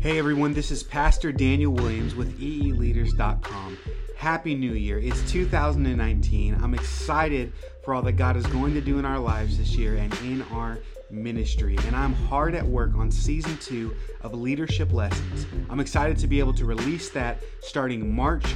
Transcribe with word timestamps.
Hey 0.00 0.18
everyone, 0.18 0.54
this 0.54 0.70
is 0.70 0.82
Pastor 0.82 1.30
Daniel 1.30 1.74
Williams 1.74 2.14
with 2.14 2.40
eeleaders.com. 2.40 3.76
Happy 4.16 4.54
New 4.54 4.72
Year. 4.72 4.98
It's 4.98 5.30
2019. 5.30 6.54
I'm 6.54 6.72
excited 6.72 7.52
for 7.84 7.92
all 7.92 8.00
that 8.04 8.12
God 8.12 8.38
is 8.38 8.46
going 8.46 8.72
to 8.72 8.80
do 8.80 8.98
in 8.98 9.04
our 9.04 9.18
lives 9.18 9.58
this 9.58 9.76
year 9.76 9.96
and 9.96 10.10
in 10.20 10.40
our 10.52 10.78
ministry. 11.10 11.76
And 11.86 11.94
I'm 11.94 12.14
hard 12.14 12.54
at 12.54 12.66
work 12.66 12.94
on 12.96 13.10
season 13.10 13.58
two 13.58 13.94
of 14.22 14.32
Leadership 14.32 14.90
Lessons. 14.90 15.46
I'm 15.68 15.80
excited 15.80 16.16
to 16.20 16.26
be 16.26 16.38
able 16.38 16.54
to 16.54 16.64
release 16.64 17.10
that 17.10 17.42
starting 17.60 18.10
March 18.10 18.54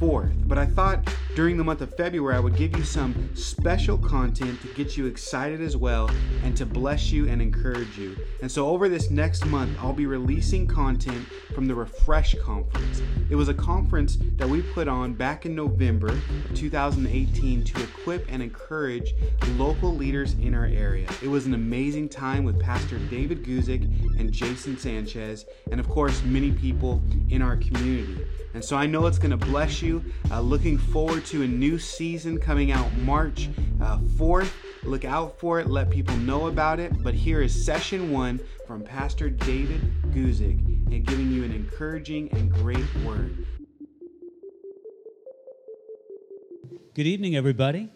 4th. 0.00 0.48
But 0.48 0.56
I 0.56 0.64
thought 0.64 1.06
during 1.36 1.58
the 1.58 1.62
month 1.64 1.82
of 1.82 1.94
February, 1.94 2.34
I 2.34 2.40
would 2.40 2.56
give 2.56 2.74
you 2.74 2.82
some 2.82 3.28
special 3.36 3.98
content 3.98 4.58
to 4.62 4.68
get 4.68 4.96
you 4.96 5.04
excited 5.04 5.60
as 5.60 5.76
well 5.76 6.10
and 6.42 6.56
to 6.56 6.64
bless 6.64 7.12
you 7.12 7.28
and 7.28 7.42
encourage 7.42 7.98
you. 7.98 8.16
And 8.40 8.50
so 8.50 8.66
over 8.68 8.88
this 8.88 9.10
next 9.10 9.44
month, 9.44 9.76
I'll 9.78 9.92
be 9.92 10.06
releasing 10.06 10.66
content 10.66 11.26
from 11.54 11.68
the 11.68 11.74
Refresh 11.74 12.36
Conference. 12.38 13.02
It 13.28 13.36
was 13.36 13.50
a 13.50 13.54
conference 13.54 14.16
that 14.36 14.48
we 14.48 14.62
put 14.62 14.88
on 14.88 15.12
back 15.12 15.44
in 15.44 15.54
November 15.54 16.08
of 16.08 16.54
2018 16.54 17.64
to 17.64 17.82
equip 17.82 18.32
and 18.32 18.42
encourage 18.42 19.14
local 19.56 19.94
leaders 19.94 20.32
in 20.40 20.54
our 20.54 20.64
area. 20.64 21.06
It 21.22 21.28
was 21.28 21.44
an 21.44 21.52
amazing 21.52 22.08
time 22.08 22.44
with 22.44 22.58
Pastor 22.58 22.98
David 23.10 23.44
Guzik 23.44 23.82
and 24.18 24.32
Jason 24.32 24.78
Sanchez, 24.78 25.44
and 25.70 25.80
of 25.80 25.86
course, 25.86 26.22
many 26.22 26.50
people 26.50 27.02
in 27.28 27.42
our 27.42 27.58
community. 27.58 28.24
And 28.54 28.64
so 28.64 28.74
I 28.74 28.86
know 28.86 29.04
it's 29.04 29.18
going 29.18 29.38
to 29.38 29.46
bless 29.46 29.82
you. 29.82 30.02
Uh, 30.30 30.40
looking 30.40 30.78
forward 30.78 31.25
to 31.26 31.42
a 31.42 31.46
new 31.46 31.76
season 31.76 32.38
coming 32.38 32.70
out 32.70 32.90
March 32.98 33.48
uh, 33.82 33.98
4th. 33.98 34.52
Look 34.84 35.04
out 35.04 35.36
for 35.40 35.58
it, 35.58 35.66
let 35.66 35.90
people 35.90 36.16
know 36.18 36.46
about 36.46 36.78
it. 36.78 37.02
But 37.02 37.14
here 37.14 37.42
is 37.42 37.64
session 37.64 38.12
one 38.12 38.38
from 38.64 38.82
Pastor 38.82 39.28
David 39.28 39.80
Guzik 40.12 40.64
and 40.92 41.04
giving 41.04 41.32
you 41.32 41.42
an 41.42 41.50
encouraging 41.50 42.28
and 42.32 42.52
great 42.52 42.86
word. 43.04 43.44
Good 46.94 47.06
evening, 47.06 47.34
everybody. 47.34 47.90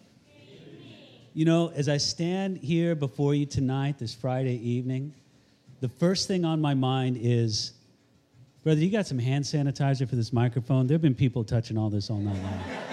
You 1.33 1.45
know, 1.45 1.71
as 1.73 1.87
I 1.87 1.95
stand 1.95 2.57
here 2.57 2.95
before 2.95 3.33
you 3.33 3.45
tonight, 3.45 3.97
this 3.97 4.13
Friday 4.13 4.57
evening, 4.57 5.13
the 5.79 5.87
first 5.87 6.27
thing 6.27 6.43
on 6.43 6.59
my 6.59 6.73
mind 6.73 7.17
is 7.21 7.71
brother, 8.61 8.81
you 8.81 8.91
got 8.91 9.07
some 9.07 9.19
hand 9.19 9.45
sanitizer 9.45 10.07
for 10.07 10.17
this 10.17 10.33
microphone? 10.33 10.85
There 10.85 10.95
have 10.95 11.01
been 11.01 11.15
people 11.15 11.45
touching 11.45 11.77
all 11.77 11.89
this 11.89 12.09
all 12.09 12.17
night 12.17 12.35
long. 12.43 12.90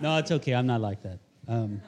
No, 0.00 0.16
it's 0.18 0.30
okay. 0.30 0.54
I'm 0.54 0.66
not 0.66 0.80
like 0.80 1.02
that. 1.02 1.18
Um, 1.46 1.80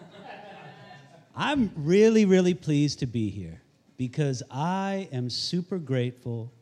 I'm 1.36 1.70
really, 1.76 2.24
really 2.24 2.54
pleased 2.54 2.98
to 3.00 3.06
be 3.06 3.30
here 3.30 3.60
because 3.96 4.42
I 4.50 5.08
am 5.12 5.30
super 5.30 5.78
grateful 5.78 6.52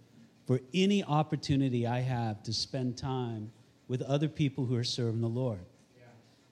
for 0.47 0.61
any 0.75 1.05
opportunity 1.05 1.87
I 1.87 2.01
have 2.01 2.43
to 2.45 2.53
spend 2.53 2.97
time 2.97 3.51
with 3.87 4.03
other 4.03 4.29
people 4.29 4.65
who 4.67 4.77
are 4.77 4.85
serving 4.85 5.21
the 5.21 5.29
Lord. 5.29 5.61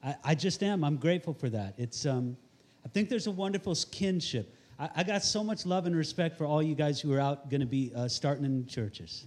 I, 0.02 0.16
I 0.24 0.34
just 0.34 0.62
am. 0.62 0.84
I'm 0.84 0.96
grateful 0.96 1.34
for 1.34 1.48
that. 1.50 1.74
It's, 1.76 2.06
um, 2.06 2.36
I 2.84 2.88
think 2.88 3.08
there's 3.08 3.26
a 3.26 3.30
wonderful 3.30 3.74
kinship. 3.90 4.54
I, 4.78 4.90
I, 4.96 5.02
got 5.02 5.22
so 5.22 5.42
much 5.42 5.66
love 5.66 5.86
and 5.86 5.96
respect 5.96 6.38
for 6.38 6.44
all 6.46 6.62
you 6.62 6.74
guys 6.74 7.00
who 7.00 7.12
are 7.12 7.20
out 7.20 7.50
going 7.50 7.60
to 7.60 7.66
be 7.66 7.92
uh, 7.94 8.08
starting 8.08 8.44
in 8.44 8.66
churches. 8.66 9.26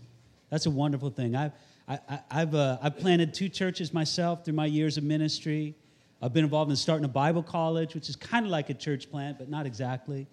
That's 0.50 0.66
a 0.66 0.72
wonderful 0.72 1.10
thing. 1.10 1.36
I've, 1.36 1.52
I, 1.90 2.20
have 2.30 2.54
uh, 2.54 2.78
I've 2.84 2.98
planted 2.98 3.34
two 3.34 3.50
churches 3.50 3.94
myself 3.94 4.46
through 4.46 4.54
my 4.54 4.68
years 4.68 4.98
of 4.98 5.04
ministry. 5.04 5.74
I've 6.22 6.34
been 6.34 6.44
involved 6.44 6.70
in 6.70 6.78
starting 6.78 7.06
a 7.06 7.10
Bible 7.10 7.42
college, 7.42 7.96
which 7.96 8.10
is 8.10 8.16
kind 8.16 8.46
of 8.46 8.52
like 8.52 8.70
a 8.70 8.76
church 8.76 9.10
plant, 9.10 9.40
but 9.40 9.50
not 9.50 9.66
exactly. 9.66 10.28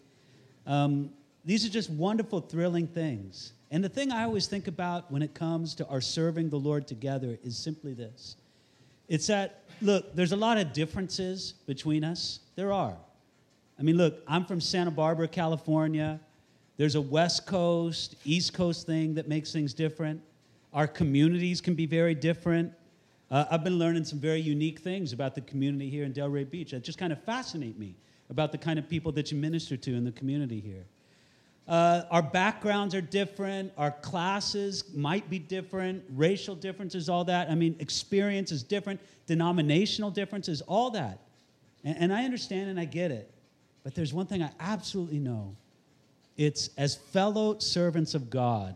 Um, 0.67 1.11
these 1.47 1.65
are 1.65 1.71
just 1.71 1.89
wonderful, 1.89 2.41
thrilling 2.41 2.87
things. 2.87 3.53
And 3.71 3.83
the 3.83 3.89
thing 3.89 4.13
I 4.13 4.25
always 4.25 4.47
think 4.49 4.69
about 4.69 5.11
when 5.11 5.23
it 5.23 5.33
comes 5.33 5.75
to 5.77 5.87
our 5.87 6.01
serving 6.01 6.51
the 6.51 6.59
Lord 6.59 6.87
together 6.87 7.39
is 7.43 7.57
simply 7.57 7.95
this 7.95 8.37
it's 9.09 9.29
that 9.29 9.63
look, 9.81 10.15
there's 10.15 10.33
a 10.33 10.37
lot 10.37 10.59
of 10.59 10.73
differences 10.73 11.55
between 11.67 12.05
us. 12.05 12.41
There 12.57 12.73
are. 12.73 12.97
I 13.79 13.83
mean, 13.83 13.97
look, 13.97 14.23
I'm 14.27 14.45
from 14.45 14.61
Santa 14.61 14.91
Barbara, 14.91 15.29
California. 15.29 16.21
There's 16.77 16.97
a 16.97 17.01
West 17.01 17.47
Coast, 17.47 18.17
East 18.25 18.53
Coast 18.53 18.87
thing 18.87 19.15
that 19.15 19.29
makes 19.29 19.53
things 19.53 19.73
different. 19.73 20.21
Our 20.77 20.87
communities 20.87 21.63
can 21.63 21.75
be 21.75 21.87
very 21.87 22.15
different. 22.15 22.71
Uh, 23.31 23.47
I've 23.51 23.65
been 23.65 23.79
learning 23.79 24.05
some 24.05 24.19
very 24.19 24.43
unique 24.43 24.81
things 24.81 25.15
about 25.15 25.35
the 25.35 25.41
community 25.41 25.89
here 25.89 26.05
in 26.05 26.13
Delray 26.13 26.49
Beach 26.49 26.73
that 26.73 26.85
just 26.85 26.99
kind 26.99 27.15
of 27.15 27.25
fascinate 27.25 27.79
me 27.79 27.97
about 28.29 28.53
the 28.53 28.59
kind 28.59 28.79
of 28.79 28.87
people 28.87 29.11
that 29.13 29.33
you 29.33 29.39
minister 29.39 29.79
to 29.79 29.95
in 29.95 30.05
the 30.05 30.13
community 30.13 30.61
here. 30.61 30.85
Uh, 31.67 32.03
our 32.11 32.23
backgrounds 32.23 32.95
are 32.95 33.01
different. 33.01 33.73
Our 33.79 33.91
classes 33.91 34.85
might 34.95 35.31
be 35.31 35.39
different. 35.39 36.05
Racial 36.11 36.55
differences, 36.55 37.09
all 37.09 37.25
that. 37.25 37.51
I 37.51 37.55
mean, 37.55 37.75
experience 37.81 38.53
is 38.53 38.63
different. 38.63 39.01
Denominational 39.27 40.11
differences, 40.11 40.61
all 40.61 40.91
that. 40.91 41.21
And, 41.85 41.97
and 41.97 42.13
I 42.13 42.25
understand 42.25 42.69
and 42.69 42.79
I 42.79 42.85
get 42.85 43.11
it. 43.11 43.33
But 43.83 43.95
there's 43.95 44.13
one 44.13 44.27
thing 44.27 44.43
I 44.43 44.51
absolutely 44.61 45.21
know 45.21 45.57
it's 46.37 46.69
as 46.77 46.97
fellow 46.97 47.59
servants 47.61 48.15
of 48.15 48.29
God, 48.29 48.75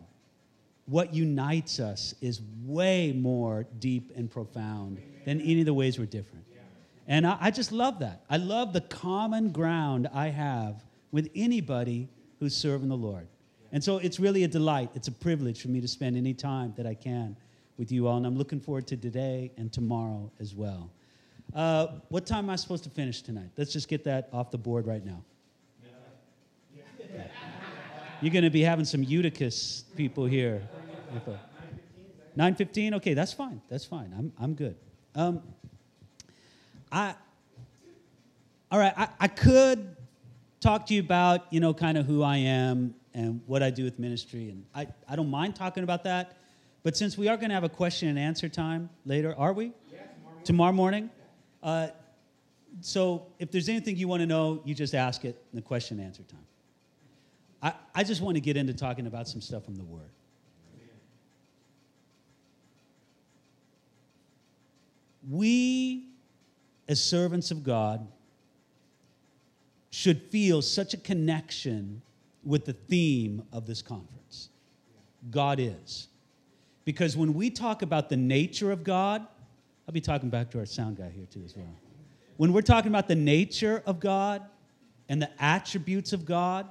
what 0.90 1.14
unites 1.14 1.78
us 1.78 2.14
is 2.20 2.40
way 2.64 3.12
more 3.12 3.64
deep 3.78 4.10
and 4.16 4.28
profound 4.28 5.00
than 5.24 5.40
any 5.40 5.60
of 5.60 5.66
the 5.66 5.72
ways 5.72 6.00
we're 6.00 6.04
different. 6.04 6.44
And 7.06 7.24
I, 7.24 7.38
I 7.40 7.50
just 7.52 7.70
love 7.70 8.00
that. 8.00 8.24
I 8.28 8.38
love 8.38 8.72
the 8.72 8.80
common 8.80 9.52
ground 9.52 10.08
I 10.12 10.28
have 10.28 10.84
with 11.12 11.30
anybody 11.36 12.08
who's 12.40 12.56
serving 12.56 12.88
the 12.88 12.96
Lord. 12.96 13.28
And 13.70 13.82
so 13.82 13.98
it's 13.98 14.18
really 14.18 14.42
a 14.42 14.48
delight. 14.48 14.90
It's 14.96 15.06
a 15.06 15.12
privilege 15.12 15.62
for 15.62 15.68
me 15.68 15.80
to 15.80 15.86
spend 15.86 16.16
any 16.16 16.34
time 16.34 16.74
that 16.76 16.86
I 16.86 16.94
can 16.94 17.36
with 17.78 17.92
you 17.92 18.08
all. 18.08 18.16
And 18.16 18.26
I'm 18.26 18.36
looking 18.36 18.60
forward 18.60 18.88
to 18.88 18.96
today 18.96 19.52
and 19.56 19.72
tomorrow 19.72 20.32
as 20.40 20.56
well. 20.56 20.90
Uh, 21.54 21.86
what 22.08 22.26
time 22.26 22.46
am 22.46 22.50
I 22.50 22.56
supposed 22.56 22.82
to 22.84 22.90
finish 22.90 23.22
tonight? 23.22 23.50
Let's 23.56 23.72
just 23.72 23.88
get 23.88 24.02
that 24.04 24.28
off 24.32 24.50
the 24.50 24.58
board 24.58 24.86
right 24.88 25.04
now. 25.04 25.22
You're 28.22 28.32
going 28.32 28.44
to 28.44 28.50
be 28.50 28.60
having 28.60 28.84
some 28.84 29.02
Eutychus 29.02 29.84
people 29.96 30.26
here. 30.26 30.62
9.15? 32.36 32.94
Okay, 32.94 33.14
that's 33.14 33.32
fine. 33.32 33.60
That's 33.68 33.84
fine. 33.84 34.14
I'm, 34.16 34.32
I'm 34.38 34.54
good. 34.54 34.76
Um, 35.14 35.42
I, 36.92 37.14
all 38.70 38.78
right, 38.78 38.92
I, 38.96 39.08
I 39.20 39.28
could 39.28 39.96
talk 40.60 40.86
to 40.86 40.94
you 40.94 41.00
about, 41.00 41.46
you 41.50 41.60
know, 41.60 41.72
kind 41.72 41.96
of 41.96 42.06
who 42.06 42.22
I 42.22 42.36
am 42.36 42.94
and 43.14 43.40
what 43.46 43.62
I 43.62 43.70
do 43.70 43.84
with 43.84 43.98
ministry. 43.98 44.50
And 44.50 44.64
I, 44.74 44.86
I 45.08 45.16
don't 45.16 45.30
mind 45.30 45.56
talking 45.56 45.82
about 45.82 46.04
that. 46.04 46.36
But 46.82 46.96
since 46.96 47.16
we 47.16 47.28
are 47.28 47.36
going 47.36 47.48
to 47.48 47.54
have 47.54 47.64
a 47.64 47.68
question 47.68 48.08
and 48.08 48.18
answer 48.18 48.48
time 48.48 48.90
later, 49.04 49.34
are 49.36 49.52
we? 49.52 49.72
Yeah, 49.90 50.00
tomorrow 50.02 50.22
morning. 50.22 50.44
Tomorrow 50.44 50.72
morning? 50.72 51.10
Uh, 51.62 51.88
so 52.80 53.26
if 53.38 53.50
there's 53.50 53.68
anything 53.68 53.96
you 53.96 54.08
want 54.08 54.20
to 54.20 54.26
know, 54.26 54.60
you 54.64 54.74
just 54.74 54.94
ask 54.94 55.24
it 55.24 55.42
in 55.52 55.56
the 55.56 55.62
question 55.62 55.98
and 55.98 56.06
answer 56.06 56.22
time. 56.22 56.40
I, 57.62 57.74
I 57.94 58.04
just 58.04 58.22
want 58.22 58.36
to 58.36 58.40
get 58.40 58.56
into 58.56 58.74
talking 58.74 59.06
about 59.06 59.28
some 59.28 59.40
stuff 59.40 59.64
from 59.64 59.76
the 59.76 59.84
Word. 59.84 60.10
We, 65.28 66.08
as 66.88 67.02
servants 67.02 67.50
of 67.50 67.62
God, 67.62 68.06
should 69.90 70.22
feel 70.22 70.62
such 70.62 70.94
a 70.94 70.96
connection 70.96 72.02
with 72.44 72.64
the 72.64 72.72
theme 72.72 73.42
of 73.52 73.66
this 73.66 73.82
conference 73.82 74.48
God 75.30 75.60
is. 75.60 76.08
Because 76.84 77.16
when 77.16 77.34
we 77.34 77.50
talk 77.50 77.82
about 77.82 78.08
the 78.08 78.16
nature 78.16 78.70
of 78.70 78.82
God, 78.82 79.26
I'll 79.86 79.92
be 79.92 80.00
talking 80.00 80.30
back 80.30 80.50
to 80.52 80.58
our 80.58 80.66
sound 80.66 80.96
guy 80.96 81.10
here 81.10 81.26
too 81.30 81.42
as 81.44 81.54
well. 81.54 81.76
When 82.38 82.52
we're 82.52 82.62
talking 82.62 82.90
about 82.90 83.06
the 83.06 83.14
nature 83.14 83.82
of 83.84 84.00
God 84.00 84.42
and 85.08 85.20
the 85.20 85.30
attributes 85.38 86.14
of 86.14 86.24
God, 86.24 86.70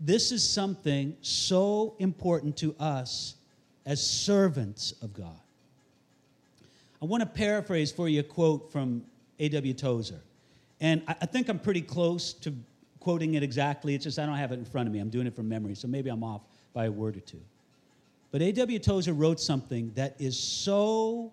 this 0.00 0.32
is 0.32 0.48
something 0.48 1.16
so 1.22 1.94
important 1.98 2.56
to 2.58 2.74
us 2.78 3.34
as 3.84 4.04
servants 4.04 4.92
of 5.02 5.12
God. 5.12 5.40
I 7.00 7.06
want 7.06 7.22
to 7.22 7.26
paraphrase 7.26 7.90
for 7.90 8.08
you 8.08 8.20
a 8.20 8.22
quote 8.22 8.70
from 8.70 9.04
A.W. 9.38 9.74
Tozer. 9.74 10.20
And 10.80 11.02
I, 11.08 11.26
think 11.26 11.48
I'm 11.48 11.58
pretty 11.58 11.82
close 11.82 12.32
to 12.34 12.54
quoting 13.00 13.34
it 13.34 13.42
exactly. 13.42 13.94
It's 13.94 14.04
just 14.04 14.18
I 14.18 14.26
don't 14.26 14.36
have 14.36 14.52
it 14.52 14.58
in 14.58 14.64
front 14.64 14.86
of 14.86 14.92
me. 14.92 15.00
I'm 15.00 15.10
doing 15.10 15.26
it 15.26 15.34
from 15.34 15.48
memory, 15.48 15.74
so 15.74 15.88
maybe 15.88 16.10
I'm 16.10 16.22
off 16.22 16.42
by 16.72 16.86
a 16.86 16.90
word 16.90 17.16
or 17.16 17.20
two. 17.20 17.40
But 18.30 18.42
A.W. 18.42 18.78
Tozer 18.78 19.12
wrote 19.12 19.40
something 19.40 19.92
that 19.94 20.14
is 20.18 20.38
so 20.38 21.32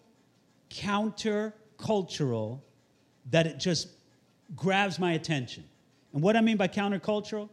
countercultural 0.71 2.61
that 3.31 3.45
it 3.45 3.59
just 3.59 3.89
grabs 4.55 4.97
my 4.97 5.13
attention. 5.13 5.63
And 6.13 6.23
what 6.23 6.35
I 6.35 6.41
mean 6.41 6.57
by 6.57 6.67
countercultural 6.67 7.49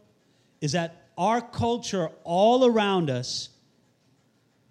is 0.61 0.73
that 0.73 1.02
our 1.17 1.41
culture 1.41 2.11
all 2.25 2.65
around 2.65 3.11
us, 3.11 3.51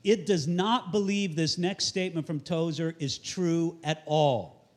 it 0.04 0.26
does 0.26 0.48
not 0.48 0.92
believe 0.92 1.36
this 1.36 1.58
next 1.58 1.86
statement 1.86 2.26
from 2.26 2.40
Tozer 2.40 2.96
is 3.00 3.18
true 3.18 3.78
at 3.84 4.04
all. 4.06 4.70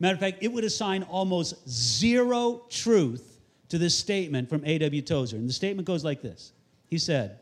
Matter 0.00 0.14
of 0.14 0.20
fact, 0.20 0.38
it 0.40 0.52
would 0.52 0.64
assign 0.64 1.04
almost 1.04 1.68
zero 1.68 2.64
truth 2.68 3.40
to 3.68 3.78
this 3.78 3.96
statement 3.96 4.48
from 4.48 4.64
A.W. 4.64 5.00
Tozer. 5.02 5.36
And 5.36 5.48
the 5.48 5.52
statement 5.52 5.86
goes 5.86 6.04
like 6.04 6.22
this 6.22 6.52
He 6.88 6.98
said, 6.98 7.38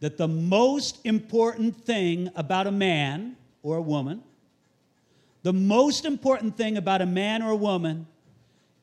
that 0.00 0.16
the 0.16 0.28
most 0.28 0.98
important 1.04 1.76
thing 1.84 2.30
about 2.34 2.66
a 2.66 2.72
man 2.72 3.36
or 3.62 3.76
a 3.76 3.82
woman, 3.82 4.22
the 5.42 5.52
most 5.52 6.04
important 6.04 6.56
thing 6.56 6.76
about 6.76 7.02
a 7.02 7.06
man 7.06 7.42
or 7.42 7.50
a 7.50 7.56
woman 7.56 8.06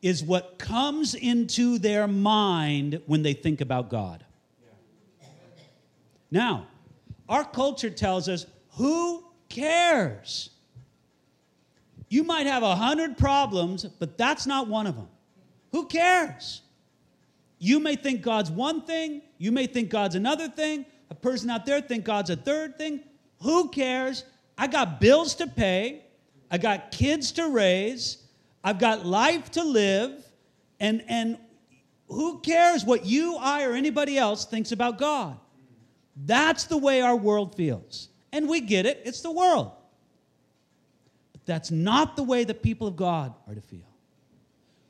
is 0.01 0.23
what 0.23 0.57
comes 0.57 1.13
into 1.13 1.77
their 1.77 2.07
mind 2.07 3.01
when 3.05 3.21
they 3.21 3.33
think 3.33 3.61
about 3.61 3.89
God. 3.89 4.23
Now, 6.31 6.67
our 7.27 7.43
culture 7.43 7.89
tells 7.89 8.29
us 8.29 8.45
who 8.71 9.23
cares? 9.49 10.51
You 12.07 12.23
might 12.23 12.47
have 12.47 12.63
a 12.63 12.75
hundred 12.75 13.17
problems, 13.17 13.83
but 13.83 14.17
that's 14.17 14.47
not 14.47 14.67
one 14.67 14.87
of 14.87 14.95
them. 14.95 15.07
Who 15.71 15.85
cares? 15.85 16.61
You 17.59 17.79
may 17.79 17.95
think 17.95 18.21
God's 18.21 18.49
one 18.49 18.81
thing, 18.81 19.21
you 19.37 19.51
may 19.51 19.67
think 19.67 19.89
God's 19.89 20.15
another 20.15 20.47
thing, 20.47 20.85
a 21.09 21.15
person 21.15 21.49
out 21.49 21.65
there 21.65 21.81
think 21.81 22.05
God's 22.05 22.29
a 22.29 22.35
third 22.35 22.77
thing. 22.77 23.01
Who 23.41 23.69
cares? 23.69 24.23
I 24.57 24.67
got 24.67 25.01
bills 25.01 25.35
to 25.35 25.47
pay, 25.47 26.03
I 26.49 26.57
got 26.57 26.91
kids 26.91 27.31
to 27.33 27.49
raise, 27.49 28.23
I've 28.63 28.79
got 28.79 29.05
life 29.05 29.51
to 29.51 29.63
live, 29.63 30.23
and 30.79 31.03
and 31.07 31.37
who 32.07 32.39
cares 32.39 32.83
what 32.83 33.05
you, 33.05 33.37
I, 33.37 33.63
or 33.65 33.73
anybody 33.73 34.17
else 34.17 34.45
thinks 34.45 34.71
about 34.71 34.97
God? 34.97 35.37
That's 36.25 36.65
the 36.65 36.77
way 36.77 37.01
our 37.01 37.15
world 37.15 37.55
feels. 37.55 38.09
And 38.31 38.49
we 38.49 38.61
get 38.61 38.85
it, 38.85 39.01
it's 39.05 39.21
the 39.21 39.31
world. 39.31 39.71
But 41.31 41.45
that's 41.45 41.71
not 41.71 42.15
the 42.15 42.23
way 42.23 42.43
the 42.43 42.53
people 42.53 42.87
of 42.87 42.95
God 42.95 43.33
are 43.47 43.55
to 43.55 43.61
feel. 43.61 43.87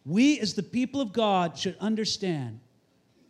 We, 0.05 0.39
as 0.39 0.53
the 0.53 0.63
people 0.63 1.01
of 1.01 1.13
God, 1.13 1.57
should 1.57 1.77
understand 1.79 2.59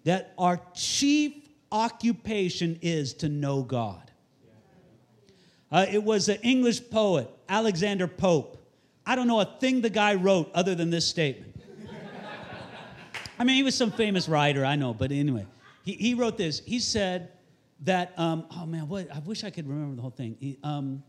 that 0.03 0.33
our 0.37 0.61
chief 0.73 1.33
occupation 1.71 2.79
is 2.81 3.13
to 3.15 3.29
know 3.29 3.63
God. 3.63 4.11
Uh, 5.71 5.85
it 5.91 6.03
was 6.03 6.29
an 6.29 6.37
English 6.41 6.89
poet, 6.89 7.29
Alexander 7.47 8.07
Pope. 8.07 8.58
I 9.09 9.15
don't 9.15 9.25
know 9.25 9.39
a 9.39 9.45
thing 9.59 9.81
the 9.81 9.89
guy 9.89 10.13
wrote 10.13 10.51
other 10.53 10.75
than 10.75 10.91
this 10.91 11.03
statement. 11.07 11.55
I 13.39 13.43
mean, 13.43 13.55
he 13.55 13.63
was 13.63 13.73
some 13.73 13.89
famous 13.89 14.29
writer, 14.29 14.63
I 14.63 14.75
know, 14.75 14.93
but 14.93 15.11
anyway, 15.11 15.47
he, 15.83 15.93
he 15.93 16.13
wrote 16.13 16.37
this. 16.37 16.59
He 16.59 16.79
said 16.79 17.31
that, 17.85 18.13
um, 18.19 18.45
oh 18.55 18.67
man, 18.67 18.87
what, 18.87 19.09
I 19.11 19.17
wish 19.17 19.43
I 19.43 19.49
could 19.49 19.67
remember 19.67 19.95
the 19.95 20.03
whole 20.03 20.11
thing. 20.11 20.37
He, 20.39 20.59
um, 20.61 21.01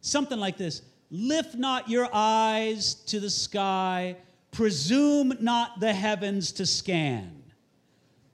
something 0.00 0.38
like 0.38 0.56
this 0.56 0.82
Lift 1.10 1.56
not 1.56 1.90
your 1.90 2.08
eyes 2.12 2.94
to 3.06 3.18
the 3.18 3.30
sky, 3.30 4.16
presume 4.52 5.36
not 5.40 5.80
the 5.80 5.92
heavens 5.92 6.52
to 6.52 6.66
scan. 6.66 7.42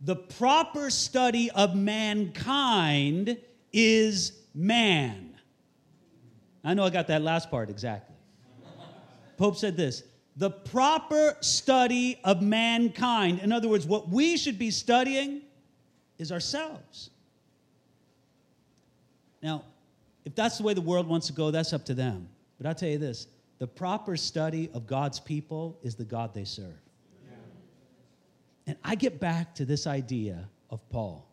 The 0.03 0.17
proper 0.17 0.91
study 0.91 1.51
of 1.53 1.75
mankind 1.75 3.39
is 3.73 4.33
man. 4.55 5.39
I 6.63 6.75
know 6.75 6.85
I 6.85 6.91
got 6.91 7.07
that 7.07 7.23
last 7.23 7.51
part 7.51 7.71
exactly. 7.71 8.10
Pope 9.41 9.57
said 9.57 9.75
this 9.75 10.05
the 10.37 10.51
proper 10.51 11.35
study 11.41 12.21
of 12.25 12.43
mankind, 12.43 13.41
in 13.41 13.53
other 13.53 13.69
words, 13.69 13.87
what 13.87 14.11
we 14.11 14.37
should 14.37 14.59
be 14.59 14.71
studying 14.71 15.41
is 16.19 16.31
ourselves. 16.31 17.09
Now, 19.43 19.65
if 20.27 20.35
that's 20.35 20.59
the 20.59 20.63
way 20.63 20.75
the 20.75 20.83
world 20.83 21.09
wants 21.09 21.27
to 21.29 21.33
go, 21.33 21.51
that's 21.51 21.73
up 21.73 21.87
to 21.87 21.95
them. 21.95 22.29
But 22.59 22.67
I'll 22.67 22.75
tell 22.75 22.91
you 22.91 22.99
this 22.99 23.29
the 23.59 23.67
proper 23.67 24.15
study 24.15 24.69
of 24.75 24.87
God's 24.87 25.19
people 25.19 25.79
is 25.83 25.95
the 25.95 26.05
God 26.05 26.35
they 26.35 26.45
serve. 26.45 26.79
And 28.67 28.77
I 28.85 28.95
get 28.95 29.21
back 29.21 29.55
to 29.55 29.65
this 29.65 29.87
idea 29.87 30.51
of 30.69 30.87
Paul. 30.91 31.27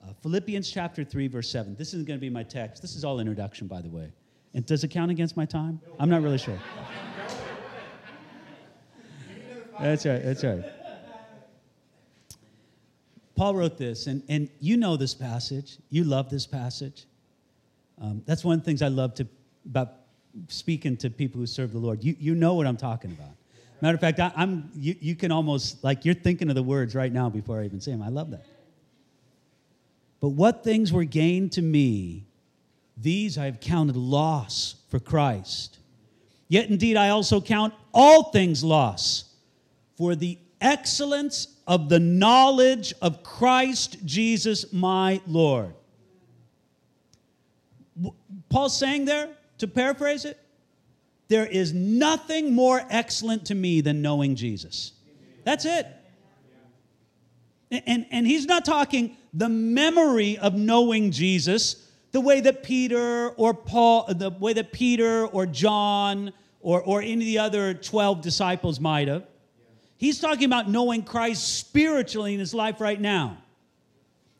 Uh, 0.00 0.12
Philippians 0.22 0.70
chapter 0.70 1.02
3, 1.02 1.26
verse 1.26 1.48
7. 1.50 1.74
This 1.74 1.88
isn't 1.88 2.06
going 2.06 2.18
to 2.18 2.20
be 2.20 2.30
my 2.30 2.44
text. 2.44 2.80
This 2.82 2.94
is 2.94 3.04
all 3.04 3.18
introduction, 3.18 3.66
by 3.66 3.82
the 3.82 3.90
way. 3.90 4.12
And 4.54 4.66
does 4.66 4.84
it 4.84 4.88
count 4.88 5.10
against 5.10 5.36
my 5.36 5.46
time? 5.46 5.80
I'm 5.98 6.10
not 6.10 6.22
really 6.22 6.38
sure. 6.38 6.58
That's 9.80 10.06
right, 10.06 10.22
that's 10.22 10.44
right. 10.44 10.64
Paul 13.34 13.54
wrote 13.54 13.78
this, 13.78 14.06
and, 14.06 14.22
and 14.28 14.48
you 14.60 14.76
know 14.76 14.96
this 14.96 15.14
passage. 15.14 15.78
You 15.90 16.04
love 16.04 16.30
this 16.30 16.46
passage. 16.46 17.06
Um, 18.00 18.22
that's 18.26 18.44
one 18.44 18.54
of 18.54 18.60
the 18.60 18.64
things 18.64 18.82
I 18.82 18.88
love 18.88 19.14
to, 19.14 19.26
about 19.68 19.94
speaking 20.48 20.96
to 20.98 21.10
people 21.10 21.40
who 21.40 21.46
serve 21.46 21.72
the 21.72 21.78
Lord. 21.78 22.04
You, 22.04 22.14
you 22.20 22.34
know 22.34 22.54
what 22.54 22.66
I'm 22.66 22.76
talking 22.76 23.10
about. 23.10 23.30
Matter 23.80 23.96
of 23.96 24.00
fact, 24.00 24.20
I, 24.20 24.32
am 24.36 24.70
you, 24.76 24.94
you 25.00 25.16
can 25.16 25.32
almost, 25.32 25.82
like, 25.82 26.04
you're 26.04 26.14
thinking 26.14 26.48
of 26.50 26.54
the 26.54 26.62
words 26.62 26.94
right 26.94 27.12
now 27.12 27.28
before 27.28 27.60
I 27.60 27.64
even 27.64 27.80
say 27.80 27.90
them. 27.90 28.02
I 28.02 28.10
love 28.10 28.30
that. 28.30 28.46
But 30.20 30.28
what 30.28 30.62
things 30.62 30.92
were 30.92 31.02
gained 31.02 31.50
to 31.52 31.62
me, 31.62 32.26
these 33.02 33.38
I 33.38 33.46
have 33.46 33.60
counted 33.60 33.96
loss 33.96 34.76
for 34.88 34.98
Christ. 34.98 35.78
Yet 36.48 36.68
indeed 36.68 36.96
I 36.96 37.10
also 37.10 37.40
count 37.40 37.74
all 37.92 38.24
things 38.24 38.62
loss 38.62 39.24
for 39.96 40.14
the 40.14 40.38
excellence 40.60 41.48
of 41.66 41.88
the 41.88 42.00
knowledge 42.00 42.94
of 43.02 43.22
Christ 43.22 44.04
Jesus 44.04 44.72
my 44.72 45.20
Lord. 45.26 45.74
Paul's 48.48 48.78
saying 48.78 49.04
there, 49.04 49.28
to 49.58 49.68
paraphrase 49.68 50.24
it, 50.24 50.38
there 51.28 51.46
is 51.46 51.72
nothing 51.72 52.52
more 52.52 52.82
excellent 52.90 53.46
to 53.46 53.54
me 53.54 53.80
than 53.80 54.02
knowing 54.02 54.34
Jesus. 54.34 54.92
That's 55.44 55.64
it. 55.64 55.86
And, 57.70 58.06
and 58.10 58.26
he's 58.26 58.44
not 58.44 58.66
talking 58.66 59.16
the 59.32 59.48
memory 59.48 60.36
of 60.36 60.54
knowing 60.54 61.10
Jesus 61.10 61.88
the 62.12 62.20
way 62.20 62.40
that 62.40 62.62
Peter 62.62 63.30
or 63.30 63.54
Paul, 63.54 64.06
the 64.14 64.30
way 64.30 64.52
that 64.52 64.72
Peter 64.72 65.26
or 65.26 65.46
John 65.46 66.32
or, 66.60 66.80
or 66.82 67.02
any 67.02 67.14
of 67.14 67.20
the 67.20 67.38
other 67.38 67.74
12 67.74 68.20
disciples 68.22 68.78
might 68.78 69.08
have. 69.08 69.26
He's 69.96 70.20
talking 70.20 70.44
about 70.44 70.68
knowing 70.68 71.02
Christ 71.02 71.58
spiritually 71.58 72.34
in 72.34 72.40
his 72.40 72.54
life 72.54 72.80
right 72.80 73.00
now. 73.00 73.38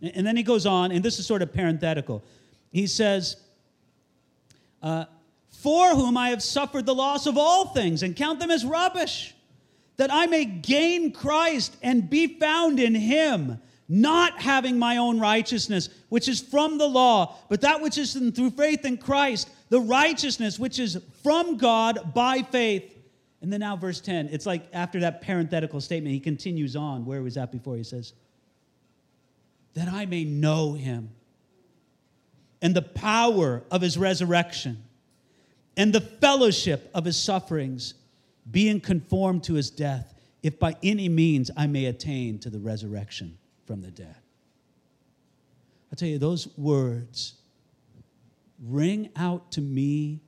And 0.01 0.27
then 0.27 0.37
he 0.37 0.43
goes 0.43 0.67
on, 0.67 0.91
and 0.91 1.05
this 1.05 1.19
is 1.19 1.27
sort 1.27 1.43
of 1.43 1.53
parenthetical. 1.53 2.23
He 2.73 2.89
says, 2.89 3.37
uh, 4.83 5.05
for 5.51 5.91
whom 5.91 6.17
I 6.17 6.31
have 6.31 6.43
suffered 6.43 6.87
the 6.87 6.95
loss 6.95 7.27
of 7.27 7.39
all 7.39 7.67
things 7.67 8.03
and 8.03 8.17
count 8.17 8.41
them 8.41 8.51
as 8.51 8.65
rubbish, 8.65 9.35
that 9.97 10.13
I 10.13 10.27
may 10.27 10.45
gain 10.45 11.13
Christ 11.13 11.77
and 11.83 12.11
be 12.11 12.39
found 12.39 12.81
in 12.81 12.97
him, 12.97 13.61
not 13.93 14.41
having 14.41 14.79
my 14.79 14.97
own 14.97 15.21
righteousness, 15.21 15.91
which 16.09 16.27
is 16.27 16.41
from 16.41 16.79
the 16.79 16.87
law, 16.87 17.37
but 17.51 17.61
that 17.61 17.83
which 17.83 17.99
is 17.99 18.15
through 18.15 18.51
faith 18.51 18.87
in 18.87 18.97
Christ, 18.97 19.51
the 19.69 19.81
righteousness 19.81 20.59
which 20.59 20.79
is 20.79 20.99
from 21.23 21.59
God 21.59 22.15
by 22.15 22.41
faith. 22.41 22.91
And 23.43 23.53
then 23.53 23.61
now, 23.61 23.77
verse 23.77 24.01
10, 24.01 24.31
it's 24.33 24.47
like 24.47 24.67
after 24.73 25.01
that 25.01 25.21
parenthetical 25.21 25.79
statement, 25.83 26.15
he 26.15 26.21
continues 26.21 26.75
on 26.75 27.05
where 27.05 27.19
he 27.19 27.25
was 27.25 27.35
that 27.35 27.53
before? 27.53 27.77
He 27.77 27.85
says, 27.85 28.15
That 29.75 29.89
I 29.89 30.07
may 30.07 30.25
know 30.25 30.73
him 30.73 31.11
and 32.63 32.75
the 32.75 32.81
power 32.81 33.63
of 33.71 33.83
his 33.83 33.99
resurrection 33.99 34.83
and 35.77 35.93
the 35.93 36.01
fellowship 36.01 36.91
of 36.95 37.05
his 37.05 37.23
sufferings, 37.23 37.93
being 38.51 38.81
conformed 38.81 39.45
to 39.45 39.55
his 39.55 39.69
death, 39.69 40.15
if 40.43 40.59
by 40.59 40.77
any 40.83 41.11
means 41.11 41.51
I 41.59 41.67
may 41.67 41.85
attain 41.85 42.39
to 42.39 42.49
the 42.49 42.59
resurrection 42.59 43.37
from 43.67 43.81
the 43.81 43.91
dead. 43.91 44.17
I 45.93 45.97
tell 45.97 46.09
you, 46.09 46.19
those 46.19 46.49
words 46.57 47.35
ring 48.63 49.11
out 49.17 49.53
to 49.53 49.61
me 49.61 50.21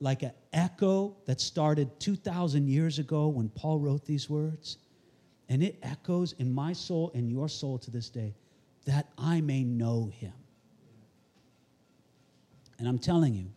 like 0.00 0.22
an 0.22 0.32
echo 0.52 1.16
that 1.26 1.40
started 1.40 1.98
2,000 1.98 2.68
years 2.68 2.98
ago 2.98 3.28
when 3.28 3.48
Paul 3.48 3.78
wrote 3.78 4.04
these 4.04 4.28
words. 4.28 4.78
And 5.48 5.62
it 5.62 5.78
echoes 5.82 6.34
in 6.38 6.52
my 6.52 6.72
soul 6.72 7.10
and 7.14 7.30
your 7.30 7.48
soul 7.48 7.78
to 7.78 7.90
this 7.90 8.10
day 8.10 8.34
that 8.84 9.08
I 9.16 9.40
may 9.40 9.64
know 9.64 10.10
him. 10.12 10.32
And 12.78 12.86
I'm 12.86 12.98
telling 12.98 13.34
you, 13.34 13.50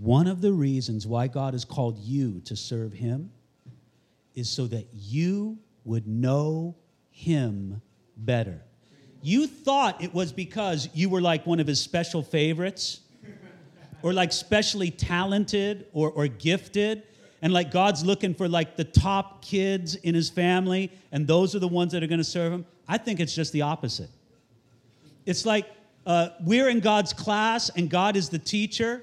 one 0.00 0.26
of 0.26 0.40
the 0.40 0.52
reasons 0.52 1.06
why 1.06 1.28
God 1.28 1.54
has 1.54 1.64
called 1.64 1.98
you 1.98 2.40
to 2.46 2.56
serve 2.56 2.92
Him 2.92 3.30
is 4.34 4.48
so 4.48 4.66
that 4.68 4.86
you 4.92 5.58
would 5.84 6.06
know 6.06 6.74
Him 7.10 7.82
better. 8.24 8.60
You 9.22 9.46
thought 9.46 10.02
it 10.02 10.14
was 10.14 10.32
because 10.32 10.88
you 10.94 11.08
were 11.08 11.20
like 11.20 11.46
one 11.46 11.60
of 11.60 11.66
His 11.66 11.80
special 11.80 12.22
favorites 12.22 13.00
or 14.02 14.12
like 14.12 14.32
specially 14.32 14.90
talented 14.90 15.86
or, 15.92 16.10
or 16.10 16.26
gifted. 16.26 17.02
And 17.42 17.52
like 17.52 17.70
God's 17.70 18.04
looking 18.04 18.34
for 18.34 18.48
like 18.48 18.76
the 18.76 18.84
top 18.84 19.42
kids 19.42 19.94
in 19.94 20.14
his 20.14 20.28
family, 20.28 20.92
and 21.10 21.26
those 21.26 21.54
are 21.54 21.58
the 21.58 21.68
ones 21.68 21.92
that 21.92 22.02
are 22.02 22.06
going 22.06 22.18
to 22.18 22.24
serve 22.24 22.52
him. 22.52 22.66
I 22.86 22.98
think 22.98 23.18
it's 23.18 23.34
just 23.34 23.52
the 23.52 23.62
opposite. 23.62 24.10
It's 25.24 25.46
like 25.46 25.66
uh, 26.04 26.30
we're 26.44 26.68
in 26.68 26.80
God's 26.80 27.12
class, 27.12 27.70
and 27.70 27.88
God 27.88 28.16
is 28.16 28.28
the 28.28 28.38
teacher, 28.38 29.02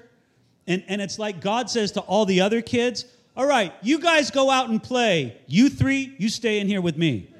and, 0.68 0.84
and 0.86 1.00
it's 1.00 1.18
like 1.18 1.40
God 1.40 1.68
says 1.68 1.92
to 1.92 2.00
all 2.00 2.26
the 2.26 2.40
other 2.40 2.62
kids, 2.62 3.06
All 3.36 3.46
right, 3.46 3.72
you 3.82 3.98
guys 3.98 4.30
go 4.30 4.50
out 4.50 4.68
and 4.68 4.80
play. 4.80 5.36
You 5.48 5.68
three, 5.68 6.14
you 6.18 6.28
stay 6.28 6.60
in 6.60 6.68
here 6.68 6.80
with 6.80 6.96
me. 6.96 7.34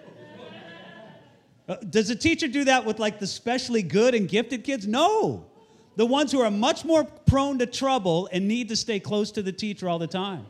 Uh, 1.69 1.77
does 1.91 2.09
a 2.09 2.17
teacher 2.17 2.49
do 2.49 2.65
that 2.65 2.85
with 2.85 2.99
like 2.99 3.19
the 3.19 3.27
specially 3.27 3.83
good 3.83 4.15
and 4.15 4.29
gifted 4.29 4.65
kids? 4.65 4.87
No. 4.87 5.47
The 5.97 6.07
ones 6.07 6.33
who 6.33 6.41
are 6.41 6.51
much 6.51 6.85
more 6.85 7.05
prone 7.05 7.59
to 7.59 7.67
trouble 7.67 8.29
and 8.33 8.49
need 8.49 8.69
to 8.69 8.77
stay 8.77 9.01
close 9.01 9.33
to 9.33 9.43
the 9.43 9.53
teacher 9.53 9.89
all 9.89 9.99
the 9.99 10.07
time. 10.07 10.47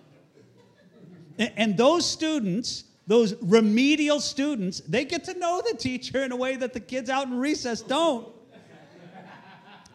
And, 1.38 1.76
those 1.76 2.04
students, 2.04 2.84
those 3.06 3.34
remedial 3.42 4.20
students, 4.20 4.80
they 4.80 5.04
get 5.04 5.24
to 5.24 5.38
know 5.38 5.62
the 5.64 5.76
teacher 5.76 6.24
in 6.24 6.32
a 6.32 6.36
way 6.36 6.56
that 6.56 6.72
the 6.72 6.80
kids 6.80 7.08
out 7.08 7.28
in 7.28 7.38
recess 7.38 7.80
don't. 7.80 8.28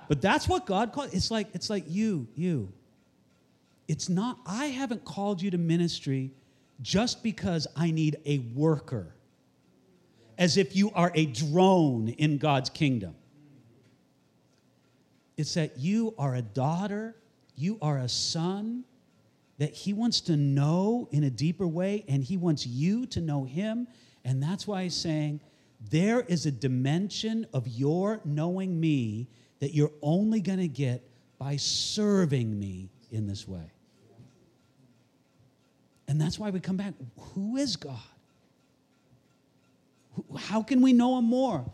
But 0.07 0.21
that's 0.21 0.47
what 0.47 0.65
God 0.65 0.93
called. 0.93 1.13
It's 1.13 1.31
like 1.31 1.47
it's 1.53 1.69
like 1.69 1.85
you, 1.87 2.27
you. 2.35 2.71
It's 3.87 4.09
not 4.09 4.39
I 4.45 4.67
haven't 4.67 5.05
called 5.05 5.41
you 5.41 5.51
to 5.51 5.57
ministry 5.57 6.31
just 6.81 7.23
because 7.23 7.67
I 7.75 7.91
need 7.91 8.17
a 8.25 8.39
worker. 8.39 9.13
As 10.37 10.57
if 10.57 10.75
you 10.75 10.91
are 10.91 11.11
a 11.13 11.25
drone 11.25 12.09
in 12.09 12.37
God's 12.37 12.69
kingdom. 12.69 13.15
It's 15.37 15.53
that 15.55 15.77
you 15.79 16.13
are 16.17 16.35
a 16.35 16.41
daughter, 16.41 17.15
you 17.55 17.77
are 17.81 17.97
a 17.97 18.09
son 18.09 18.83
that 19.57 19.73
he 19.73 19.93
wants 19.93 20.21
to 20.21 20.35
know 20.37 21.07
in 21.11 21.23
a 21.23 21.29
deeper 21.29 21.67
way 21.67 22.05
and 22.07 22.23
he 22.23 22.37
wants 22.37 22.65
you 22.67 23.05
to 23.07 23.21
know 23.21 23.43
him 23.43 23.87
and 24.25 24.41
that's 24.41 24.67
why 24.67 24.83
he's 24.83 24.95
saying 24.95 25.41
there 25.89 26.21
is 26.21 26.45
a 26.45 26.51
dimension 26.51 27.45
of 27.53 27.67
your 27.67 28.21
knowing 28.23 28.79
me 28.79 29.27
that 29.59 29.73
you're 29.73 29.91
only 30.01 30.41
going 30.41 30.59
to 30.59 30.67
get 30.67 31.03
by 31.37 31.57
serving 31.57 32.57
me 32.57 32.89
in 33.11 33.27
this 33.27 33.47
way. 33.47 33.71
And 36.07 36.19
that's 36.19 36.39
why 36.39 36.49
we 36.49 36.59
come 36.59 36.77
back. 36.77 36.93
Who 37.33 37.57
is 37.57 37.75
God? 37.75 37.99
How 40.37 40.61
can 40.61 40.81
we 40.81 40.93
know 40.93 41.17
Him 41.17 41.25
more? 41.25 41.65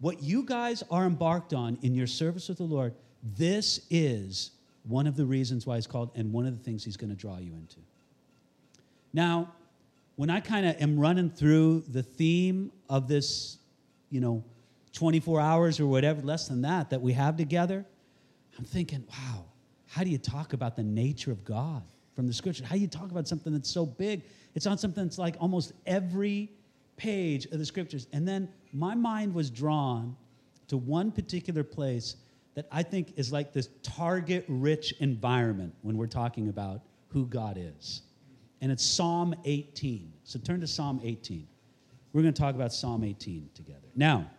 What 0.00 0.22
you 0.22 0.42
guys 0.42 0.82
are 0.90 1.04
embarked 1.04 1.54
on 1.54 1.78
in 1.82 1.94
your 1.94 2.06
service 2.06 2.48
with 2.48 2.58
the 2.58 2.64
Lord, 2.64 2.94
this 3.22 3.86
is 3.90 4.50
one 4.84 5.06
of 5.06 5.16
the 5.16 5.24
reasons 5.24 5.66
why 5.66 5.76
He's 5.76 5.86
called 5.86 6.10
and 6.14 6.32
one 6.32 6.46
of 6.46 6.56
the 6.56 6.64
things 6.64 6.84
He's 6.84 6.96
going 6.96 7.10
to 7.10 7.16
draw 7.16 7.38
you 7.38 7.52
into. 7.54 7.76
Now, 9.12 9.52
when 10.16 10.30
I 10.30 10.40
kind 10.40 10.66
of 10.66 10.80
am 10.80 10.98
running 10.98 11.30
through 11.30 11.84
the 11.88 12.02
theme 12.02 12.72
of 12.88 13.08
this, 13.08 13.58
you 14.10 14.20
know, 14.20 14.44
24 14.92 15.40
hours 15.40 15.80
or 15.80 15.86
whatever, 15.86 16.20
less 16.22 16.48
than 16.48 16.62
that, 16.62 16.90
that 16.90 17.00
we 17.00 17.12
have 17.12 17.36
together, 17.36 17.84
I'm 18.58 18.64
thinking, 18.64 19.04
wow, 19.08 19.44
how 19.86 20.04
do 20.04 20.10
you 20.10 20.18
talk 20.18 20.52
about 20.52 20.76
the 20.76 20.82
nature 20.82 21.32
of 21.32 21.44
God 21.44 21.82
from 22.14 22.26
the 22.26 22.32
scripture? 22.32 22.64
How 22.64 22.74
do 22.74 22.80
you 22.80 22.88
talk 22.88 23.10
about 23.10 23.26
something 23.26 23.52
that's 23.52 23.70
so 23.70 23.86
big? 23.86 24.22
It's 24.54 24.66
on 24.66 24.76
something 24.76 25.04
that's 25.04 25.18
like 25.18 25.36
almost 25.40 25.72
every 25.86 26.50
page 27.02 27.46
of 27.46 27.58
the 27.58 27.66
scriptures. 27.66 28.06
And 28.12 28.26
then 28.26 28.48
my 28.72 28.94
mind 28.94 29.34
was 29.34 29.50
drawn 29.50 30.16
to 30.68 30.76
one 30.76 31.10
particular 31.10 31.64
place 31.64 32.14
that 32.54 32.68
I 32.70 32.84
think 32.84 33.14
is 33.16 33.32
like 33.32 33.52
this 33.52 33.68
target 33.82 34.44
rich 34.46 34.94
environment 35.00 35.74
when 35.82 35.96
we're 35.96 36.06
talking 36.06 36.48
about 36.48 36.80
who 37.08 37.26
God 37.26 37.58
is. 37.58 38.02
And 38.60 38.70
it's 38.70 38.84
Psalm 38.84 39.34
18. 39.44 40.12
So 40.22 40.38
turn 40.38 40.60
to 40.60 40.66
Psalm 40.68 41.00
18. 41.02 41.48
We're 42.12 42.22
going 42.22 42.34
to 42.34 42.40
talk 42.40 42.54
about 42.54 42.72
Psalm 42.72 43.02
18 43.02 43.50
together. 43.52 43.88
Now, 43.96 44.30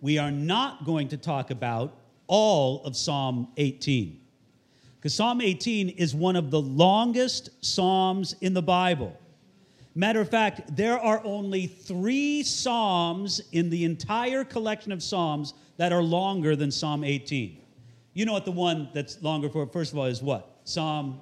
we 0.00 0.18
are 0.18 0.32
not 0.32 0.84
going 0.84 1.06
to 1.08 1.16
talk 1.16 1.52
about 1.52 1.96
all 2.26 2.82
of 2.84 2.96
Psalm 2.96 3.46
18. 3.56 4.20
Because 4.96 5.14
Psalm 5.14 5.40
18 5.40 5.90
is 5.90 6.12
one 6.12 6.34
of 6.34 6.50
the 6.50 6.60
longest 6.60 7.50
Psalms 7.64 8.34
in 8.40 8.52
the 8.52 8.62
Bible. 8.62 9.16
Matter 9.94 10.20
of 10.20 10.28
fact, 10.28 10.76
there 10.76 10.98
are 10.98 11.20
only 11.24 11.66
three 11.66 12.42
Psalms 12.42 13.40
in 13.52 13.70
the 13.70 13.84
entire 13.84 14.44
collection 14.44 14.92
of 14.92 15.02
Psalms 15.02 15.54
that 15.78 15.92
are 15.92 16.02
longer 16.02 16.54
than 16.54 16.70
Psalm 16.70 17.02
18. 17.02 17.60
You 18.12 18.24
know 18.24 18.32
what 18.32 18.44
the 18.44 18.52
one 18.52 18.88
that's 18.92 19.20
longer 19.22 19.48
for, 19.48 19.66
first 19.66 19.92
of 19.92 19.98
all, 19.98 20.06
is 20.06 20.22
what? 20.22 20.60
Psalm 20.64 21.20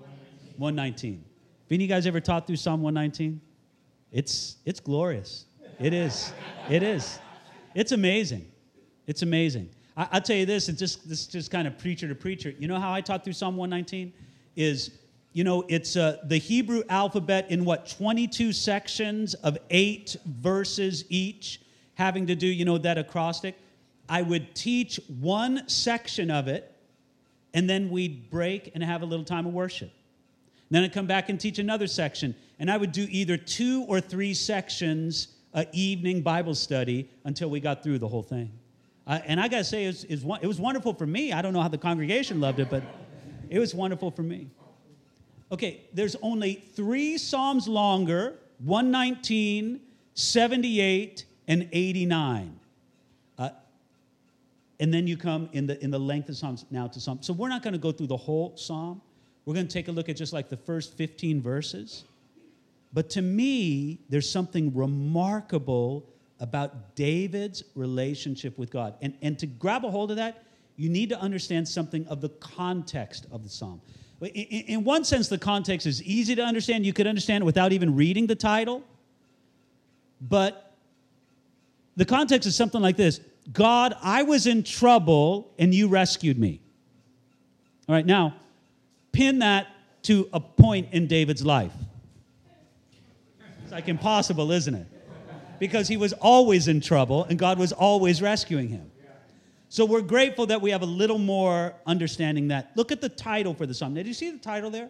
119. 0.58 0.58
119. 0.58 1.12
Have 1.12 1.72
any 1.72 1.76
of 1.76 1.80
you 1.82 1.88
guys 1.88 2.06
ever 2.06 2.20
taught 2.20 2.46
through 2.46 2.56
Psalm 2.56 2.82
119? 2.82 3.40
It's, 4.10 4.56
it's 4.64 4.80
glorious. 4.80 5.46
It 5.78 5.94
is. 5.94 6.32
It 6.68 6.82
is. 6.82 7.18
It's 7.75 7.92
amazing. 7.92 8.50
It's 9.06 9.22
amazing. 9.22 9.70
I, 9.96 10.08
will 10.12 10.20
tell 10.20 10.37
you 10.37 10.46
this, 10.46 10.68
and 10.68 10.76
just 10.76 11.08
this 11.08 11.26
just 11.26 11.50
kind 11.50 11.66
of 11.66 11.78
preacher 11.78 12.08
to 12.08 12.14
preacher. 12.14 12.54
You 12.58 12.68
know 12.68 12.78
how 12.78 12.92
I 12.92 13.00
taught 13.00 13.25
through 13.25 13.32
Psalm 13.34 13.56
119? 13.56 14.12
Is 14.56 14.98
you 15.38 15.45
know 15.45 15.64
it's 15.68 15.95
uh, 15.95 16.16
the 16.25 16.38
Hebrew 16.38 16.83
alphabet 16.88 17.49
in 17.49 17.64
what 17.64 17.88
22 17.88 18.52
sections 18.52 19.35
of 19.35 19.57
eight 19.71 20.16
verses 20.26 21.04
each, 21.11 21.61
having 21.95 22.26
to 22.26 22.35
do 22.35 22.49
you 22.49 22.64
know 22.64 22.76
that 22.78 22.99
acrostic. 22.99 23.54
I 24.09 24.23
would 24.23 24.52
teach 24.57 24.99
one 25.21 25.68
section 25.68 26.28
of 26.33 26.49
it, 26.49 26.75
and 27.54 27.71
then 27.71 27.88
we'd 27.88 28.30
break 28.30 28.73
and 28.75 28.83
have 28.83 29.02
a 29.02 29.07
little 29.07 29.25
time 29.25 29.47
of 29.47 29.52
worship. 29.52 29.92
Then 30.71 30.83
I'd 30.83 30.92
come 30.92 31.07
back 31.07 31.28
and 31.28 31.38
teach 31.38 31.61
another 31.61 31.87
section, 31.87 32.35
and 32.59 32.68
I 32.68 32.76
would 32.76 32.90
do 32.90 33.07
either 33.09 33.37
two 33.37 33.85
or 33.87 34.00
three 34.00 34.35
sections 34.35 35.28
a 35.54 35.68
evening 35.73 36.21
Bible 36.21 36.57
study 36.57 37.09
until 37.23 37.49
we 37.49 37.61
got 37.61 37.85
through 37.85 38.00
the 38.00 38.09
whole 38.09 38.25
thing. 38.25 38.50
Uh, 39.07 39.21
and 39.25 39.38
I 39.40 39.47
got 39.47 39.59
to 39.59 39.64
say, 39.64 39.85
it, 39.85 40.25
was, 40.25 40.38
it 40.42 40.49
was 40.49 40.59
wonderful 40.59 40.95
for 40.95 41.07
me. 41.07 41.33
I 41.33 41.42
don't 41.42 41.52
know 41.52 41.62
how 41.62 41.68
the 41.68 41.78
congregation 41.78 42.40
loved 42.40 42.59
it, 42.59 42.68
but 42.68 42.83
it 43.49 43.61
was 43.61 43.73
wonderful 43.73 44.11
for 44.11 44.25
me. 44.25 44.50
Okay, 45.50 45.83
there's 45.95 46.17
only 46.23 46.55
three 46.55 47.17
Psalms 47.17 47.67
longer 47.67 48.35
119, 48.64 49.81
78, 50.14 51.25
and 51.47 51.69
89. 51.73 52.59
Uh, 53.38 53.50
and 54.81 54.93
then 54.93 55.07
you 55.07 55.17
come 55.17 55.49
in 55.52 55.67
the, 55.67 55.83
in 55.83 55.90
the 55.90 55.99
length 55.99 56.28
of 56.28 56.37
Psalms 56.37 56.67
now 56.71 56.87
to 56.88 57.00
Psalm. 57.00 57.19
So 57.23 57.33
we're 57.33 57.49
not 57.49 57.62
going 57.62 57.73
to 57.73 57.78
go 57.78 57.93
through 57.93 58.09
the 58.09 58.17
whole 58.17 58.57
Psalm. 58.57 59.00
We're 59.45 59.55
going 59.55 59.67
to 59.67 59.73
take 59.73 59.88
a 59.88 59.93
look 59.93 60.09
at 60.09 60.17
just 60.17 60.33
like 60.33 60.49
the 60.49 60.57
first 60.57 60.97
15 60.97 61.40
verses. 61.40 62.05
But 62.93 63.09
to 63.11 63.23
me, 63.23 64.00
there's 64.09 64.28
something 64.28 64.75
remarkable 64.75 66.05
about 66.40 66.95
David's 66.95 67.64
relationship 67.75 68.59
with 68.59 68.71
God. 68.71 68.95
And, 69.00 69.17
and 69.23 69.38
to 69.38 69.47
grab 69.47 69.85
a 69.85 69.90
hold 69.90 70.11
of 70.11 70.17
that, 70.19 70.45
you 70.76 70.88
need 70.88 71.09
to 71.09 71.21
understand 71.21 71.69
something 71.69 72.07
of 72.07 72.21
the 72.21 72.28
context 72.28 73.26
of 73.33 73.43
the 73.43 73.49
psalm. 73.49 73.81
In, 74.20 74.82
one 74.84 75.04
sense, 75.04 75.28
the 75.28 75.38
context 75.38 75.87
is 75.87 76.02
easy 76.02 76.34
to 76.34 76.42
understand. 76.42 76.84
You 76.84 76.92
could 76.92 77.06
understand 77.06 77.42
it 77.42 77.44
without 77.44 77.72
even 77.72 77.94
reading 77.94 78.26
the 78.26 78.34
title. 78.34 78.82
But 80.20 80.75
the 81.96 82.04
context 82.04 82.46
is 82.46 82.56
something 82.56 82.80
like 82.80 82.96
this 82.96 83.20
God, 83.52 83.94
I 84.02 84.25
was 84.25 84.46
in 84.46 84.62
trouble 84.62 85.52
and 85.58 85.72
you 85.75 85.88
rescued 85.88 86.38
me. 86.38 86.60
All 87.88 87.94
right, 87.94 88.04
now, 88.04 88.34
pin 89.12 89.38
that 89.38 89.68
to 90.02 90.28
a 90.32 90.40
point 90.40 90.88
in 90.92 91.06
David's 91.06 91.44
life. 91.44 91.72
It's 93.62 93.72
like 93.72 93.88
impossible, 93.88 94.50
isn't 94.50 94.75
it? 94.75 94.87
because 95.58 95.88
he 95.88 95.96
was 95.96 96.12
always 96.14 96.68
in 96.68 96.80
trouble 96.80 97.25
and 97.25 97.38
God 97.38 97.58
was 97.58 97.72
always 97.72 98.22
rescuing 98.22 98.68
him. 98.68 98.90
So 99.70 99.84
we're 99.84 100.02
grateful 100.02 100.46
that 100.46 100.62
we 100.62 100.70
have 100.70 100.82
a 100.82 100.87
little 100.87 101.18
more 101.18 101.75
understanding 101.87 102.48
that. 102.48 102.72
Look 102.75 102.90
at 102.90 103.00
the 103.00 103.08
title 103.08 103.52
for 103.52 103.66
the 103.66 103.75
psalm. 103.75 103.94
Did 103.94 104.06
you 104.06 104.14
see 104.14 104.30
the 104.30 104.38
title 104.38 104.70
there? 104.70 104.88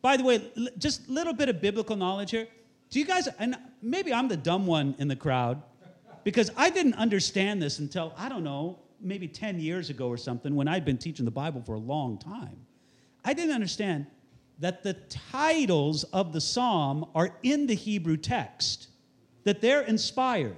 By 0.00 0.16
the 0.16 0.24
way, 0.24 0.50
just 0.78 1.08
a 1.08 1.12
little 1.12 1.34
bit 1.34 1.48
of 1.48 1.60
biblical 1.60 1.96
knowledge 1.96 2.30
here. 2.30 2.48
Do 2.90 2.98
you 2.98 3.04
guys, 3.04 3.28
and 3.38 3.56
maybe 3.82 4.12
I'm 4.12 4.28
the 4.28 4.36
dumb 4.36 4.66
one 4.66 4.94
in 4.98 5.08
the 5.08 5.16
crowd, 5.16 5.62
because 6.24 6.50
I 6.56 6.70
didn't 6.70 6.94
understand 6.94 7.60
this 7.60 7.80
until, 7.80 8.14
I 8.16 8.28
don't 8.28 8.44
know, 8.44 8.78
maybe 9.00 9.28
10 9.28 9.60
years 9.60 9.90
ago 9.90 10.08
or 10.08 10.16
something 10.16 10.56
when 10.56 10.68
I'd 10.68 10.84
been 10.84 10.98
teaching 10.98 11.24
the 11.24 11.30
Bible 11.30 11.62
for 11.62 11.74
a 11.74 11.78
long 11.78 12.18
time. 12.18 12.56
I 13.24 13.34
didn't 13.34 13.54
understand 13.54 14.06
that 14.58 14.82
the 14.82 14.94
titles 15.30 16.04
of 16.04 16.32
the 16.32 16.40
psalm 16.40 17.06
are 17.14 17.30
in 17.42 17.66
the 17.66 17.74
Hebrew 17.74 18.16
text 18.16 18.88
that 19.44 19.60
they're 19.60 19.82
inspired. 19.82 20.56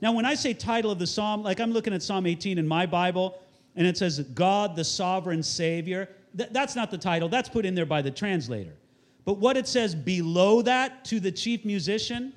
Now, 0.00 0.12
when 0.12 0.24
I 0.24 0.34
say 0.34 0.54
title 0.54 0.90
of 0.90 0.98
the 0.98 1.06
psalm, 1.06 1.42
like 1.42 1.60
I'm 1.60 1.72
looking 1.72 1.92
at 1.92 2.02
Psalm 2.02 2.26
18 2.26 2.58
in 2.58 2.66
my 2.66 2.86
Bible, 2.86 3.40
and 3.74 3.86
it 3.86 3.96
says 3.96 4.20
God 4.20 4.76
the 4.76 4.84
sovereign 4.84 5.42
Savior, 5.42 6.08
th- 6.36 6.50
that's 6.52 6.76
not 6.76 6.90
the 6.90 6.98
title, 6.98 7.28
that's 7.28 7.48
put 7.48 7.64
in 7.64 7.74
there 7.74 7.86
by 7.86 8.02
the 8.02 8.10
translator. 8.10 8.74
But 9.24 9.38
what 9.38 9.56
it 9.56 9.66
says 9.66 9.94
below 9.94 10.62
that 10.62 11.04
to 11.06 11.20
the 11.20 11.32
chief 11.32 11.64
musician, 11.64 12.32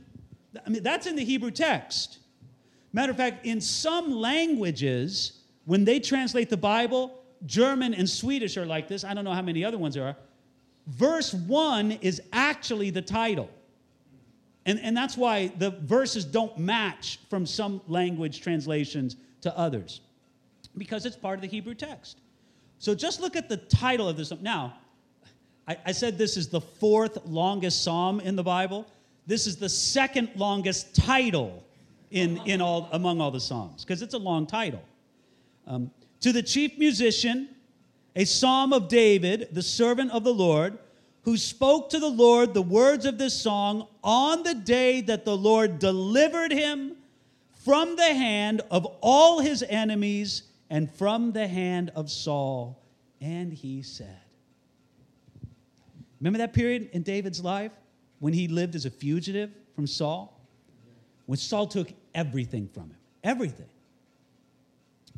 I 0.65 0.69
mean, 0.69 0.83
that's 0.83 1.07
in 1.07 1.15
the 1.15 1.23
Hebrew 1.23 1.51
text. 1.51 2.19
Matter 2.93 3.11
of 3.11 3.17
fact, 3.17 3.45
in 3.45 3.61
some 3.61 4.11
languages, 4.11 5.39
when 5.65 5.85
they 5.85 5.99
translate 5.99 6.49
the 6.49 6.57
Bible, 6.57 7.19
German 7.45 7.93
and 7.93 8.09
Swedish 8.09 8.57
are 8.57 8.65
like 8.65 8.87
this. 8.87 9.03
I 9.03 9.13
don't 9.13 9.23
know 9.23 9.33
how 9.33 9.41
many 9.41 9.63
other 9.63 9.77
ones 9.77 9.95
there 9.95 10.05
are. 10.05 10.15
Verse 10.87 11.33
1 11.33 11.93
is 12.01 12.21
actually 12.33 12.89
the 12.89 13.01
title. 13.01 13.49
And, 14.65 14.79
and 14.79 14.95
that's 14.95 15.17
why 15.17 15.47
the 15.57 15.71
verses 15.71 16.23
don't 16.23 16.57
match 16.57 17.19
from 17.29 17.45
some 17.45 17.81
language 17.87 18.41
translations 18.41 19.15
to 19.41 19.57
others, 19.57 20.01
because 20.77 21.05
it's 21.05 21.15
part 21.15 21.35
of 21.35 21.41
the 21.41 21.47
Hebrew 21.47 21.73
text. 21.73 22.19
So 22.77 22.93
just 22.93 23.21
look 23.21 23.35
at 23.35 23.49
the 23.49 23.57
title 23.57 24.07
of 24.07 24.17
this. 24.17 24.31
Now, 24.41 24.75
I, 25.67 25.77
I 25.87 25.91
said 25.91 26.17
this 26.17 26.37
is 26.37 26.47
the 26.47 26.61
fourth 26.61 27.25
longest 27.25 27.83
psalm 27.83 28.19
in 28.19 28.35
the 28.35 28.43
Bible. 28.43 28.85
This 29.27 29.47
is 29.47 29.57
the 29.57 29.69
second 29.69 30.29
longest 30.35 30.95
title 30.95 31.63
in, 32.11 32.37
in 32.45 32.61
all, 32.61 32.89
among 32.91 33.21
all 33.21 33.31
the 33.31 33.39
Psalms 33.39 33.83
because 33.83 34.01
it's 34.01 34.13
a 34.13 34.19
long 34.19 34.45
title. 34.45 34.81
Um, 35.65 35.91
to 36.21 36.31
the 36.31 36.43
chief 36.43 36.77
musician, 36.77 37.49
a 38.15 38.25
psalm 38.25 38.73
of 38.73 38.87
David, 38.87 39.49
the 39.51 39.61
servant 39.61 40.11
of 40.11 40.23
the 40.23 40.33
Lord, 40.33 40.77
who 41.23 41.37
spoke 41.37 41.89
to 41.91 41.99
the 41.99 42.09
Lord 42.09 42.53
the 42.53 42.61
words 42.61 43.05
of 43.05 43.17
this 43.17 43.39
song 43.39 43.87
on 44.03 44.43
the 44.43 44.55
day 44.55 45.01
that 45.01 45.25
the 45.25 45.37
Lord 45.37 45.79
delivered 45.79 46.51
him 46.51 46.95
from 47.63 47.95
the 47.95 48.13
hand 48.13 48.61
of 48.71 48.85
all 49.01 49.39
his 49.39 49.63
enemies 49.67 50.43
and 50.69 50.89
from 50.91 51.31
the 51.31 51.47
hand 51.47 51.91
of 51.95 52.09
Saul. 52.09 52.81
And 53.19 53.53
he 53.53 53.83
said, 53.83 54.17
Remember 56.19 56.39
that 56.39 56.53
period 56.53 56.89
in 56.93 57.03
David's 57.03 57.43
life 57.43 57.71
when 58.19 58.33
he 58.33 58.47
lived 58.47 58.75
as 58.75 58.85
a 58.85 58.89
fugitive 58.89 59.51
from 59.75 59.85
Saul? 59.85 60.39
When 61.27 61.37
Saul 61.37 61.67
took 61.67 61.91
everything 62.15 62.67
from 62.67 62.83
him, 62.83 62.97
everything. 63.23 63.69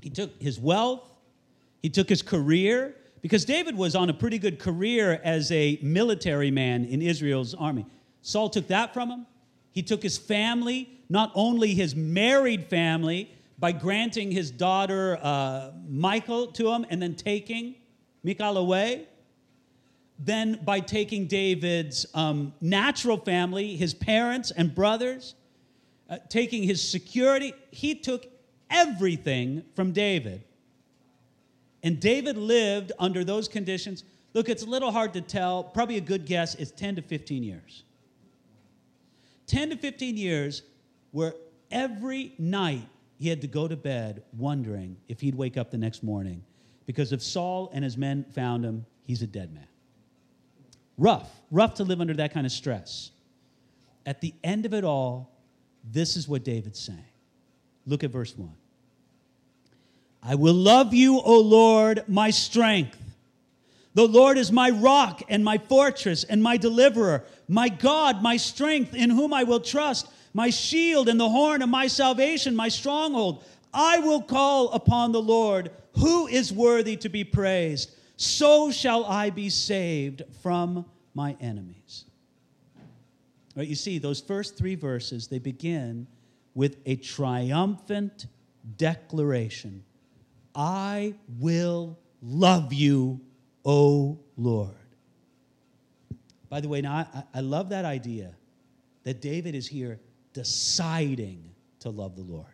He 0.02 0.10
took 0.10 0.42
his 0.42 0.60
wealth, 0.60 1.10
he 1.82 1.90
took 1.90 2.10
his 2.10 2.22
career, 2.22 2.96
because 3.24 3.46
David 3.46 3.78
was 3.78 3.96
on 3.96 4.10
a 4.10 4.14
pretty 4.14 4.38
good 4.38 4.60
career 4.60 5.20
as 5.24 5.50
a 5.50 5.80
military 5.82 6.52
man 6.52 6.84
in 6.84 7.02
Israel's 7.02 7.54
army. 7.54 7.86
Saul 8.22 8.50
took 8.50 8.68
that 8.68 8.94
from 8.94 9.10
him. 9.10 9.26
He 9.72 9.82
took 9.82 10.04
his 10.04 10.18
family, 10.18 10.90
not 11.08 11.32
only 11.34 11.74
his 11.74 11.96
married 11.96 12.68
family, 12.68 13.32
by 13.58 13.72
granting 13.72 14.30
his 14.30 14.52
daughter 14.52 15.18
uh, 15.22 15.72
Michal 15.88 16.48
to 16.48 16.70
him 16.70 16.86
and 16.90 17.02
then 17.02 17.16
taking 17.16 17.76
Michal 18.24 18.58
away. 18.58 19.08
Then 20.20 20.60
by 20.66 20.82
taking 20.82 21.28
David's 21.28 22.06
um, 22.14 22.54
natural 22.60 23.16
family, 23.16 23.78
his 23.78 23.94
parents 23.94 24.52
and 24.52 24.76
brothers, 24.76 25.36
uh, 26.10 26.18
taking 26.28 26.64
his 26.64 26.86
security, 26.88 27.54
he 27.72 27.96
took 27.96 28.28
everything 28.70 29.64
from 29.76 29.94
David. 29.94 30.44
And 31.84 32.00
David 32.00 32.38
lived 32.38 32.94
under 32.98 33.24
those 33.24 33.48
conditions. 33.48 34.04
Look, 34.34 34.50
it's 34.50 34.64
a 34.64 34.66
little 34.66 34.92
hard 34.92 35.14
to 35.14 35.22
tell. 35.22 35.64
Probably 35.64 35.98
a 35.98 36.02
good 36.02 36.26
guess 36.26 36.56
is 36.56 36.72
10 36.72 36.96
to 36.96 37.02
15 37.02 37.44
years. 37.44 37.84
10 39.48 39.72
to 39.72 39.76
15 39.76 40.18
years 40.18 40.64
where 41.12 41.34
every 41.70 42.34
night 42.40 42.88
he 43.20 43.30
had 43.30 43.42
to 43.42 43.48
go 43.48 43.68
to 43.68 43.76
bed 43.76 44.24
wondering 44.38 44.98
if 45.08 45.20
he'd 45.22 45.36
wake 45.36 45.58
up 45.58 45.70
the 45.70 45.78
next 45.78 46.04
morning 46.04 46.44
because 46.86 47.12
if 47.12 47.22
Saul 47.22 47.70
and 47.74 47.84
his 47.84 47.98
men 47.98 48.26
found 48.34 48.66
him, 48.66 48.86
he's 49.06 49.22
a 49.22 49.28
dead 49.28 49.54
man. 49.54 49.68
Rough, 50.98 51.30
rough 51.52 51.76
to 51.76 51.84
live 51.84 52.02
under 52.02 52.14
that 52.16 52.34
kind 52.34 52.46
of 52.46 52.52
stress. 52.52 53.12
At 54.06 54.22
the 54.22 54.34
end 54.44 54.66
of 54.66 54.74
it 54.74 54.84
all, 54.84 55.32
this 55.84 56.16
is 56.16 56.28
what 56.28 56.44
David's 56.44 56.80
saying. 56.80 57.06
Look 57.86 58.04
at 58.04 58.12
verse 58.12 58.38
1. 58.38 58.50
I 60.26 60.36
will 60.36 60.54
love 60.54 60.94
you, 60.94 61.20
O 61.20 61.40
Lord, 61.42 62.04
my 62.08 62.30
strength. 62.30 62.98
The 63.94 64.08
Lord 64.08 64.38
is 64.38 64.52
my 64.52 64.70
rock 64.70 65.22
and 65.28 65.44
my 65.44 65.58
fortress 65.58 66.24
and 66.24 66.42
my 66.42 66.58
deliverer, 66.58 67.26
my 67.48 67.68
God, 67.68 68.24
my 68.24 68.38
strength, 68.38 68.96
in 68.96 69.10
whom 69.10 69.34
I 69.34 69.44
will 69.44 69.60
trust, 69.60 70.08
my 70.34 70.50
shield 70.50 71.10
and 71.10 71.20
the 71.20 71.30
horn 71.30 71.62
of 71.62 71.70
my 71.70 71.88
salvation, 71.88 72.56
my 72.56 72.70
stronghold. 72.70 73.44
I 73.74 74.00
will 74.00 74.22
call 74.22 74.72
upon 74.72 75.12
the 75.12 75.22
Lord, 75.22 75.72
who 75.98 76.28
is 76.28 76.54
worthy 76.54 76.96
to 76.98 77.10
be 77.10 77.24
praised. 77.24 77.94
So 78.16 78.72
shall 78.72 79.04
I 79.06 79.30
be 79.30 79.50
saved 79.50 80.24
from 80.42 80.86
my 81.14 81.36
enemies. 81.42 82.06
Right, 83.56 83.68
you 83.68 83.76
see, 83.76 84.00
those 84.00 84.22
first 84.22 84.58
three 84.58 84.76
verses, 84.76 85.28
they 85.28 85.38
begin 85.38 86.08
with 86.56 86.78
a 86.86 86.96
triumphant 86.96 88.26
declaration 88.78 89.84
I 90.56 91.16
will 91.40 91.98
love 92.22 92.74
you, 92.74 93.20
O 93.66 94.20
Lord. 94.38 94.76
By 96.50 96.62
the 96.62 96.70
way, 96.70 96.82
now 96.82 97.08
I, 97.14 97.24
I 97.34 97.40
love 97.42 97.70
that 97.70 97.86
idea 97.86 98.36
that 99.04 99.22
David 99.22 99.56
is 99.56 99.68
here 99.68 100.00
deciding 100.34 101.50
to 101.80 101.90
love 101.90 102.16
the 102.16 102.24
Lord. 102.24 102.46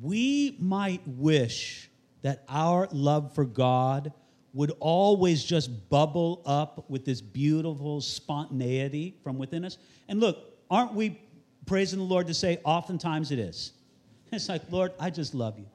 We 0.00 0.56
might 0.60 1.06
wish 1.06 1.90
that 2.22 2.44
our 2.48 2.88
love 2.92 3.34
for 3.34 3.44
God 3.44 4.12
would 4.54 4.72
always 4.80 5.44
just 5.44 5.88
bubble 5.88 6.42
up 6.46 6.88
with 6.88 7.04
this 7.04 7.20
beautiful 7.20 8.00
spontaneity 8.00 9.16
from 9.22 9.38
within 9.38 9.64
us. 9.64 9.78
And 10.08 10.20
look, 10.20 10.38
aren't 10.70 10.94
we 10.94 11.20
praising 11.66 11.98
the 11.98 12.04
Lord 12.04 12.26
to 12.28 12.34
say 12.34 12.58
oftentimes 12.64 13.30
it 13.30 13.38
is? 13.38 13.72
It's 14.32 14.48
like, 14.48 14.62
Lord, 14.70 14.92
I 14.98 15.10
just 15.10 15.34
love 15.34 15.58
you. 15.58 15.66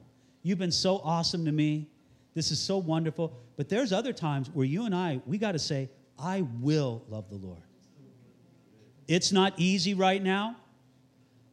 You've 0.42 0.58
been 0.58 0.72
so 0.72 1.00
awesome 1.04 1.44
to 1.46 1.52
me. 1.52 1.88
This 2.34 2.50
is 2.50 2.60
so 2.60 2.78
wonderful. 2.78 3.36
But 3.56 3.68
there's 3.68 3.92
other 3.92 4.12
times 4.12 4.50
where 4.50 4.66
you 4.66 4.84
and 4.86 4.94
I, 4.94 5.20
we 5.26 5.38
got 5.38 5.52
to 5.52 5.58
say, 5.58 5.90
I 6.18 6.42
will 6.60 7.04
love 7.08 7.28
the 7.28 7.36
Lord. 7.36 7.62
It's 9.08 9.32
not 9.32 9.54
easy 9.56 9.94
right 9.94 10.22
now. 10.22 10.56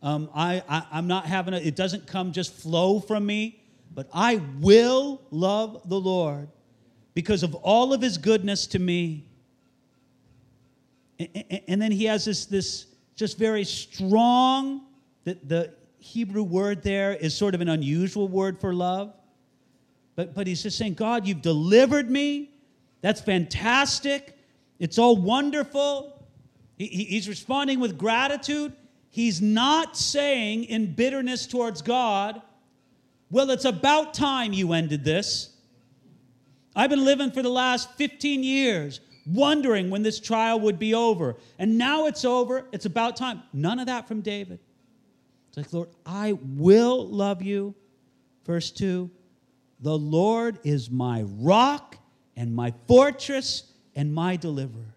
Um, 0.04 0.30
I, 0.34 0.64
I, 0.68 0.86
I'm 0.92 1.08
not 1.08 1.26
having 1.26 1.54
a, 1.54 1.58
it 1.58 1.76
doesn't 1.76 2.08
come 2.08 2.32
just 2.32 2.54
flow 2.54 3.00
from 3.00 3.26
me, 3.26 3.62
but 3.94 4.10
I 4.14 4.42
will 4.60 5.22
love 5.30 5.82
the 5.86 6.00
Lord 6.00 6.48
because 7.14 7.44
of 7.44 7.54
all 7.56 7.94
of 7.94 8.02
his 8.02 8.18
goodness 8.18 8.68
to 8.68 8.80
me. 8.80 9.26
And, 11.20 11.62
and 11.68 11.82
then 11.82 11.92
he 11.92 12.06
has 12.06 12.26
this, 12.26 12.46
this 12.46 12.88
just 13.16 13.38
very 13.38 13.64
strong, 13.64 14.82
the, 15.24 15.38
the 15.44 15.74
Hebrew 16.02 16.42
word 16.42 16.82
there 16.82 17.14
is 17.14 17.36
sort 17.36 17.54
of 17.54 17.62
an 17.62 17.70
unusual 17.70 18.28
word 18.28 18.60
for 18.60 18.74
love. 18.74 19.14
But, 20.16 20.34
but 20.34 20.48
he's 20.48 20.64
just 20.64 20.78
saying, 20.78 20.96
God, 20.96 21.28
you've 21.28 21.44
delivered 21.44 22.10
me. 22.10 22.50
That's 23.02 23.22
fantastic. 23.22 24.36
It's 24.80 24.98
all 24.98 25.16
wonderful. 25.16 26.26
He, 26.76 26.88
he's 26.88 27.30
responding 27.30 27.80
with 27.80 28.00
gratitude. 28.00 28.74
He's 29.12 29.42
not 29.42 29.96
saying 29.96 30.64
in 30.64 30.96
bitterness 30.96 31.46
towards 31.46 31.84
God, 31.84 32.42
well, 33.30 33.52
it's 33.52 33.66
about 33.66 34.16
time 34.16 34.54
you 34.54 34.74
ended 34.74 35.04
this. 35.04 35.56
I've 36.76 36.90
been 36.90 37.06
living 37.06 37.32
for 37.32 37.44
the 37.44 37.50
last 37.50 37.92
15 37.94 38.44
years 38.44 39.02
wondering 39.28 39.92
when 39.92 40.02
this 40.02 40.20
trial 40.20 40.60
would 40.62 40.80
be 40.80 40.96
over. 40.96 41.36
And 41.60 41.78
now 41.78 42.08
it's 42.08 42.26
over. 42.26 42.66
It's 42.72 42.86
about 42.86 43.16
time. 43.16 43.44
None 43.54 43.80
of 43.80 43.86
that 43.86 44.08
from 44.08 44.22
David. 44.22 44.60
It's 45.52 45.58
like, 45.58 45.74
Lord, 45.74 45.90
I 46.06 46.38
will 46.42 47.06
love 47.06 47.42
you. 47.42 47.76
Verse 48.46 48.72
2 48.72 49.12
The 49.82 49.98
Lord 49.98 50.60
is 50.64 50.90
my 50.90 51.24
rock 51.24 51.98
and 52.38 52.56
my 52.56 52.74
fortress 52.88 53.74
and 53.94 54.14
my 54.14 54.38
deliverer. 54.38 54.96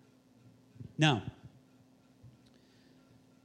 Now, 0.96 1.24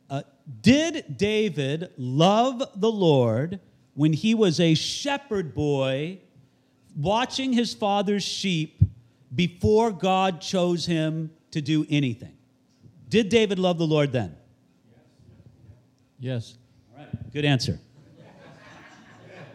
uh, 0.07 0.21
did 0.61 1.17
David 1.17 1.89
love 1.97 2.61
the 2.75 2.91
Lord 2.91 3.59
when 3.95 4.13
he 4.13 4.35
was 4.35 4.59
a 4.59 4.75
shepherd 4.75 5.55
boy 5.55 6.19
watching 6.95 7.53
his 7.53 7.73
father's 7.73 8.23
sheep 8.23 8.83
before 9.33 9.91
God 9.91 10.41
chose 10.41 10.85
him 10.85 11.31
to 11.49 11.59
do 11.59 11.87
anything? 11.89 12.37
Did 13.09 13.29
David 13.29 13.57
love 13.57 13.79
the 13.79 13.87
Lord 13.87 14.11
then? 14.11 14.35
Yes. 16.19 16.58
Good 17.31 17.45
answer. 17.45 17.79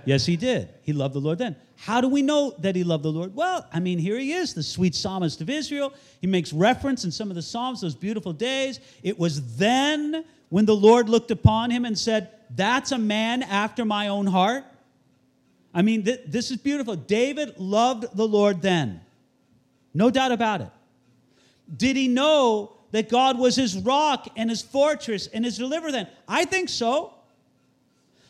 Yes, 0.04 0.26
he 0.26 0.36
did. 0.36 0.68
He 0.82 0.92
loved 0.92 1.14
the 1.14 1.20
Lord 1.20 1.38
then. 1.38 1.56
How 1.76 2.00
do 2.00 2.08
we 2.08 2.22
know 2.22 2.54
that 2.58 2.76
he 2.76 2.84
loved 2.84 3.04
the 3.04 3.10
Lord? 3.10 3.34
Well, 3.34 3.66
I 3.72 3.80
mean, 3.80 3.98
here 3.98 4.18
he 4.18 4.32
is, 4.32 4.54
the 4.54 4.62
sweet 4.62 4.94
psalmist 4.94 5.40
of 5.40 5.50
Israel. 5.50 5.92
He 6.20 6.26
makes 6.26 6.52
reference 6.52 7.04
in 7.04 7.10
some 7.10 7.30
of 7.30 7.36
the 7.36 7.42
Psalms, 7.42 7.80
those 7.80 7.94
beautiful 7.94 8.32
days. 8.32 8.80
It 9.02 9.18
was 9.18 9.56
then 9.56 10.24
when 10.48 10.66
the 10.66 10.76
Lord 10.76 11.08
looked 11.08 11.30
upon 11.30 11.70
him 11.70 11.84
and 11.84 11.98
said, 11.98 12.30
That's 12.54 12.92
a 12.92 12.98
man 12.98 13.42
after 13.42 13.84
my 13.84 14.08
own 14.08 14.26
heart. 14.26 14.64
I 15.74 15.82
mean, 15.82 16.04
th- 16.04 16.20
this 16.26 16.50
is 16.50 16.58
beautiful. 16.58 16.96
David 16.96 17.58
loved 17.58 18.16
the 18.16 18.26
Lord 18.26 18.62
then. 18.62 19.00
No 19.92 20.10
doubt 20.10 20.32
about 20.32 20.60
it. 20.60 20.70
Did 21.76 21.96
he 21.96 22.08
know 22.08 22.72
that 22.92 23.08
God 23.08 23.38
was 23.38 23.56
his 23.56 23.76
rock 23.76 24.28
and 24.36 24.48
his 24.48 24.62
fortress 24.62 25.26
and 25.26 25.44
his 25.44 25.58
deliverer 25.58 25.90
then? 25.90 26.08
I 26.28 26.44
think 26.44 26.68
so. 26.68 27.14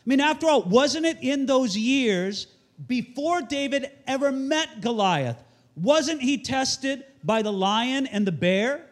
I 0.05 0.09
mean, 0.09 0.19
after 0.19 0.47
all, 0.47 0.61
wasn't 0.61 1.05
it 1.05 1.17
in 1.21 1.47
those 1.47 1.75
years 1.75 2.47
before 2.85 3.41
David 3.41 3.89
ever 4.05 4.31
met 4.31 4.81
Goliath? 4.81 5.43
Wasn't 5.75 6.21
he 6.21 6.37
tested 6.37 7.03
by 7.23 7.41
the 7.41 7.51
lion 7.51 8.05
and 8.05 8.25
the 8.25 8.31
bear? 8.31 8.85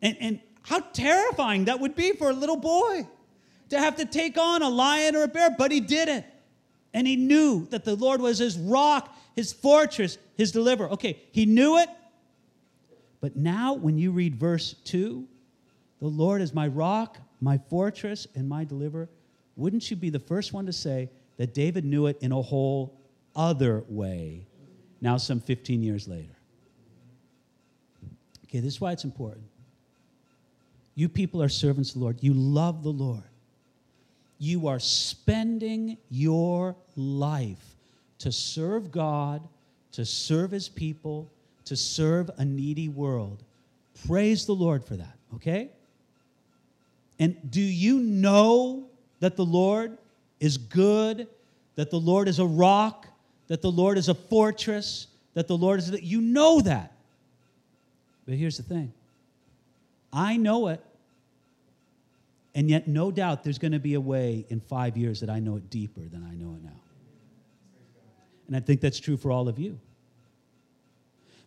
And, 0.00 0.16
and 0.20 0.40
how 0.62 0.80
terrifying 0.80 1.66
that 1.66 1.80
would 1.80 1.94
be 1.94 2.12
for 2.12 2.30
a 2.30 2.32
little 2.32 2.56
boy 2.56 3.06
to 3.68 3.78
have 3.78 3.96
to 3.96 4.06
take 4.06 4.38
on 4.38 4.62
a 4.62 4.68
lion 4.68 5.14
or 5.16 5.24
a 5.24 5.28
bear, 5.28 5.50
but 5.56 5.70
he 5.70 5.80
did 5.80 6.08
it. 6.08 6.24
And 6.94 7.06
he 7.06 7.16
knew 7.16 7.66
that 7.66 7.84
the 7.84 7.94
Lord 7.94 8.20
was 8.20 8.38
his 8.38 8.58
rock, 8.58 9.14
his 9.36 9.52
fortress, 9.52 10.16
his 10.36 10.50
deliverer. 10.50 10.88
Okay, 10.90 11.20
he 11.30 11.44
knew 11.44 11.78
it. 11.78 11.88
But 13.20 13.36
now, 13.36 13.74
when 13.74 13.98
you 13.98 14.12
read 14.12 14.34
verse 14.34 14.74
2, 14.84 15.26
the 16.00 16.06
Lord 16.06 16.40
is 16.40 16.54
my 16.54 16.66
rock, 16.66 17.18
my 17.40 17.58
fortress 17.58 18.26
and 18.34 18.48
my 18.48 18.64
deliverer, 18.64 19.08
wouldn't 19.56 19.90
you 19.90 19.96
be 19.96 20.10
the 20.10 20.18
first 20.18 20.52
one 20.52 20.66
to 20.66 20.72
say 20.72 21.10
that 21.36 21.54
David 21.54 21.84
knew 21.84 22.06
it 22.06 22.18
in 22.20 22.32
a 22.32 22.40
whole 22.40 22.98
other 23.34 23.84
way 23.88 24.46
now, 25.00 25.16
some 25.16 25.40
15 25.40 25.82
years 25.82 26.06
later? 26.06 26.36
Okay, 28.44 28.60
this 28.60 28.74
is 28.74 28.80
why 28.80 28.92
it's 28.92 29.04
important. 29.04 29.44
You 30.94 31.08
people 31.08 31.42
are 31.42 31.48
servants 31.48 31.90
of 31.90 31.94
the 31.94 32.00
Lord. 32.00 32.18
You 32.20 32.34
love 32.34 32.82
the 32.82 32.90
Lord. 32.90 33.22
You 34.38 34.68
are 34.68 34.78
spending 34.78 35.96
your 36.10 36.76
life 36.96 37.76
to 38.18 38.32
serve 38.32 38.90
God, 38.90 39.46
to 39.92 40.04
serve 40.04 40.50
His 40.50 40.68
people, 40.68 41.30
to 41.64 41.76
serve 41.76 42.30
a 42.38 42.44
needy 42.44 42.88
world. 42.88 43.42
Praise 44.06 44.46
the 44.46 44.54
Lord 44.54 44.84
for 44.84 44.96
that, 44.96 45.16
okay? 45.34 45.70
And 47.18 47.50
do 47.50 47.60
you 47.60 48.00
know 48.00 48.89
that 49.20 49.36
the 49.36 49.44
Lord 49.44 49.96
is 50.40 50.58
good, 50.58 51.28
that 51.76 51.90
the 51.90 52.00
Lord 52.00 52.28
is 52.28 52.38
a 52.38 52.46
rock, 52.46 53.06
that 53.48 53.62
the 53.62 53.70
Lord 53.70 53.98
is 53.98 54.08
a 54.08 54.14
fortress, 54.14 55.06
that 55.34 55.46
the 55.46 55.56
Lord 55.56 55.78
is—that 55.78 56.02
You 56.02 56.20
know 56.20 56.60
that. 56.60 56.92
But 58.26 58.34
here's 58.34 58.56
the 58.56 58.62
thing 58.62 58.92
I 60.12 60.36
know 60.36 60.68
it. 60.68 60.84
And 62.54 62.68
yet, 62.68 62.88
no 62.88 63.12
doubt, 63.12 63.44
there's 63.44 63.58
going 63.58 63.72
to 63.72 63.78
be 63.78 63.94
a 63.94 64.00
way 64.00 64.44
in 64.48 64.60
five 64.60 64.96
years 64.96 65.20
that 65.20 65.30
I 65.30 65.38
know 65.38 65.56
it 65.56 65.70
deeper 65.70 66.00
than 66.00 66.24
I 66.24 66.34
know 66.34 66.56
it 66.56 66.64
now. 66.64 66.80
And 68.48 68.56
I 68.56 68.60
think 68.60 68.80
that's 68.80 68.98
true 68.98 69.16
for 69.16 69.30
all 69.30 69.48
of 69.48 69.58
you. 69.58 69.78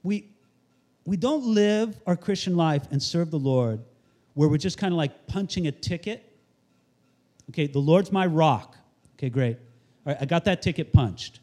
We, 0.01 0.29
we 1.05 1.17
don't 1.17 1.43
live 1.53 1.99
our 2.07 2.15
Christian 2.15 2.55
life 2.55 2.87
and 2.91 3.03
serve 3.03 3.31
the 3.31 3.39
Lord 3.39 3.81
where 4.33 4.47
we're 4.47 4.57
just 4.57 4.77
kind 4.77 4.93
of 4.93 4.97
like 4.97 5.27
punching 5.27 5.67
a 5.67 5.71
ticket. 5.71 6.32
Okay, 7.49 7.67
the 7.67 7.79
Lord's 7.79 8.11
my 8.11 8.25
rock. 8.25 8.77
Okay, 9.17 9.29
great. 9.29 9.57
All 10.05 10.13
right, 10.13 10.17
I 10.21 10.25
got 10.25 10.45
that 10.45 10.61
ticket 10.61 10.93
punched. 10.93 11.39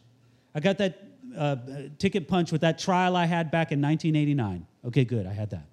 I 0.54 0.60
got 0.60 0.78
that 0.78 1.02
uh, 1.36 1.56
ticket 1.98 2.28
punched 2.28 2.52
with 2.52 2.62
that 2.62 2.78
trial 2.78 3.16
I 3.16 3.26
had 3.26 3.50
back 3.50 3.72
in 3.72 3.80
1989. 3.80 4.66
Okay, 4.86 5.04
good, 5.04 5.26
I 5.26 5.32
had 5.32 5.50
that. 5.50 5.66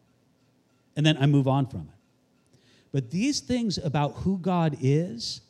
And 0.95 1.05
then 1.05 1.17
I 1.17 1.25
move 1.25 1.47
on 1.47 1.67
from 1.67 1.81
it. 1.81 2.59
But 2.91 3.11
these 3.11 3.39
things 3.39 3.77
about 3.77 4.15
who 4.15 4.37
God 4.37 4.77
is, 4.81 5.41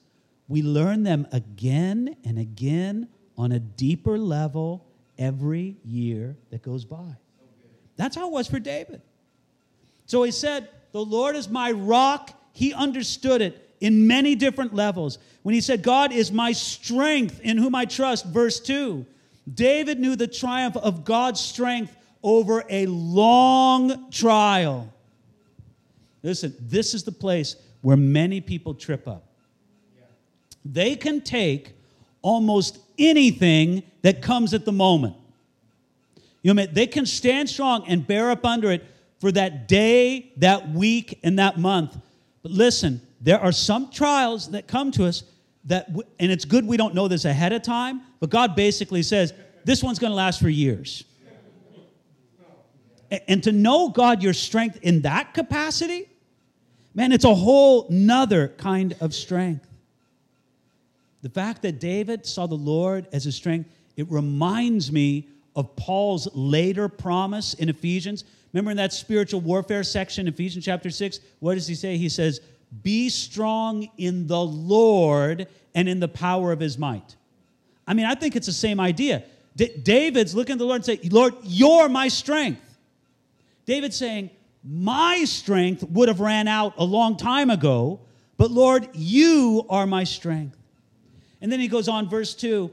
we 0.47 0.61
learn 0.61 1.03
them 1.03 1.27
again 1.31 2.15
and 2.25 2.39
again 2.39 3.09
on 3.37 3.51
a 3.51 3.59
deeper 3.59 4.17
level 4.17 4.85
every 5.17 5.77
year 5.83 6.37
that 6.49 6.61
goes 6.61 6.85
by. 6.85 7.15
That's 7.95 8.15
how 8.15 8.27
it 8.27 8.31
was 8.31 8.47
for 8.47 8.59
David. 8.59 9.01
So 10.05 10.23
he 10.23 10.31
said, 10.31 10.69
The 10.91 11.03
Lord 11.03 11.35
is 11.35 11.49
my 11.49 11.71
rock. 11.71 12.31
He 12.53 12.73
understood 12.73 13.41
it 13.41 13.66
in 13.79 14.07
many 14.07 14.35
different 14.35 14.73
levels. 14.73 15.17
When 15.43 15.53
he 15.53 15.61
said, 15.61 15.83
God 15.83 16.11
is 16.11 16.31
my 16.31 16.51
strength 16.51 17.39
in 17.41 17.57
whom 17.57 17.75
I 17.75 17.85
trust, 17.85 18.25
verse 18.25 18.59
2, 18.59 19.05
David 19.53 19.99
knew 19.99 20.15
the 20.15 20.27
triumph 20.27 20.75
of 20.77 21.05
God's 21.05 21.39
strength 21.39 21.95
over 22.23 22.63
a 22.69 22.85
long 22.87 24.09
trial. 24.11 24.93
Listen, 26.23 26.53
this 26.59 26.93
is 26.93 27.03
the 27.03 27.11
place 27.11 27.55
where 27.81 27.97
many 27.97 28.41
people 28.41 28.73
trip 28.73 29.07
up. 29.07 29.23
They 30.65 30.95
can 30.95 31.21
take 31.21 31.73
almost 32.21 32.79
anything 32.99 33.83
that 34.01 34.21
comes 34.21 34.53
at 34.53 34.65
the 34.65 34.71
moment. 34.71 35.15
You 36.41 36.53
know, 36.53 36.65
they 36.65 36.87
can 36.87 37.05
stand 37.05 37.49
strong 37.49 37.85
and 37.87 38.05
bear 38.05 38.31
up 38.31 38.45
under 38.45 38.71
it 38.71 38.85
for 39.19 39.31
that 39.31 39.67
day, 39.67 40.31
that 40.37 40.69
week, 40.69 41.19
and 41.23 41.39
that 41.39 41.57
month. 41.57 41.97
But 42.43 42.51
listen, 42.51 43.01
there 43.21 43.39
are 43.39 43.51
some 43.51 43.89
trials 43.91 44.51
that 44.51 44.67
come 44.67 44.91
to 44.91 45.06
us 45.06 45.23
that, 45.65 45.89
and 46.19 46.32
it's 46.32 46.45
good 46.45 46.65
we 46.65 46.77
don't 46.77 46.95
know 46.95 47.08
this 47.08 47.25
ahead 47.25 47.53
of 47.53 47.62
time, 47.62 48.01
but 48.19 48.30
God 48.30 48.56
basically 48.56 49.03
says, 49.03 49.34
this 49.65 49.84
one's 49.84 49.99
going 49.99 50.12
to 50.12 50.15
last 50.15 50.39
for 50.39 50.49
years. 50.49 51.03
And 53.27 53.43
to 53.43 53.51
know 53.51 53.89
God, 53.89 54.21
your 54.21 54.34
strength 54.34 54.80
in 54.82 55.01
that 55.01 55.34
capacity, 55.34 56.10
man, 56.93 57.12
it's 57.12 57.25
a 57.25 57.34
whole 57.34 57.88
nother 57.89 58.49
kind 58.49 58.95
of 58.99 59.13
strength. 59.13 59.65
The 61.21 61.30
fact 61.30 61.62
that 61.63 61.80
David 61.80 62.25
saw 62.25 62.47
the 62.47 62.56
Lord 62.56 63.08
as 63.12 63.23
his 63.23 63.36
strength, 63.36 63.69
it 63.95 64.10
reminds 64.10 64.91
me 64.91 65.27
of 65.56 65.75
Paul's 65.75 66.27
later 66.34 66.88
promise 66.88 67.56
in 67.56 67.69
Ephesians. 67.69 68.23
Remember 68.53 68.71
in 68.71 68.77
that 68.77 68.93
spiritual 68.93 69.41
warfare 69.41 69.84
section, 69.84 70.27
Ephesians 70.27 70.65
chapter 70.65 70.89
6, 70.89 71.19
what 71.39 71.56
does 71.56 71.67
he 71.67 71.75
say? 71.75 71.97
He 71.97 72.10
says, 72.10 72.41
Be 72.84 73.10
strong 73.10 73.89
in 73.97 74.27
the 74.27 74.39
Lord 74.39 75.47
and 75.73 75.88
in 75.88 75.99
the 75.99 76.08
power 76.08 76.51
of 76.51 76.60
his 76.60 76.77
might. 76.77 77.15
I 77.88 77.93
mean, 77.93 78.06
I 78.06 78.15
think 78.15 78.36
it's 78.36 78.47
the 78.47 78.53
same 78.53 78.80
idea. 78.80 79.23
D- 79.56 79.75
David's 79.82 80.36
looking 80.36 80.53
at 80.53 80.60
the 80.60 80.65
Lord 80.65 80.77
and 80.77 80.86
saying, 80.86 80.99
Lord, 81.10 81.34
you're 81.43 81.88
my 81.88 82.10
strength. 82.10 82.77
David's 83.65 83.95
saying, 83.95 84.30
My 84.63 85.23
strength 85.23 85.84
would 85.84 86.10
have 86.10 86.19
ran 86.19 86.47
out 86.47 86.73
a 86.77 86.84
long 86.84 87.15
time 87.15 87.49
ago, 87.49 87.99
but 88.38 88.51
Lord, 88.51 88.89
you 88.93 89.65
are 89.69 89.88
my 89.88 90.03
strength. 90.03 90.58
And 91.41 91.51
then 91.51 91.60
he 91.60 91.67
goes 91.67 91.88
on, 91.88 92.10
verse 92.10 92.34
2 92.36 92.69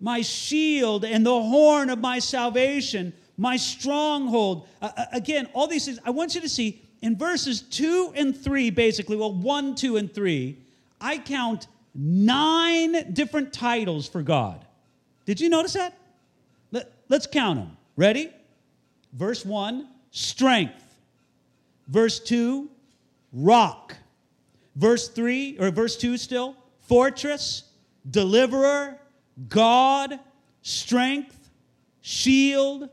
My 0.00 0.22
shield 0.22 1.04
and 1.04 1.24
the 1.24 1.40
horn 1.40 1.90
of 1.90 2.00
my 2.00 2.18
salvation, 2.18 3.12
my 3.36 3.56
stronghold. 3.56 4.68
Uh, 4.82 4.90
uh 4.96 5.04
again, 5.12 5.48
all 5.54 5.66
these 5.68 5.84
things, 5.86 5.98
I 6.04 6.10
want 6.10 6.34
you 6.34 6.40
to 6.40 6.48
see 6.48 6.82
in 7.02 7.16
verses 7.16 7.62
2 7.62 8.12
and 8.16 8.36
3, 8.36 8.70
basically, 8.70 9.16
well, 9.16 9.32
1, 9.32 9.74
2, 9.74 9.96
and 9.96 10.12
3, 10.12 10.58
I 11.00 11.18
count 11.18 11.66
nine 11.94 13.12
different 13.12 13.52
titles 13.52 14.08
for 14.08 14.22
God. 14.22 14.64
Did 15.24 15.40
you 15.40 15.48
notice 15.48 15.74
that? 15.74 15.96
Let, 16.70 16.92
let's 17.08 17.26
count 17.26 17.58
them. 17.58 17.76
Ready? 17.96 18.30
Verse 19.12 19.44
1, 19.44 19.88
strength. 20.10 20.82
Verse 21.88 22.20
2, 22.20 22.68
rock. 23.32 23.96
Verse 24.74 25.08
3, 25.08 25.56
or 25.58 25.70
verse 25.70 25.96
2 25.96 26.16
still, 26.18 26.56
fortress, 26.80 27.64
deliverer, 28.10 28.98
God, 29.48 30.18
strength, 30.62 31.50
shield, 32.02 32.88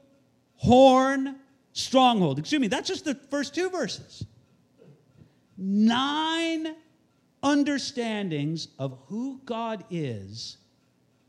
horn, 0.56 1.36
stronghold. 1.74 2.40
Excuse 2.40 2.62
me, 2.62 2.68
that's 2.68 2.88
just 2.88 3.04
the 3.04 3.16
first 3.30 3.54
two 3.54 3.70
verses. 3.70 4.26
Nine 5.58 6.76
understandings 7.42 8.70
of 8.80 8.98
who 9.08 9.42
God 9.46 9.84
is 9.92 10.58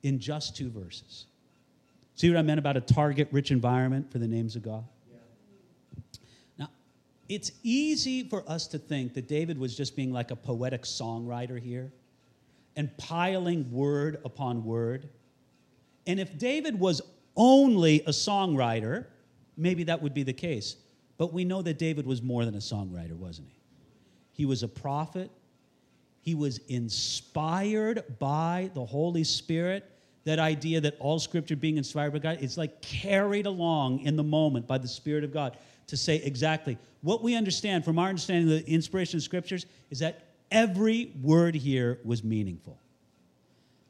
in 0.03 0.19
just 0.19 0.57
two 0.57 0.71
verses. 0.71 1.27
See 2.15 2.31
what 2.31 2.39
I 2.39 2.43
meant 2.43 2.61
about 2.61 2.77
a 2.77 2.81
target 2.81 3.29
rich 3.33 3.51
environment 3.51 4.13
for 4.13 4.19
the 4.19 4.29
names 4.29 4.55
of 4.55 4.63
God? 4.63 4.85
Now, 6.59 6.69
it's 7.29 7.51
easy 7.63 8.29
for 8.29 8.49
us 8.49 8.69
to 8.69 8.79
think 8.79 9.15
that 9.15 9.27
David 9.27 9.59
was 9.59 9.77
just 9.77 9.97
being 9.97 10.13
like 10.13 10.31
a 10.31 10.37
poetic 10.37 10.83
songwriter 10.83 11.61
here 11.61 11.93
and 12.77 12.97
piling 12.99 13.71
word 13.73 14.21
upon 14.25 14.65
word. 14.65 15.09
And 16.07 16.21
if 16.21 16.39
David 16.39 16.79
was 16.79 17.01
only 17.37 18.03
a 18.03 18.11
songwriter, 18.11 19.07
maybe 19.57 19.85
that 19.85 20.03
would 20.03 20.15
be 20.15 20.23
the 20.23 20.33
case. 20.33 20.77
But 21.17 21.33
we 21.33 21.45
know 21.45 21.63
that 21.63 21.79
David 21.79 22.07
was 22.07 22.23
more 22.23 22.45
than 22.45 22.55
a 22.55 22.59
songwriter, 22.59 23.13
wasn't 23.13 23.49
he? 23.49 23.61
He 24.33 24.47
was 24.47 24.63
a 24.63 24.69
prophet. 24.69 25.31
He 26.21 26.35
was 26.35 26.59
inspired 26.69 28.03
by 28.19 28.71
the 28.75 28.85
Holy 28.85 29.25
Spirit 29.25 29.89
that 30.25 30.39
idea 30.39 30.81
that 30.81 30.97
all 30.99 31.19
scripture 31.19 31.55
being 31.55 31.77
inspired 31.77 32.13
by 32.13 32.19
God, 32.19 32.39
it's 32.41 32.57
like 32.57 32.81
carried 32.81 33.47
along 33.47 34.01
in 34.01 34.17
the 34.17 34.25
moment 34.25 34.67
by 34.67 34.79
the 34.79 34.89
Spirit 34.89 35.23
of 35.23 35.33
God 35.33 35.57
to 35.87 35.97
say 35.97 36.17
exactly 36.17 36.79
what 37.05 37.23
we 37.23 37.37
understand 37.37 37.85
from 37.85 37.99
our 37.99 38.09
understanding 38.09 38.51
of 38.51 38.65
the 38.65 38.73
inspiration 38.73 39.19
of 39.19 39.23
scriptures 39.23 39.67
is 39.91 39.99
that 39.99 40.25
every 40.51 41.13
word 41.21 41.55
here 41.55 42.01
was 42.03 42.25
meaningful. 42.25 42.81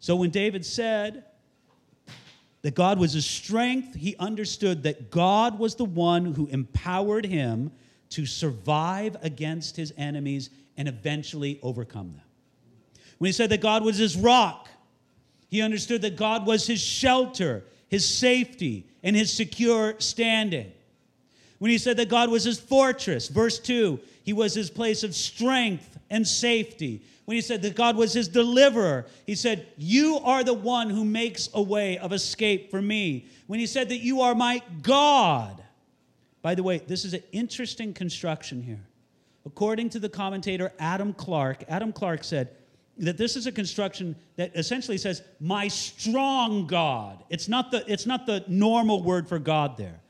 So 0.01 0.17
when 0.17 0.31
David 0.31 0.67
said 0.67 1.25
that 2.65 2.75
God 2.75 2.99
was 2.99 3.13
his 3.13 3.27
strength, 3.27 3.95
he 3.95 4.17
understood 4.19 4.85
that 4.85 5.11
God 5.11 5.59
was 5.59 5.75
the 5.75 5.85
one 5.85 6.25
who 6.25 6.47
empowered 6.47 7.27
him 7.27 7.71
to 8.09 8.25
survive 8.25 9.19
against 9.21 9.77
his 9.77 9.93
enemies 9.99 10.49
and 10.79 10.89
eventually 10.89 11.59
overcome 11.63 12.15
them. 12.15 12.25
When 13.19 13.29
he 13.29 13.33
said 13.33 13.51
that 13.51 13.61
God 13.61 13.85
was 13.85 13.99
his 13.99 14.17
rock, 14.17 14.71
he 15.51 15.61
understood 15.61 16.01
that 16.03 16.17
God 16.17 16.47
was 16.47 16.67
his 16.67 16.81
shelter, 16.81 17.65
his 17.89 18.09
safety, 18.09 18.87
and 19.03 19.15
his 19.15 19.31
secure 19.31 19.97
standing. 19.99 20.73
When 21.59 21.71
he 21.71 21.77
said 21.77 21.99
that 21.99 22.09
God 22.09 22.31
was 22.31 22.45
his 22.45 22.59
fortress, 22.59 23.29
verse 23.29 23.59
2, 23.59 24.01
he 24.25 24.33
was 24.33 24.55
his 24.55 24.71
place 24.71 25.05
of 25.05 25.15
strength 25.15 25.99
and 26.11 26.27
safety. 26.27 27.03
When 27.27 27.37
he 27.37 27.41
said 27.41 27.63
that 27.63 27.77
God 27.77 27.97
was 27.97 28.13
his 28.13 28.27
deliverer, 28.27 29.07
he 29.27 29.35
said, 29.35 29.67
You 29.77 30.19
are 30.25 30.43
the 30.43 30.55
one 30.55 30.91
who 30.91 31.05
makes 31.05 31.49
a 31.55 31.63
way 31.63 31.99
of 31.99 32.13
escape 32.13 32.71
for 32.71 32.83
me. 32.83 33.29
When 33.47 33.61
he 33.61 33.67
said 33.67 33.91
that 33.91 33.99
you 33.99 34.23
are 34.23 34.35
my 34.35 34.63
God, 34.83 35.63
by 36.43 36.55
the 36.55 36.63
way, 36.63 36.79
this 36.79 37.05
is 37.05 37.15
an 37.15 37.23
interesting 37.33 37.95
construction 37.95 38.63
here. 38.63 38.85
According 39.47 39.91
to 39.91 39.99
the 39.99 40.09
commentator 40.09 40.73
Adam 40.79 41.13
Clarke, 41.13 41.65
Adam 41.69 41.93
Clarke 41.93 42.25
said 42.25 42.49
that 42.99 43.19
this 43.19 43.37
is 43.37 43.47
a 43.47 43.53
construction 43.53 44.17
that 44.37 44.55
essentially 44.55 44.99
says, 44.99 45.23
My 45.41 45.69
strong 45.69 46.67
God. 46.67 47.23
It's 47.29 47.49
not 47.49 47.71
the, 47.71 47.85
it's 47.91 48.07
not 48.07 48.27
the 48.27 48.45
normal 48.49 49.03
word 49.03 49.29
for 49.29 49.39
God 49.39 49.77
there. 49.77 50.01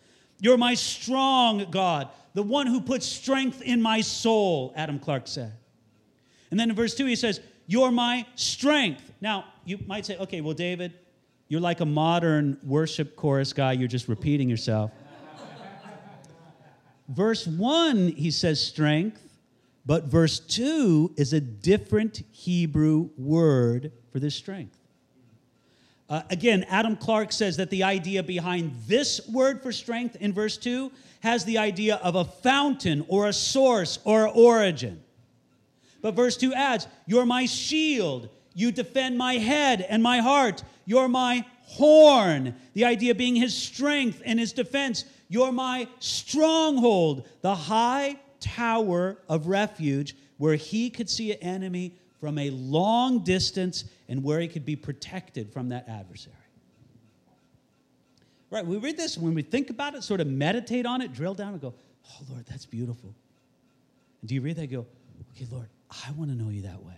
You're 0.40 0.58
my 0.58 0.74
strong 0.74 1.66
God, 1.70 2.08
the 2.34 2.42
one 2.42 2.66
who 2.66 2.80
puts 2.80 3.06
strength 3.06 3.62
in 3.62 3.80
my 3.80 4.00
soul, 4.00 4.72
Adam 4.76 4.98
Clarke 4.98 5.28
said. 5.28 5.52
And 6.50 6.60
then 6.60 6.70
in 6.70 6.76
verse 6.76 6.94
2, 6.94 7.06
he 7.06 7.16
says, 7.16 7.40
You're 7.66 7.92
my 7.92 8.26
strength. 8.34 9.12
Now, 9.20 9.46
you 9.64 9.78
might 9.86 10.04
say, 10.04 10.16
Okay, 10.18 10.40
well, 10.40 10.54
David, 10.54 10.92
you're 11.48 11.60
like 11.60 11.80
a 11.80 11.86
modern 11.86 12.58
worship 12.64 13.16
chorus 13.16 13.52
guy, 13.52 13.72
you're 13.72 13.88
just 13.88 14.08
repeating 14.08 14.48
yourself. 14.48 14.90
verse 17.08 17.46
1, 17.46 18.08
he 18.08 18.30
says 18.30 18.60
strength, 18.60 19.20
but 19.86 20.04
verse 20.04 20.40
2 20.40 21.14
is 21.16 21.32
a 21.32 21.40
different 21.40 22.22
Hebrew 22.32 23.10
word 23.16 23.92
for 24.10 24.18
this 24.18 24.34
strength. 24.34 24.78
Uh, 26.08 26.22
again, 26.30 26.64
Adam 26.68 26.96
Clarke 26.96 27.32
says 27.32 27.56
that 27.56 27.70
the 27.70 27.82
idea 27.82 28.22
behind 28.22 28.72
this 28.86 29.26
word 29.28 29.62
for 29.62 29.72
strength 29.72 30.16
in 30.16 30.32
verse 30.32 30.56
2 30.58 30.92
has 31.24 31.46
the 31.46 31.56
idea 31.56 31.96
of 31.96 32.14
a 32.14 32.24
fountain 32.24 33.02
or 33.08 33.26
a 33.26 33.32
source 33.32 33.98
or 34.04 34.28
origin. 34.28 35.02
But 36.02 36.14
verse 36.14 36.36
2 36.36 36.52
adds, 36.52 36.86
You're 37.06 37.24
my 37.24 37.46
shield. 37.46 38.28
You 38.54 38.70
defend 38.70 39.16
my 39.16 39.34
head 39.34 39.80
and 39.88 40.02
my 40.02 40.18
heart. 40.18 40.62
You're 40.84 41.08
my 41.08 41.46
horn. 41.62 42.54
The 42.74 42.84
idea 42.84 43.14
being 43.14 43.36
his 43.36 43.56
strength 43.56 44.20
and 44.26 44.38
his 44.38 44.52
defense. 44.52 45.06
You're 45.30 45.50
my 45.50 45.88
stronghold, 45.98 47.26
the 47.40 47.54
high 47.54 48.16
tower 48.38 49.16
of 49.26 49.46
refuge 49.46 50.14
where 50.36 50.56
he 50.56 50.90
could 50.90 51.08
see 51.08 51.32
an 51.32 51.38
enemy 51.38 51.94
from 52.20 52.36
a 52.36 52.50
long 52.50 53.24
distance 53.24 53.84
and 54.10 54.22
where 54.22 54.40
he 54.40 54.48
could 54.48 54.66
be 54.66 54.76
protected 54.76 55.50
from 55.54 55.70
that 55.70 55.88
adversary. 55.88 56.34
Right, 58.54 58.64
we 58.64 58.76
read 58.76 58.96
this, 58.96 59.16
and 59.16 59.24
when 59.24 59.34
we 59.34 59.42
think 59.42 59.68
about 59.68 59.96
it, 59.96 60.04
sort 60.04 60.20
of 60.20 60.28
meditate 60.28 60.86
on 60.86 61.02
it, 61.02 61.12
drill 61.12 61.34
down 61.34 61.54
and 61.54 61.60
go, 61.60 61.74
oh, 62.08 62.24
Lord, 62.30 62.46
that's 62.46 62.64
beautiful. 62.64 63.12
And 64.20 64.28
do 64.28 64.36
you 64.36 64.40
read 64.40 64.54
that 64.54 64.70
go, 64.70 64.86
okay, 65.34 65.48
Lord, 65.50 65.68
I 65.90 66.12
want 66.12 66.30
to 66.30 66.36
know 66.36 66.50
you 66.50 66.62
that 66.62 66.80
way. 66.80 66.94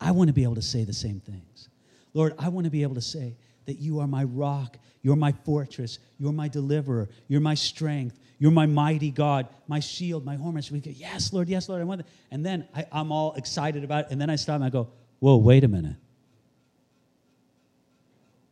I 0.00 0.12
want 0.12 0.28
to 0.28 0.32
be 0.32 0.44
able 0.44 0.54
to 0.54 0.62
say 0.62 0.84
the 0.84 0.92
same 0.92 1.18
things. 1.18 1.68
Lord, 2.12 2.34
I 2.38 2.50
want 2.50 2.66
to 2.66 2.70
be 2.70 2.84
able 2.84 2.94
to 2.94 3.00
say 3.00 3.34
that 3.66 3.80
you 3.80 3.98
are 3.98 4.06
my 4.06 4.22
rock, 4.22 4.78
you're 5.02 5.16
my 5.16 5.32
fortress, 5.44 5.98
you're 6.20 6.30
my 6.30 6.46
deliverer, 6.46 7.08
you're 7.26 7.40
my 7.40 7.54
strength, 7.54 8.16
you're 8.38 8.52
my 8.52 8.66
mighty 8.66 9.10
God, 9.10 9.48
my 9.66 9.80
shield, 9.80 10.24
my 10.24 10.36
horn. 10.36 10.54
We 10.70 10.78
go, 10.78 10.92
yes, 10.94 11.32
Lord, 11.32 11.48
yes, 11.48 11.68
Lord, 11.68 11.80
I 11.80 11.84
want 11.84 12.02
that. 12.02 12.10
And 12.30 12.46
then 12.46 12.68
I, 12.76 12.86
I'm 12.92 13.10
all 13.10 13.34
excited 13.34 13.82
about 13.82 14.04
it. 14.04 14.12
And 14.12 14.20
then 14.20 14.30
I 14.30 14.36
stop 14.36 14.54
and 14.54 14.64
I 14.64 14.70
go, 14.70 14.86
whoa, 15.18 15.36
wait 15.36 15.64
a 15.64 15.68
minute. 15.68 15.96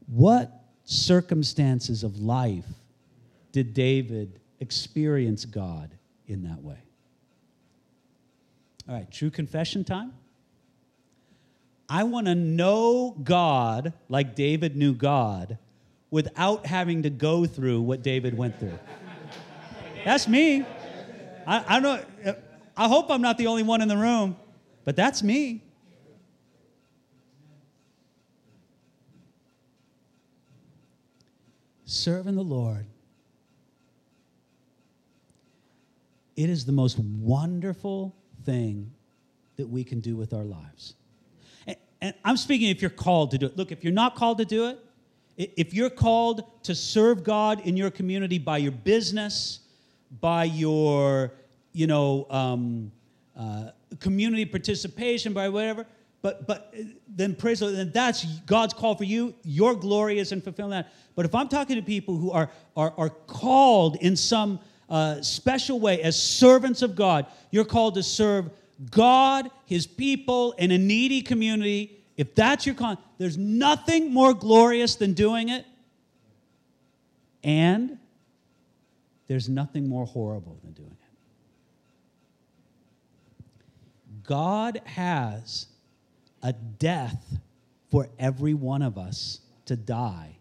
What 0.08 0.61
circumstances 0.84 2.02
of 2.02 2.18
life 2.18 2.66
did 3.52 3.74
David 3.74 4.40
experience 4.60 5.44
God 5.44 5.90
in 6.26 6.42
that 6.44 6.62
way? 6.62 6.78
All 8.88 8.94
right, 8.94 9.10
true 9.10 9.30
confession 9.30 9.84
time. 9.84 10.12
I 11.88 12.04
want 12.04 12.26
to 12.26 12.34
know 12.34 13.14
God 13.22 13.92
like 14.08 14.34
David 14.34 14.76
knew 14.76 14.94
God 14.94 15.58
without 16.10 16.66
having 16.66 17.02
to 17.02 17.10
go 17.10 17.44
through 17.44 17.82
what 17.82 18.02
David 18.02 18.36
went 18.36 18.58
through. 18.58 18.78
That's 20.04 20.26
me. 20.26 20.64
I, 21.46 21.76
I 21.76 21.80
don't. 21.80 22.04
I 22.76 22.88
hope 22.88 23.10
I'm 23.10 23.22
not 23.22 23.38
the 23.38 23.46
only 23.46 23.62
one 23.62 23.82
in 23.82 23.88
the 23.88 23.96
room, 23.96 24.36
but 24.84 24.96
that's 24.96 25.22
me. 25.22 25.62
Serving 31.92 32.36
the 32.36 32.42
Lord. 32.42 32.86
It 36.36 36.48
is 36.48 36.64
the 36.64 36.72
most 36.72 36.98
wonderful 36.98 38.16
thing 38.46 38.90
that 39.56 39.68
we 39.68 39.84
can 39.84 40.00
do 40.00 40.16
with 40.16 40.32
our 40.32 40.42
lives. 40.42 40.94
And, 41.66 41.76
and 42.00 42.14
I'm 42.24 42.38
speaking 42.38 42.70
if 42.70 42.80
you're 42.80 42.90
called 42.90 43.32
to 43.32 43.38
do 43.38 43.44
it. 43.44 43.58
Look, 43.58 43.72
if 43.72 43.84
you're 43.84 43.92
not 43.92 44.14
called 44.14 44.38
to 44.38 44.46
do 44.46 44.68
it, 44.68 44.78
if 45.36 45.74
you're 45.74 45.90
called 45.90 46.44
to 46.62 46.74
serve 46.74 47.24
God 47.24 47.60
in 47.60 47.76
your 47.76 47.90
community 47.90 48.38
by 48.38 48.56
your 48.56 48.72
business, 48.72 49.60
by 50.18 50.44
your, 50.44 51.34
you 51.74 51.86
know, 51.86 52.26
um, 52.30 52.90
uh, 53.38 53.66
community 54.00 54.46
participation, 54.46 55.34
by 55.34 55.50
whatever. 55.50 55.86
But 56.22 56.46
but 56.46 56.72
then 57.08 57.34
praise 57.34 57.60
then 57.60 57.90
that's 57.92 58.24
God's 58.46 58.72
call 58.72 58.94
for 58.94 59.04
you. 59.04 59.34
Your 59.42 59.74
glory 59.74 60.20
is 60.20 60.30
in 60.30 60.40
fulfilling 60.40 60.70
that. 60.70 60.92
But 61.16 61.26
if 61.26 61.34
I'm 61.34 61.48
talking 61.48 61.76
to 61.76 61.82
people 61.82 62.16
who 62.16 62.30
are 62.30 62.48
are, 62.76 62.94
are 62.96 63.10
called 63.10 63.96
in 63.96 64.16
some 64.16 64.60
uh, 64.88 65.20
special 65.20 65.80
way 65.80 66.00
as 66.00 66.20
servants 66.20 66.80
of 66.80 66.94
God, 66.94 67.26
you're 67.50 67.64
called 67.64 67.94
to 67.94 68.02
serve 68.02 68.50
God, 68.90 69.50
His 69.66 69.86
people, 69.86 70.52
in 70.52 70.70
a 70.70 70.78
needy 70.78 71.22
community. 71.22 71.98
If 72.16 72.34
that's 72.34 72.66
your 72.66 72.74
call, 72.76 72.98
there's 73.18 73.36
nothing 73.36 74.12
more 74.12 74.32
glorious 74.32 74.94
than 74.94 75.14
doing 75.14 75.48
it. 75.48 75.66
And 77.42 77.98
there's 79.26 79.48
nothing 79.48 79.88
more 79.88 80.06
horrible 80.06 80.58
than 80.62 80.72
doing 80.72 80.90
it. 80.90 80.98
God 84.22 84.80
has 84.84 85.66
a 86.42 86.52
death 86.52 87.38
for 87.90 88.08
every 88.18 88.54
one 88.54 88.82
of 88.82 88.98
us 88.98 89.40
to 89.66 89.76
die. 89.76 90.36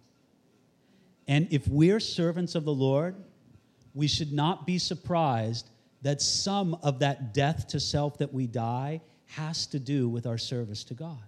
And 1.28 1.48
if 1.52 1.68
we're 1.68 2.00
servants 2.00 2.56
of 2.56 2.66
the 2.66 2.74
Lord, 2.74 3.16
we 3.94 4.08
should 4.08 4.34
not 4.34 4.66
be 4.66 4.78
surprised 4.78 5.70
that 6.02 6.22
some 6.22 6.76
of 6.82 7.00
that 7.00 7.34
death 7.34 7.68
to 7.68 7.80
self 7.80 8.18
that 8.18 8.34
we 8.34 8.48
die 8.48 9.02
has 9.28 9.66
to 9.68 9.80
do 9.80 10.10
with 10.10 10.26
our 10.26 10.38
service 10.38 10.84
to 10.86 10.94
God. 10.94 11.20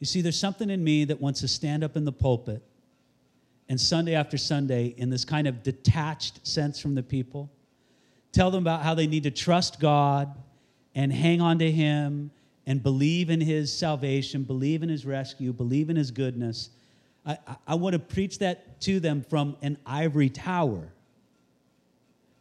You 0.00 0.06
see, 0.06 0.20
there's 0.20 0.38
something 0.38 0.68
in 0.68 0.82
me 0.84 1.04
that 1.04 1.20
wants 1.20 1.40
to 1.40 1.48
stand 1.48 1.82
up 1.82 1.96
in 1.96 2.04
the 2.04 2.12
pulpit 2.12 2.62
and 3.68 3.80
Sunday 3.80 4.14
after 4.14 4.38
Sunday, 4.38 4.94
in 4.96 5.10
this 5.10 5.24
kind 5.24 5.48
of 5.48 5.62
detached 5.62 6.46
sense 6.46 6.78
from 6.78 6.94
the 6.94 7.02
people, 7.02 7.50
tell 8.36 8.50
them 8.50 8.62
about 8.62 8.82
how 8.82 8.94
they 8.94 9.06
need 9.06 9.22
to 9.22 9.30
trust 9.30 9.80
God 9.80 10.36
and 10.94 11.10
hang 11.10 11.40
on 11.40 11.58
to 11.60 11.70
Him 11.70 12.30
and 12.66 12.82
believe 12.82 13.30
in 13.30 13.40
His 13.40 13.72
salvation, 13.72 14.42
believe 14.42 14.82
in 14.82 14.90
His 14.90 15.06
rescue, 15.06 15.52
believe 15.54 15.88
in 15.88 15.96
His 15.96 16.10
goodness. 16.10 16.68
I, 17.24 17.38
I, 17.66 17.74
want 17.74 17.94
to 17.94 17.98
preach 17.98 18.38
that 18.40 18.80
to 18.82 19.00
them 19.00 19.24
from 19.28 19.56
an 19.62 19.78
ivory 19.86 20.28
tower, 20.28 20.92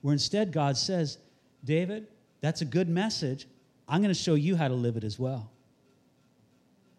where 0.02 0.12
instead 0.12 0.52
God 0.52 0.78
says, 0.78 1.18
David, 1.64 2.08
that's 2.42 2.62
a 2.62 2.66
good 2.66 2.90
message. 2.90 3.48
I'm 3.88 4.02
going 4.02 4.14
to 4.14 4.20
show 4.20 4.36
you 4.36 4.56
how 4.56 4.68
to 4.68 4.74
live 4.74 4.98
it 4.98 5.04
as 5.04 5.18
well. 5.18 5.50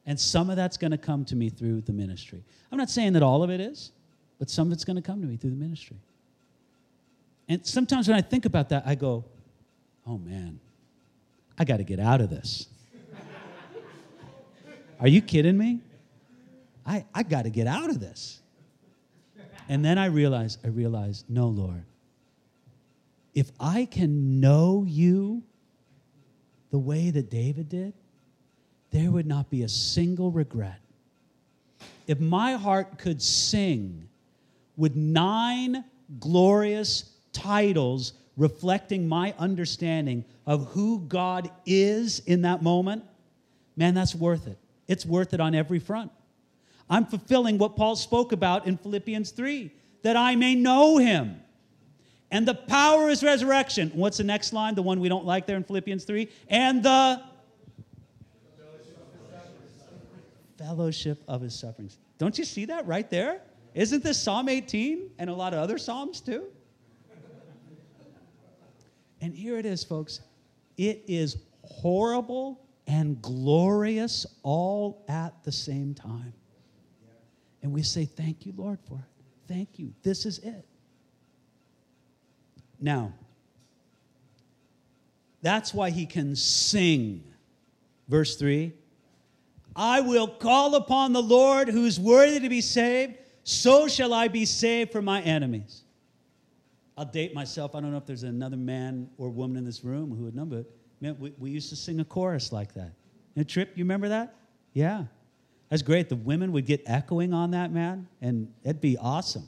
And 0.06 0.18
some 0.18 0.48
of 0.48 0.56
that's 0.56 0.78
going 0.78 0.92
to 0.92 0.98
come 0.98 1.24
to 1.26 1.36
me 1.36 1.50
through 1.50 1.82
the 1.82 1.92
ministry. 1.92 2.42
I'm 2.72 2.78
not 2.78 2.90
saying 2.90 3.12
that 3.12 3.22
all 3.22 3.42
of 3.42 3.50
it 3.50 3.60
is, 3.60 3.92
but 4.38 4.48
some 4.48 4.68
of 4.68 4.72
it's 4.72 4.84
going 4.84 4.96
to 4.96 5.02
come 5.02 5.20
to 5.20 5.26
me 5.26 5.36
through 5.36 5.50
the 5.50 5.56
ministry. 5.56 5.98
And 7.48 7.64
sometimes 7.64 8.08
when 8.08 8.16
I 8.16 8.20
think 8.20 8.44
about 8.44 8.70
that, 8.70 8.84
I 8.86 8.94
go, 8.94 9.24
oh 10.06 10.18
man, 10.18 10.60
I 11.58 11.64
got 11.64 11.78
to 11.78 11.84
get 11.84 12.00
out 12.00 12.20
of 12.20 12.30
this. 12.30 12.66
Are 15.00 15.08
you 15.08 15.22
kidding 15.22 15.56
me? 15.56 15.80
I, 16.84 17.04
I 17.14 17.22
got 17.22 17.42
to 17.42 17.50
get 17.50 17.66
out 17.66 17.90
of 17.90 18.00
this. 18.00 18.40
And 19.68 19.84
then 19.84 19.98
I 19.98 20.06
realize, 20.06 20.58
I 20.64 20.68
realize, 20.68 21.24
no, 21.28 21.48
Lord. 21.48 21.84
If 23.34 23.50
I 23.58 23.84
can 23.86 24.40
know 24.40 24.84
you 24.86 25.42
the 26.70 26.78
way 26.78 27.10
that 27.10 27.30
David 27.30 27.68
did, 27.68 27.92
there 28.92 29.10
would 29.10 29.26
not 29.26 29.50
be 29.50 29.62
a 29.62 29.68
single 29.68 30.30
regret. 30.30 30.80
If 32.06 32.20
my 32.20 32.54
heart 32.54 32.98
could 32.98 33.20
sing 33.20 34.08
with 34.76 34.94
nine 34.94 35.84
glorious 36.20 37.15
titles 37.36 38.14
reflecting 38.36 39.06
my 39.06 39.34
understanding 39.38 40.24
of 40.46 40.66
who 40.68 41.00
God 41.00 41.50
is 41.64 42.20
in 42.20 42.42
that 42.42 42.62
moment, 42.62 43.04
man, 43.76 43.94
that's 43.94 44.14
worth 44.14 44.46
it. 44.46 44.58
It's 44.88 45.04
worth 45.04 45.34
it 45.34 45.40
on 45.40 45.54
every 45.54 45.78
front. 45.78 46.10
I'm 46.88 47.04
fulfilling 47.04 47.58
what 47.58 47.76
Paul 47.76 47.96
spoke 47.96 48.32
about 48.32 48.66
in 48.66 48.76
Philippians 48.76 49.30
3 49.30 49.72
that 50.02 50.16
I 50.16 50.36
may 50.36 50.54
know 50.54 50.98
him 50.98 51.40
and 52.30 52.46
the 52.46 52.54
power 52.54 53.08
his 53.08 53.22
resurrection. 53.22 53.90
What's 53.94 54.18
the 54.18 54.24
next 54.24 54.52
line? 54.52 54.74
The 54.74 54.82
one 54.82 55.00
we 55.00 55.08
don't 55.08 55.24
like 55.24 55.46
there 55.46 55.56
in 55.56 55.64
Philippians 55.64 56.04
3 56.04 56.28
and 56.48 56.82
the 56.82 57.22
fellowship 60.58 61.22
of 61.28 61.40
his 61.40 61.54
sufferings. 61.54 61.98
Don't 62.18 62.38
you 62.38 62.44
see 62.44 62.64
that 62.66 62.86
right 62.86 63.08
there? 63.10 63.40
Isn't 63.74 64.02
this 64.02 64.18
Psalm 64.18 64.48
18 64.48 65.10
and 65.18 65.28
a 65.28 65.34
lot 65.34 65.52
of 65.52 65.58
other 65.58 65.78
Psalms 65.78 66.20
too? 66.20 66.46
And 69.20 69.34
here 69.34 69.58
it 69.58 69.66
is, 69.66 69.82
folks. 69.82 70.20
It 70.76 71.04
is 71.06 71.38
horrible 71.62 72.60
and 72.86 73.20
glorious 73.20 74.26
all 74.42 75.04
at 75.08 75.42
the 75.44 75.52
same 75.52 75.94
time. 75.94 76.32
And 77.62 77.72
we 77.72 77.82
say, 77.82 78.04
Thank 78.04 78.46
you, 78.46 78.52
Lord, 78.56 78.78
for 78.88 78.94
it. 78.94 79.24
Thank 79.48 79.78
you. 79.78 79.92
This 80.02 80.26
is 80.26 80.38
it. 80.38 80.64
Now, 82.80 83.12
that's 85.42 85.72
why 85.72 85.90
he 85.90 86.06
can 86.06 86.36
sing. 86.36 87.24
Verse 88.08 88.36
3 88.36 88.72
I 89.74 90.00
will 90.00 90.28
call 90.28 90.74
upon 90.74 91.12
the 91.12 91.22
Lord 91.22 91.68
who 91.68 91.84
is 91.84 92.00
worthy 92.00 92.40
to 92.40 92.48
be 92.48 92.60
saved, 92.60 93.14
so 93.44 93.88
shall 93.88 94.14
I 94.14 94.28
be 94.28 94.44
saved 94.44 94.90
from 94.90 95.04
my 95.04 95.20
enemies. 95.22 95.82
I'll 96.96 97.04
date 97.04 97.34
myself. 97.34 97.74
I 97.74 97.80
don't 97.80 97.90
know 97.90 97.98
if 97.98 98.06
there's 98.06 98.22
another 98.22 98.56
man 98.56 99.10
or 99.18 99.28
woman 99.28 99.58
in 99.58 99.64
this 99.64 99.84
room 99.84 100.14
who 100.16 100.24
would 100.24 100.34
know, 100.34 100.46
but 100.46 100.64
man, 101.00 101.16
we, 101.18 101.32
we 101.38 101.50
used 101.50 101.68
to 101.68 101.76
sing 101.76 102.00
a 102.00 102.04
chorus 102.04 102.52
like 102.52 102.72
that. 102.74 102.92
Know, 103.34 103.42
Trip, 103.42 103.72
you 103.74 103.84
remember 103.84 104.08
that? 104.08 104.34
Yeah. 104.72 105.04
That's 105.68 105.82
great. 105.82 106.08
The 106.08 106.16
women 106.16 106.52
would 106.52 106.64
get 106.64 106.82
echoing 106.86 107.34
on 107.34 107.50
that, 107.50 107.70
man, 107.70 108.08
and 108.22 108.52
it'd 108.64 108.80
be 108.80 108.96
awesome. 108.96 109.46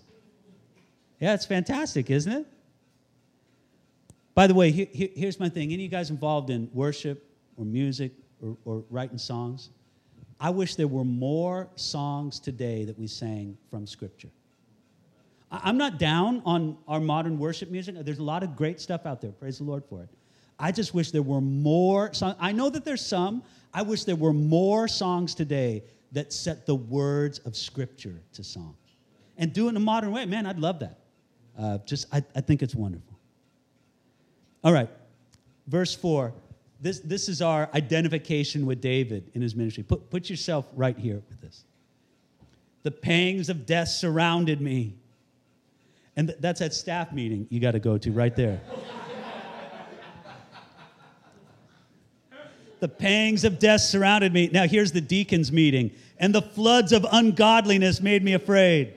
Yeah, 1.21 1.35
it's 1.35 1.47
fantastic, 1.47 2.11
isn't 2.11 2.33
it? 2.33 2.47
By 4.35 4.47
the 4.47 4.55
way, 4.55 4.71
here, 4.71 4.87
here's 4.93 5.41
my 5.41 5.49
thing. 5.49 5.73
Any 5.73 5.75
of 5.75 5.81
you 5.81 5.89
guys 5.89 6.11
involved 6.11 6.51
in 6.51 6.71
worship 6.73 7.25
or 7.57 7.65
music 7.65 8.13
or, 8.43 8.57
or 8.65 8.85
writing 8.91 9.19
songs? 9.19 9.71
I 10.41 10.51
wish 10.51 10.77
there 10.77 10.87
were 10.87 11.05
more 11.05 11.69
songs 11.75 12.39
today 12.39 12.85
that 12.85 12.97
we 12.99 13.07
sang 13.09 13.57
from 13.71 13.87
Scripture. 13.87 14.29
I'm 15.51 15.79
not 15.79 15.99
down 15.99 16.43
on 16.45 16.77
our 16.87 17.01
modern 17.01 17.39
worship 17.39 17.71
music. 17.71 17.97
There's 18.01 18.19
a 18.19 18.25
lot 18.25 18.43
of 18.43 18.55
great 18.55 18.81
stuff 18.81 19.07
out 19.07 19.21
there. 19.21 19.33
Praise 19.33 19.59
the 19.59 19.65
Lord 19.65 19.85
for 19.89 20.03
it. 20.03 20.09
I 20.59 20.73
just 20.73 20.93
wish 20.93 21.11
there 21.11 21.23
were 21.23 21.41
more 21.41 22.13
songs. 22.13 22.37
I 22.39 22.53
know 22.53 22.69
that 22.69 22.85
there's 22.85 23.05
some. 23.05 23.43
I 23.73 23.83
wish 23.83 24.05
there 24.05 24.17
were 24.17 24.33
more 24.33 24.89
songs 24.89 25.35
today 25.35 25.85
that 26.13 26.33
set 26.33 26.67
the 26.67 26.75
words 26.75 27.39
of 27.41 27.57
Scripture 27.57 28.21
to 28.33 28.45
song 28.45 28.77
and 29.37 29.53
do 29.53 29.67
it 29.67 29.71
in 29.71 29.77
a 29.77 29.81
modern 29.81 30.13
way. 30.13 30.27
Man, 30.27 30.47
I'd 30.47 30.59
love 30.59 30.81
that. 30.81 30.99
Uh, 31.59 31.79
just, 31.79 32.07
I, 32.13 32.23
I 32.35 32.41
think 32.41 32.63
it's 32.63 32.75
wonderful. 32.75 33.19
All 34.65 34.73
right, 34.73 34.91
verse 35.67 35.95
4. 35.95 36.33
This, 36.81 37.01
this 37.01 37.29
is 37.29 37.43
our 37.43 37.69
identification 37.75 38.67
with 38.67 38.81
David 38.81 39.31
in 39.35 39.43
his 39.43 39.55
ministry. 39.57 39.83
Put, 39.83 40.11
put 40.11 40.31
yourself 40.31 40.67
right 40.75 40.97
here 40.97 41.23
with 41.29 41.41
this. 41.41 41.65
The 42.85 42.91
pangs 42.91 43.49
of 43.49 43.67
death 43.67 43.89
surrounded 43.89 44.61
me. 44.61 44.95
And 46.19 46.27
th- 46.27 46.41
that's 46.41 46.59
that 46.59 46.75
staff 46.75 47.13
meeting 47.13 47.47
you 47.49 47.61
got 47.61 47.71
to 47.71 47.79
go 47.79 47.97
to 47.97 48.11
right 48.11 48.35
there. 48.35 48.61
the 52.81 52.89
pangs 52.89 53.45
of 53.45 53.61
death 53.61 53.83
surrounded 53.83 54.33
me. 54.33 54.51
Now, 54.53 54.67
here's 54.67 54.91
the 54.91 55.01
deacons' 55.01 55.53
meeting. 55.53 55.93
And 56.19 56.35
the 56.35 56.43
floods 56.43 56.93
of 56.93 57.07
ungodliness 57.13 58.01
made 58.01 58.25
me 58.25 58.33
afraid. 58.33 58.95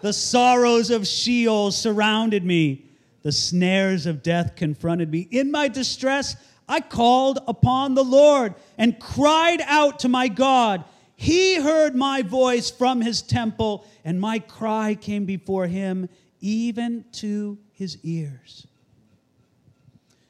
The 0.00 0.12
sorrows 0.12 0.90
of 0.90 1.08
Sheol 1.08 1.72
surrounded 1.72 2.44
me. 2.44 2.86
The 3.22 3.32
snares 3.32 4.06
of 4.06 4.22
death 4.22 4.54
confronted 4.54 5.10
me. 5.10 5.26
In 5.32 5.50
my 5.50 5.66
distress, 5.66 6.36
I 6.68 6.82
called 6.82 7.40
upon 7.48 7.96
the 7.96 8.04
Lord 8.04 8.54
and 8.78 9.00
cried 9.00 9.60
out 9.62 9.98
to 10.00 10.08
my 10.08 10.28
God. 10.28 10.84
He 11.16 11.56
heard 11.60 11.94
my 11.94 12.22
voice 12.22 12.70
from 12.70 13.00
his 13.00 13.22
temple, 13.22 13.86
and 14.04 14.20
my 14.20 14.38
cry 14.38 14.94
came 14.94 15.24
before 15.24 15.66
him, 15.66 16.08
even 16.40 17.04
to 17.12 17.58
his 17.72 17.98
ears. 18.02 18.66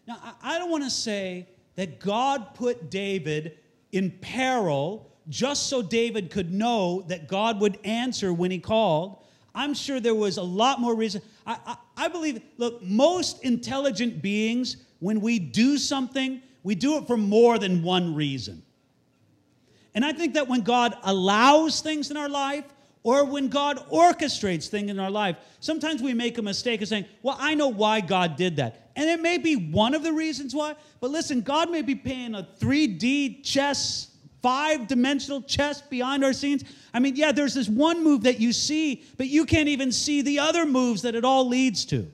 Now, 0.07 0.18
I 0.42 0.59
don't 0.59 0.70
want 0.70 0.85
to 0.85 0.90
say 0.90 1.49
that 1.77 2.01
God 2.01 2.55
put 2.55 2.90
David 2.90 3.59
in 3.92 4.11
peril 4.11 5.11
just 5.29 5.68
so 5.68 5.81
David 5.81 6.31
could 6.31 6.53
know 6.53 7.03
that 7.09 7.29
God 7.29 7.61
would 7.61 7.79
answer 7.85 8.33
when 8.33 8.51
he 8.51 8.59
called. 8.59 9.25
I'm 9.55 9.73
sure 9.73 10.01
there 10.01 10.14
was 10.14 10.37
a 10.37 10.42
lot 10.42 10.81
more 10.81 10.94
reason. 10.94 11.23
I, 11.47 11.59
I, 11.66 11.77
I, 11.97 12.09
believe, 12.09 12.42
look, 12.59 12.83
most 12.83 13.42
intelligent 13.44 14.20
beings, 14.20 14.79
when 14.99 15.20
we 15.20 15.38
do 15.38 15.79
something, 15.79 16.42
we 16.62 16.75
do 16.75 16.99
it 16.99 17.07
for 17.07 17.16
more 17.16 17.59
than 17.59 17.83
one 17.83 18.14
reason. 18.14 18.62
And 19.95 20.05
I 20.05 20.13
think 20.13 20.35
that 20.35 20.49
when 20.49 20.63
God 20.63 20.97
allows 21.03 21.81
things 21.81 22.11
in 22.11 22.17
our 22.17 22.29
life, 22.29 22.65
or 23.05 23.25
when 23.27 23.49
God 23.49 23.79
orchestrates 23.91 24.69
things 24.69 24.91
in 24.91 24.99
our 24.99 25.11
life, 25.11 25.37
sometimes 25.61 26.03
we 26.03 26.15
make 26.15 26.39
a 26.39 26.43
mistake 26.43 26.81
of 26.83 26.89
saying, 26.89 27.05
Well, 27.23 27.37
I 27.39 27.55
know 27.55 27.69
why 27.69 28.01
God 28.01 28.37
did 28.37 28.57
that. 28.57 28.91
And 28.97 29.09
it 29.09 29.21
may 29.21 29.39
be 29.39 29.57
one 29.57 29.95
of 29.95 30.03
the 30.03 30.13
reasons 30.13 30.55
why, 30.55 30.75
but 31.01 31.11
listen, 31.11 31.43
God 31.43 31.71
may 31.71 31.83
be 31.83 31.95
playing 31.95 32.35
a 32.35 32.49
3D 32.61 33.45
chess, 33.45 34.11
five 34.41 34.87
dimensional 34.87 35.43
chess 35.43 35.83
behind 35.83 36.25
our 36.25 36.33
scenes. 36.33 36.65
I 36.95 37.01
mean, 37.01 37.17
yeah, 37.17 37.33
there's 37.33 37.55
this 37.55 37.69
one 37.69 38.03
move 38.03 38.23
that 38.23 38.41
you 38.41 38.53
see, 38.53 39.05
but 39.19 39.27
you 39.27 39.45
can't 39.45 39.69
even 39.69 39.93
see 39.93 40.23
the 40.23 40.39
other 40.39 40.65
moves 40.65 41.03
that 41.03 41.15
it 41.15 41.25
all 41.25 41.47
leads 41.47 41.85
to. 41.87 42.11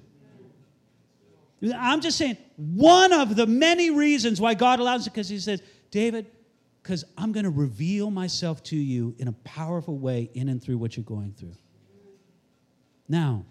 I'm 1.77 2.01
just 2.01 2.16
saying, 2.16 2.38
one 2.57 3.12
of 3.12 3.37
the 3.37 3.47
many 3.47 3.90
reasons 3.90 4.40
why 4.40 4.55
God 4.55 4.81
allows 4.81 5.07
it, 5.07 5.12
because 5.12 5.29
He 5.29 5.38
says, 5.38 5.62
David, 5.90 6.27
because 6.83 7.05
I'm 7.19 7.33
going 7.33 7.45
to 7.45 7.51
reveal 7.51 8.11
myself 8.11 8.62
to 8.64 8.77
you 8.77 9.14
in 9.19 9.29
a 9.29 9.33
powerful 9.33 9.99
way 9.99 10.31
in 10.35 10.49
and 10.49 10.62
through 10.62 10.79
what 10.79 10.97
you're 10.97 11.05
going 11.05 11.33
through. 11.33 11.57
Now, 13.09 13.45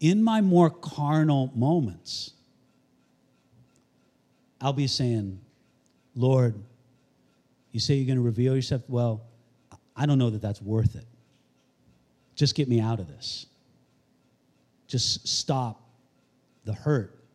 in 0.00 0.22
my 0.22 0.40
more 0.40 0.70
carnal 0.70 1.52
moments, 1.54 2.32
I'll 4.60 4.72
be 4.72 4.86
saying, 4.86 5.40
Lord, 6.14 6.54
you 7.72 7.80
say 7.80 7.94
you're 7.94 8.06
going 8.06 8.16
to 8.16 8.22
reveal 8.22 8.54
yourself. 8.54 8.82
Well, 8.88 9.22
I 9.94 10.06
don't 10.06 10.18
know 10.18 10.30
that 10.30 10.40
that's 10.40 10.62
worth 10.62 10.96
it. 10.96 11.04
Just 12.34 12.54
get 12.54 12.68
me 12.68 12.80
out 12.80 13.00
of 13.00 13.08
this. 13.08 13.46
Just 14.86 15.26
stop 15.28 15.82
the 16.64 16.72
hurt 16.72 17.25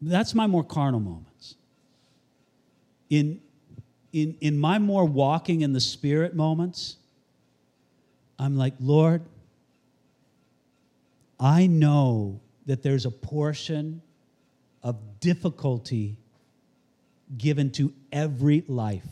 that's 0.00 0.34
my 0.34 0.46
more 0.46 0.64
carnal 0.64 1.00
moments. 1.00 1.56
In, 3.10 3.40
in, 4.12 4.36
in 4.40 4.58
my 4.58 4.78
more 4.78 5.04
walking 5.04 5.62
in 5.62 5.72
the 5.72 5.80
Spirit 5.80 6.34
moments, 6.34 6.96
I'm 8.38 8.56
like, 8.56 8.74
Lord, 8.78 9.22
I 11.40 11.66
know 11.66 12.40
that 12.66 12.82
there's 12.82 13.06
a 13.06 13.10
portion 13.10 14.02
of 14.82 15.20
difficulty 15.20 16.16
given 17.36 17.70
to 17.72 17.92
every 18.12 18.64
life. 18.68 19.06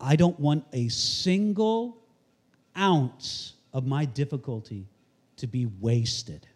I 0.00 0.16
don't 0.16 0.38
want 0.38 0.64
a 0.72 0.88
single 0.88 1.98
ounce 2.76 3.54
of 3.72 3.86
my 3.86 4.04
difficulty 4.04 4.86
to 5.36 5.46
be 5.46 5.66
wasted 5.80 6.46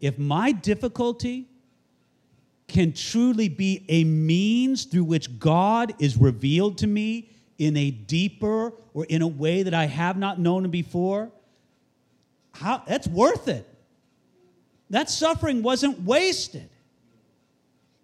if 0.00 0.18
my 0.18 0.52
difficulty 0.52 1.46
can 2.68 2.92
truly 2.92 3.48
be 3.48 3.84
a 3.88 4.04
means 4.04 4.84
through 4.84 5.04
which 5.04 5.38
God 5.38 5.94
is 5.98 6.16
revealed 6.16 6.78
to 6.78 6.86
me 6.86 7.30
in 7.58 7.76
a 7.76 7.90
deeper 7.90 8.72
or 8.94 9.04
in 9.06 9.22
a 9.22 9.26
way 9.26 9.62
that 9.62 9.74
I 9.74 9.86
have 9.86 10.16
not 10.16 10.38
known 10.38 10.70
before, 10.70 11.30
how, 12.52 12.82
that's 12.86 13.06
worth 13.06 13.48
it. 13.48 13.66
That 14.90 15.10
suffering 15.10 15.62
wasn't 15.62 16.00
wasted. 16.02 16.68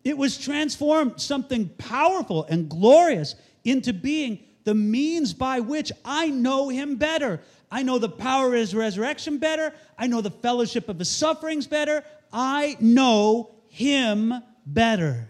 It 0.05 0.17
was 0.17 0.39
transformed 0.39 1.21
something 1.21 1.69
powerful 1.79 2.45
and 2.45 2.69
glorious 2.69 3.35
into 3.65 3.93
being 3.93 4.39
the 4.65 4.75
means 4.75 5.33
by 5.33 5.61
which 5.61 5.91
I 6.05 6.29
know 6.29 6.69
him 6.69 6.97
better. 6.97 7.41
I 7.71 7.83
know 7.83 7.99
the 7.99 8.09
power 8.09 8.49
of 8.49 8.55
his 8.55 8.75
resurrection 8.75 9.39
better. 9.39 9.73
I 9.99 10.07
know 10.07 10.21
the 10.21 10.31
fellowship 10.31 10.89
of 10.89 10.99
his 10.99 11.11
sufferings 11.11 11.67
better. 11.67 12.05
I 12.33 12.77
know 12.81 13.51
him 13.69 14.33
better. 14.67 15.29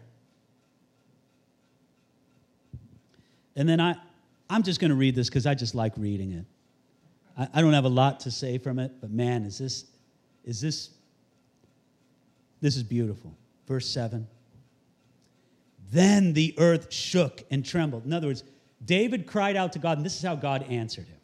And 3.57 3.69
then 3.69 3.81
I, 3.81 3.97
I'm 4.51 4.63
just 4.63 4.81
going 4.81 4.91
to 4.91 4.97
read 4.97 5.15
this 5.15 5.29
because 5.29 5.47
I 5.47 5.55
just 5.55 5.75
like 5.75 5.95
reading 5.97 6.33
it. 6.33 6.45
I, 7.39 7.59
I 7.59 7.61
don't 7.63 7.73
have 7.73 7.87
a 7.87 7.91
lot 7.91 8.21
to 8.21 8.31
say 8.31 8.59
from 8.59 8.79
it, 8.79 8.93
but 9.01 9.11
man, 9.11 9.45
is 9.45 9.59
this, 9.59 9.87
is 10.45 10.61
this, 10.61 10.91
this 12.61 12.77
is 12.77 12.83
beautiful. 12.83 13.35
Verse 13.67 13.89
7. 13.89 14.27
Then 15.91 16.33
the 16.35 16.55
earth 16.59 16.93
shook 16.93 17.43
and 17.51 17.65
trembled. 17.65 18.05
In 18.05 18.13
other 18.13 18.27
words, 18.27 18.45
David 18.85 19.27
cried 19.27 19.57
out 19.57 19.73
to 19.73 19.79
God, 19.79 19.97
and 19.97 20.05
this 20.05 20.17
is 20.17 20.23
how 20.23 20.35
God 20.35 20.65
answered 20.65 21.07
him. 21.07 21.16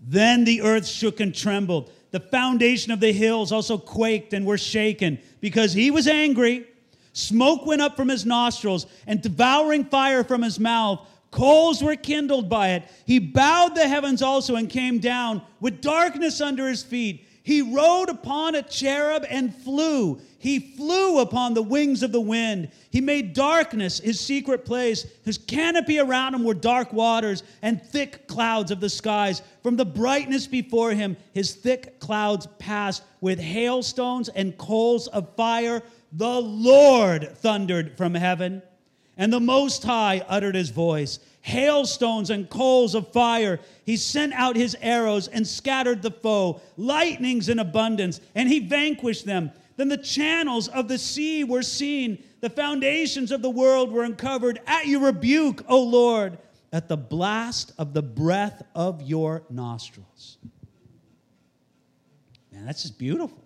Then 0.00 0.44
the 0.44 0.62
earth 0.62 0.86
shook 0.86 1.20
and 1.20 1.34
trembled. 1.34 1.90
The 2.10 2.20
foundation 2.20 2.92
of 2.92 3.00
the 3.00 3.12
hills 3.12 3.52
also 3.52 3.76
quaked 3.76 4.32
and 4.32 4.46
were 4.46 4.58
shaken 4.58 5.18
because 5.40 5.72
he 5.72 5.90
was 5.90 6.08
angry. 6.08 6.66
Smoke 7.12 7.66
went 7.66 7.82
up 7.82 7.96
from 7.96 8.08
his 8.08 8.24
nostrils, 8.24 8.86
and 9.06 9.20
devouring 9.20 9.84
fire 9.84 10.22
from 10.22 10.42
his 10.42 10.60
mouth. 10.60 11.06
Coals 11.30 11.82
were 11.82 11.96
kindled 11.96 12.48
by 12.48 12.70
it. 12.70 12.84
He 13.04 13.18
bowed 13.18 13.74
the 13.74 13.86
heavens 13.86 14.22
also 14.22 14.56
and 14.56 14.70
came 14.70 14.98
down 14.98 15.42
with 15.60 15.82
darkness 15.82 16.40
under 16.40 16.68
his 16.68 16.82
feet. 16.82 17.27
He 17.48 17.62
rode 17.62 18.10
upon 18.10 18.56
a 18.56 18.62
cherub 18.62 19.24
and 19.26 19.54
flew. 19.54 20.20
He 20.38 20.58
flew 20.58 21.20
upon 21.20 21.54
the 21.54 21.62
wings 21.62 22.02
of 22.02 22.12
the 22.12 22.20
wind. 22.20 22.68
He 22.90 23.00
made 23.00 23.32
darkness 23.32 24.00
his 24.00 24.20
secret 24.20 24.66
place. 24.66 25.06
His 25.24 25.38
canopy 25.38 25.98
around 25.98 26.34
him 26.34 26.44
were 26.44 26.52
dark 26.52 26.92
waters 26.92 27.42
and 27.62 27.82
thick 27.82 28.28
clouds 28.28 28.70
of 28.70 28.80
the 28.80 28.90
skies. 28.90 29.40
From 29.62 29.76
the 29.76 29.86
brightness 29.86 30.46
before 30.46 30.90
him, 30.90 31.16
his 31.32 31.54
thick 31.54 31.98
clouds 32.00 32.46
passed 32.58 33.02
with 33.22 33.40
hailstones 33.40 34.28
and 34.28 34.58
coals 34.58 35.06
of 35.06 35.34
fire. 35.34 35.82
The 36.12 36.42
Lord 36.42 37.34
thundered 37.38 37.96
from 37.96 38.12
heaven, 38.14 38.60
and 39.16 39.32
the 39.32 39.40
Most 39.40 39.84
High 39.84 40.22
uttered 40.28 40.54
his 40.54 40.68
voice 40.68 41.18
hailstones 41.40 42.30
and 42.30 42.48
coals 42.50 42.94
of 42.94 43.12
fire. 43.12 43.60
He 43.84 43.96
sent 43.96 44.32
out 44.34 44.56
his 44.56 44.76
arrows 44.80 45.28
and 45.28 45.46
scattered 45.46 46.02
the 46.02 46.10
foe, 46.10 46.60
lightnings 46.76 47.48
in 47.48 47.58
abundance, 47.58 48.20
and 48.34 48.48
he 48.48 48.60
vanquished 48.60 49.24
them. 49.24 49.50
Then 49.76 49.88
the 49.88 49.96
channels 49.96 50.68
of 50.68 50.88
the 50.88 50.98
sea 50.98 51.44
were 51.44 51.62
seen, 51.62 52.22
the 52.40 52.50
foundations 52.50 53.30
of 53.30 53.42
the 53.42 53.50
world 53.50 53.92
were 53.92 54.04
uncovered 54.04 54.60
at 54.66 54.86
your 54.86 55.00
rebuke, 55.00 55.64
O 55.68 55.82
Lord, 55.82 56.38
at 56.72 56.88
the 56.88 56.96
blast 56.96 57.72
of 57.78 57.94
the 57.94 58.02
breath 58.02 58.62
of 58.74 59.02
your 59.02 59.44
nostrils. 59.48 60.38
Man, 62.52 62.66
that's 62.66 62.82
just 62.82 62.98
beautiful. 62.98 63.42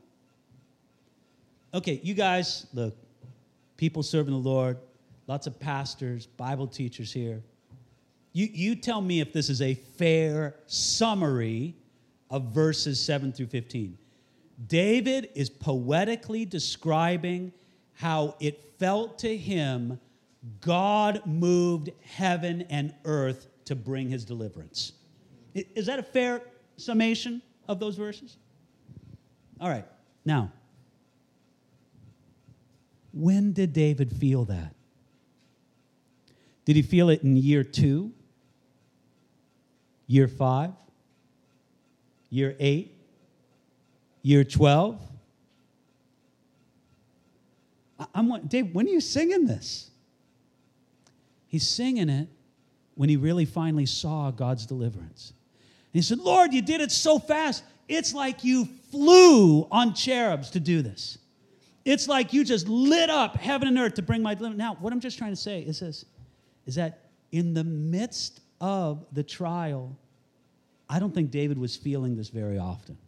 Okay, 1.74 2.00
you 2.02 2.14
guys, 2.14 2.66
look, 2.72 2.96
people 3.76 4.02
serving 4.02 4.32
the 4.32 4.40
Lord, 4.40 4.78
lots 5.26 5.46
of 5.46 5.58
pastors, 5.58 6.26
Bible 6.26 6.66
teachers 6.66 7.12
here. 7.12 7.42
You, 8.32 8.48
you 8.50 8.76
tell 8.76 9.00
me 9.00 9.20
if 9.20 9.32
this 9.32 9.50
is 9.50 9.60
a 9.60 9.74
fair 9.74 10.56
summary 10.66 11.76
of 12.30 12.44
verses 12.46 13.02
7 13.04 13.32
through 13.32 13.48
15. 13.48 13.98
David 14.66 15.28
is 15.34 15.50
poetically 15.50 16.44
describing 16.44 17.52
how 17.94 18.36
it 18.40 18.72
felt 18.78 19.18
to 19.20 19.36
him 19.36 19.98
God 20.60 21.22
moved 21.24 21.90
heaven 22.02 22.62
and 22.62 22.94
earth 23.04 23.46
to 23.66 23.76
bring 23.76 24.08
his 24.08 24.24
deliverance. 24.24 24.92
Is 25.54 25.86
that 25.86 25.98
a 25.98 26.02
fair 26.02 26.42
summation 26.76 27.42
of 27.68 27.78
those 27.78 27.96
verses? 27.96 28.38
All 29.60 29.68
right, 29.68 29.84
now, 30.24 30.50
when 33.12 33.52
did 33.52 33.72
David 33.72 34.12
feel 34.12 34.44
that? 34.46 34.74
Did 36.64 36.76
he 36.76 36.82
feel 36.82 37.08
it 37.10 37.22
in 37.22 37.36
year 37.36 37.62
two? 37.62 38.12
Year 40.12 40.28
five? 40.28 40.72
Year 42.28 42.54
eight? 42.60 42.94
Year 44.20 44.44
12? 44.44 45.00
I'm 48.14 48.46
Dave, 48.46 48.74
when 48.74 48.86
are 48.86 48.90
you 48.90 49.00
singing 49.00 49.46
this? 49.46 49.90
He's 51.46 51.66
singing 51.66 52.10
it 52.10 52.28
when 52.94 53.08
he 53.08 53.16
really 53.16 53.46
finally 53.46 53.86
saw 53.86 54.30
God's 54.30 54.66
deliverance. 54.66 55.30
And 55.30 55.94
he 55.94 56.02
said, 56.02 56.18
Lord, 56.18 56.52
you 56.52 56.60
did 56.60 56.82
it 56.82 56.92
so 56.92 57.18
fast. 57.18 57.64
It's 57.88 58.12
like 58.12 58.44
you 58.44 58.66
flew 58.90 59.66
on 59.70 59.94
cherubs 59.94 60.50
to 60.50 60.60
do 60.60 60.82
this. 60.82 61.16
It's 61.86 62.06
like 62.06 62.34
you 62.34 62.44
just 62.44 62.68
lit 62.68 63.08
up 63.08 63.36
heaven 63.36 63.66
and 63.66 63.78
earth 63.78 63.94
to 63.94 64.02
bring 64.02 64.22
my 64.22 64.34
deliverance. 64.34 64.58
Now, 64.58 64.76
what 64.78 64.92
I'm 64.92 65.00
just 65.00 65.16
trying 65.16 65.32
to 65.32 65.40
say 65.40 65.60
is 65.60 65.80
this 65.80 66.04
is 66.66 66.74
that 66.74 67.08
in 67.30 67.54
the 67.54 67.64
midst 67.64 68.42
of 68.60 69.06
the 69.12 69.22
trial, 69.22 69.96
I 70.92 70.98
don't 70.98 71.14
think 71.14 71.30
David 71.30 71.56
was 71.56 71.74
feeling 71.74 72.16
this 72.16 72.28
very 72.28 72.58
often. 72.58 72.98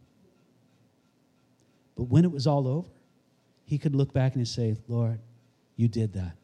But 1.95 2.05
when 2.05 2.25
it 2.25 2.31
was 2.31 2.47
all 2.47 2.67
over, 2.67 2.89
he 3.63 3.77
could 3.77 3.93
look 3.93 4.11
back 4.11 4.33
and 4.33 4.47
say, 4.47 4.75
Lord, 4.87 5.19
you 5.75 5.87
did 5.87 6.13
that. 6.13 6.35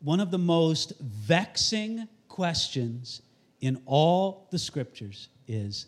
One 0.00 0.20
of 0.20 0.30
the 0.30 0.38
most 0.38 0.92
vexing 1.00 2.06
questions 2.28 3.20
in 3.60 3.82
all 3.84 4.46
the 4.52 4.60
scriptures 4.60 5.28
is, 5.48 5.86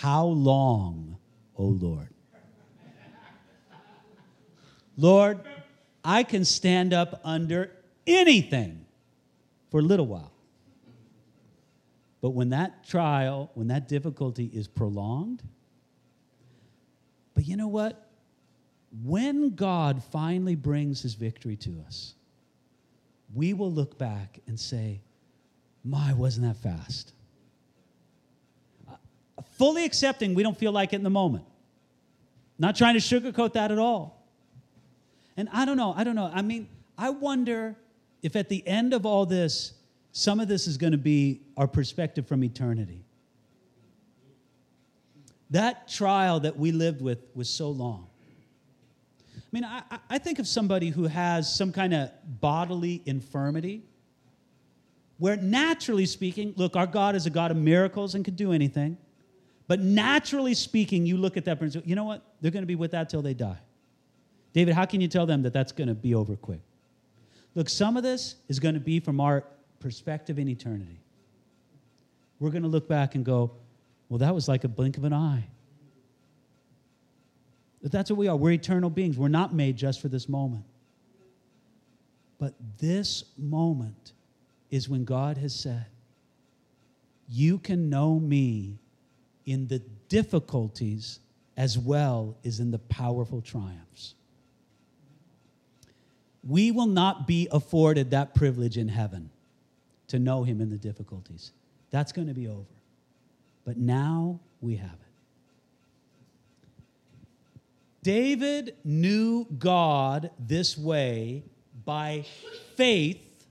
How 0.00 0.24
long, 0.24 1.18
O 1.54 1.64
Lord? 1.64 2.08
Lord, 4.96 5.40
I 6.02 6.22
can 6.22 6.46
stand 6.46 6.94
up 6.94 7.20
under 7.24 7.72
anything 8.06 8.86
for 9.70 9.80
a 9.80 9.82
little 9.82 10.06
while. 10.06 10.32
But 12.20 12.30
when 12.30 12.50
that 12.50 12.86
trial, 12.86 13.50
when 13.54 13.68
that 13.68 13.88
difficulty 13.88 14.50
is 14.52 14.66
prolonged, 14.66 15.42
but 17.34 17.46
you 17.46 17.56
know 17.56 17.68
what? 17.68 18.10
When 19.04 19.50
God 19.50 20.02
finally 20.02 20.56
brings 20.56 21.02
his 21.02 21.14
victory 21.14 21.56
to 21.56 21.82
us, 21.86 22.14
we 23.34 23.52
will 23.52 23.70
look 23.70 23.98
back 23.98 24.40
and 24.46 24.58
say, 24.58 25.00
My, 25.84 26.12
wasn't 26.14 26.46
that 26.46 26.56
fast? 26.56 27.12
Uh, 28.90 28.94
fully 29.52 29.84
accepting 29.84 30.34
we 30.34 30.42
don't 30.42 30.58
feel 30.58 30.72
like 30.72 30.92
it 30.92 30.96
in 30.96 31.04
the 31.04 31.10
moment. 31.10 31.44
Not 32.58 32.74
trying 32.74 32.94
to 32.94 33.00
sugarcoat 33.00 33.52
that 33.52 33.70
at 33.70 33.78
all. 33.78 34.26
And 35.36 35.48
I 35.52 35.64
don't 35.64 35.76
know, 35.76 35.94
I 35.96 36.02
don't 36.02 36.16
know. 36.16 36.30
I 36.34 36.42
mean, 36.42 36.68
I 36.96 37.10
wonder 37.10 37.76
if 38.22 38.34
at 38.34 38.48
the 38.48 38.66
end 38.66 38.92
of 38.92 39.06
all 39.06 39.24
this, 39.26 39.74
some 40.12 40.40
of 40.40 40.48
this 40.48 40.66
is 40.66 40.76
going 40.76 40.92
to 40.92 40.98
be 40.98 41.42
our 41.56 41.66
perspective 41.66 42.26
from 42.26 42.42
eternity. 42.42 43.04
That 45.50 45.88
trial 45.88 46.40
that 46.40 46.58
we 46.58 46.72
lived 46.72 47.00
with 47.00 47.18
was 47.34 47.48
so 47.48 47.70
long. 47.70 48.08
I 49.36 49.40
mean, 49.52 49.64
I, 49.64 49.82
I 50.10 50.18
think 50.18 50.38
of 50.38 50.46
somebody 50.46 50.90
who 50.90 51.04
has 51.04 51.54
some 51.54 51.72
kind 51.72 51.94
of 51.94 52.10
bodily 52.40 53.02
infirmity, 53.06 53.82
where 55.16 55.36
naturally 55.36 56.04
speaking, 56.04 56.52
look, 56.56 56.76
our 56.76 56.86
God 56.86 57.14
is 57.14 57.24
a 57.24 57.30
God 57.30 57.50
of 57.50 57.56
miracles 57.56 58.14
and 58.14 58.24
can 58.24 58.34
do 58.34 58.52
anything. 58.52 58.98
But 59.66 59.80
naturally 59.80 60.54
speaking, 60.54 61.06
you 61.06 61.16
look 61.16 61.36
at 61.36 61.44
that 61.46 61.58
person, 61.58 61.82
you 61.84 61.94
know 61.94 62.04
what? 62.04 62.22
They're 62.40 62.50
going 62.50 62.62
to 62.62 62.66
be 62.66 62.74
with 62.74 62.90
that 62.90 63.08
till 63.08 63.22
they 63.22 63.34
die. 63.34 63.58
David, 64.52 64.74
how 64.74 64.84
can 64.84 65.00
you 65.00 65.08
tell 65.08 65.26
them 65.26 65.42
that 65.42 65.52
that's 65.52 65.72
going 65.72 65.88
to 65.88 65.94
be 65.94 66.14
over 66.14 66.36
quick? 66.36 66.60
Look, 67.54 67.68
some 67.68 67.96
of 67.96 68.02
this 68.02 68.36
is 68.48 68.58
going 68.58 68.74
to 68.74 68.80
be 68.80 69.00
from 69.00 69.20
our 69.20 69.44
perspective 69.80 70.38
in 70.38 70.48
eternity. 70.48 71.00
We're 72.38 72.50
going 72.50 72.62
to 72.62 72.68
look 72.68 72.88
back 72.88 73.14
and 73.14 73.24
go, 73.24 73.52
well, 74.08 74.18
that 74.18 74.34
was 74.34 74.48
like 74.48 74.64
a 74.64 74.68
blink 74.68 74.96
of 74.96 75.04
an 75.04 75.12
eye. 75.12 75.48
But 77.82 77.92
that's 77.92 78.10
what 78.10 78.16
we 78.16 78.28
are. 78.28 78.36
We're 78.36 78.52
eternal 78.52 78.90
beings. 78.90 79.16
We're 79.16 79.28
not 79.28 79.54
made 79.54 79.76
just 79.76 80.00
for 80.00 80.08
this 80.08 80.28
moment. 80.28 80.64
But 82.38 82.54
this 82.78 83.24
moment 83.36 84.12
is 84.70 84.88
when 84.88 85.04
God 85.04 85.36
has 85.38 85.54
said, 85.54 85.86
You 87.28 87.58
can 87.58 87.88
know 87.88 88.18
me 88.18 88.78
in 89.44 89.66
the 89.68 89.80
difficulties 90.08 91.20
as 91.56 91.78
well 91.78 92.36
as 92.44 92.60
in 92.60 92.70
the 92.70 92.78
powerful 92.78 93.40
triumphs. 93.40 94.14
We 96.44 96.70
will 96.70 96.86
not 96.86 97.26
be 97.26 97.48
afforded 97.50 98.12
that 98.12 98.34
privilege 98.34 98.78
in 98.78 98.88
heaven 98.88 99.30
to 100.08 100.18
know 100.18 100.42
him 100.42 100.60
in 100.60 100.68
the 100.68 100.76
difficulties. 100.76 101.52
That's 101.90 102.12
going 102.12 102.28
to 102.28 102.34
be 102.34 102.48
over. 102.48 102.64
But 103.64 103.76
now 103.76 104.40
we 104.60 104.76
have 104.76 104.90
it. 104.90 105.08
David 108.02 108.74
knew 108.84 109.46
God 109.58 110.30
this 110.38 110.78
way 110.78 111.42
by 111.84 112.24
faith. 112.76 113.46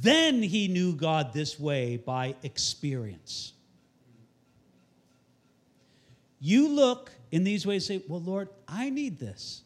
Then 0.00 0.42
he 0.42 0.66
knew 0.66 0.94
God 0.94 1.32
this 1.32 1.60
way 1.60 1.98
by 1.98 2.34
experience. 2.42 3.52
You 6.40 6.68
look 6.68 7.12
in 7.30 7.44
these 7.44 7.66
ways 7.66 7.86
say, 7.86 8.02
Well, 8.08 8.20
Lord, 8.20 8.48
I 8.66 8.90
need 8.90 9.18
this. 9.18 9.62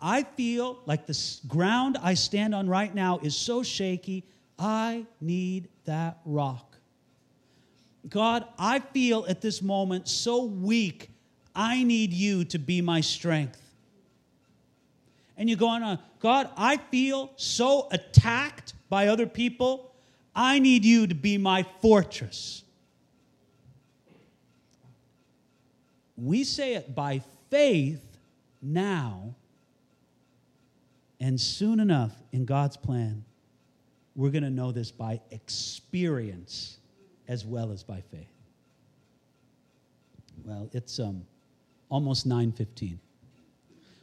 I 0.00 0.24
feel 0.24 0.78
like 0.84 1.06
the 1.06 1.18
ground 1.46 1.96
I 2.02 2.14
stand 2.14 2.54
on 2.54 2.68
right 2.68 2.94
now 2.94 3.18
is 3.22 3.36
so 3.36 3.62
shaky. 3.62 4.24
I 4.62 5.06
need 5.20 5.68
that 5.86 6.20
rock. 6.24 6.76
God, 8.08 8.46
I 8.56 8.78
feel 8.78 9.26
at 9.28 9.40
this 9.40 9.60
moment 9.60 10.08
so 10.08 10.44
weak. 10.44 11.10
I 11.52 11.82
need 11.82 12.12
you 12.12 12.44
to 12.44 12.58
be 12.58 12.80
my 12.80 13.00
strength. 13.00 13.60
And 15.36 15.50
you 15.50 15.56
go 15.56 15.66
on, 15.66 15.82
uh, 15.82 15.96
God, 16.20 16.48
I 16.56 16.76
feel 16.76 17.32
so 17.34 17.88
attacked 17.90 18.74
by 18.88 19.08
other 19.08 19.26
people. 19.26 19.92
I 20.34 20.60
need 20.60 20.84
you 20.84 21.08
to 21.08 21.14
be 21.14 21.38
my 21.38 21.66
fortress. 21.80 22.62
We 26.16 26.44
say 26.44 26.74
it 26.74 26.94
by 26.94 27.22
faith 27.50 28.04
now 28.62 29.34
And 31.22 31.40
soon 31.40 31.78
enough, 31.78 32.20
in 32.32 32.44
God's 32.44 32.76
plan, 32.76 33.24
we're 34.14 34.30
going 34.30 34.44
to 34.44 34.50
know 34.50 34.72
this 34.72 34.90
by 34.90 35.20
experience 35.30 36.78
as 37.28 37.44
well 37.44 37.72
as 37.72 37.82
by 37.82 38.02
faith. 38.10 38.28
Well, 40.44 40.68
it's 40.72 40.98
um, 40.98 41.24
almost 41.88 42.28
9:15. 42.28 42.98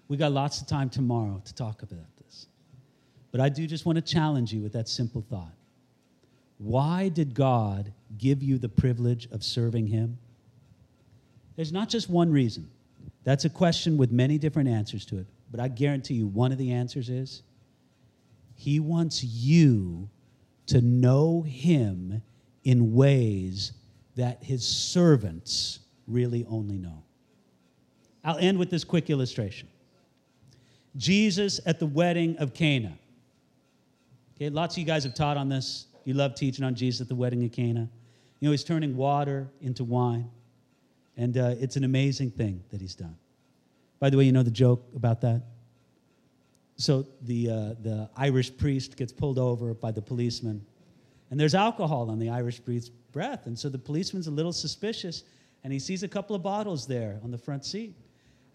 We 0.07 0.17
got 0.17 0.31
lots 0.31 0.61
of 0.61 0.67
time 0.67 0.89
tomorrow 0.89 1.41
to 1.45 1.53
talk 1.53 1.83
about 1.83 2.15
this. 2.23 2.47
But 3.31 3.41
I 3.41 3.49
do 3.49 3.67
just 3.67 3.85
want 3.85 3.97
to 3.97 4.01
challenge 4.01 4.51
you 4.51 4.61
with 4.61 4.73
that 4.73 4.87
simple 4.87 5.23
thought. 5.29 5.53
Why 6.57 7.09
did 7.09 7.33
God 7.33 7.93
give 8.17 8.41
you 8.41 8.57
the 8.57 8.69
privilege 8.69 9.29
of 9.31 9.43
serving 9.43 9.87
him? 9.87 10.17
There's 11.55 11.71
not 11.71 11.89
just 11.89 12.09
one 12.09 12.31
reason. 12.31 12.69
That's 13.23 13.45
a 13.45 13.49
question 13.49 13.97
with 13.97 14.11
many 14.11 14.37
different 14.37 14.69
answers 14.69 15.05
to 15.07 15.19
it. 15.19 15.27
But 15.51 15.59
I 15.59 15.67
guarantee 15.67 16.15
you, 16.15 16.27
one 16.27 16.51
of 16.51 16.57
the 16.57 16.71
answers 16.71 17.09
is 17.09 17.43
He 18.59 18.81
wants 18.81 19.23
you 19.23 20.09
to 20.65 20.81
know 20.81 21.43
Him 21.43 22.21
in 22.65 22.93
ways 22.93 23.71
that 24.17 24.43
His 24.43 24.67
servants 24.67 25.79
really 26.07 26.45
only 26.49 26.77
know. 26.77 27.01
I'll 28.21 28.37
end 28.37 28.59
with 28.59 28.69
this 28.69 28.83
quick 28.83 29.09
illustration 29.09 29.69
Jesus 30.97 31.61
at 31.65 31.79
the 31.79 31.85
wedding 31.85 32.35
of 32.35 32.53
Cana. 32.53 32.97
Okay, 34.35 34.49
lots 34.49 34.75
of 34.75 34.79
you 34.79 34.85
guys 34.85 35.05
have 35.05 35.13
taught 35.13 35.37
on 35.37 35.47
this. 35.47 35.87
You 36.03 36.13
love 36.13 36.35
teaching 36.35 36.65
on 36.65 36.75
Jesus 36.75 36.99
at 36.99 37.07
the 37.07 37.15
wedding 37.15 37.45
of 37.45 37.53
Cana. 37.53 37.87
You 38.41 38.49
know, 38.49 38.51
he's 38.51 38.65
turning 38.65 38.97
water 38.97 39.47
into 39.61 39.85
wine. 39.85 40.29
And 41.15 41.37
uh, 41.37 41.55
it's 41.61 41.77
an 41.77 41.85
amazing 41.85 42.31
thing 42.31 42.61
that 42.71 42.81
he's 42.81 42.95
done. 42.95 43.15
By 44.01 44.09
the 44.09 44.17
way, 44.17 44.25
you 44.25 44.33
know 44.33 44.43
the 44.43 44.51
joke 44.51 44.83
about 44.93 45.21
that? 45.21 45.43
So 46.79 47.05
the, 47.23 47.49
uh, 47.49 47.53
the 47.81 48.09
Irish 48.15 48.55
priest 48.55 48.95
gets 48.95 49.11
pulled 49.11 49.37
over 49.37 49.73
by 49.73 49.91
the 49.91 50.01
policeman, 50.01 50.65
and 51.29 51.37
there's 51.37 51.53
alcohol 51.53 52.09
on 52.09 52.19
the 52.19 52.29
Irish 52.29 52.63
priest's 52.63 52.89
breath. 53.11 53.47
And 53.47 53.59
so 53.59 53.67
the 53.67 53.77
policeman's 53.77 54.27
a 54.27 54.31
little 54.31 54.53
suspicious, 54.53 55.23
and 55.65 55.73
he 55.73 55.79
sees 55.79 56.03
a 56.03 56.07
couple 56.07 56.37
of 56.37 56.41
bottles 56.41 56.87
there 56.87 57.19
on 57.21 57.31
the 57.31 57.37
front 57.37 57.65
seat. 57.65 57.95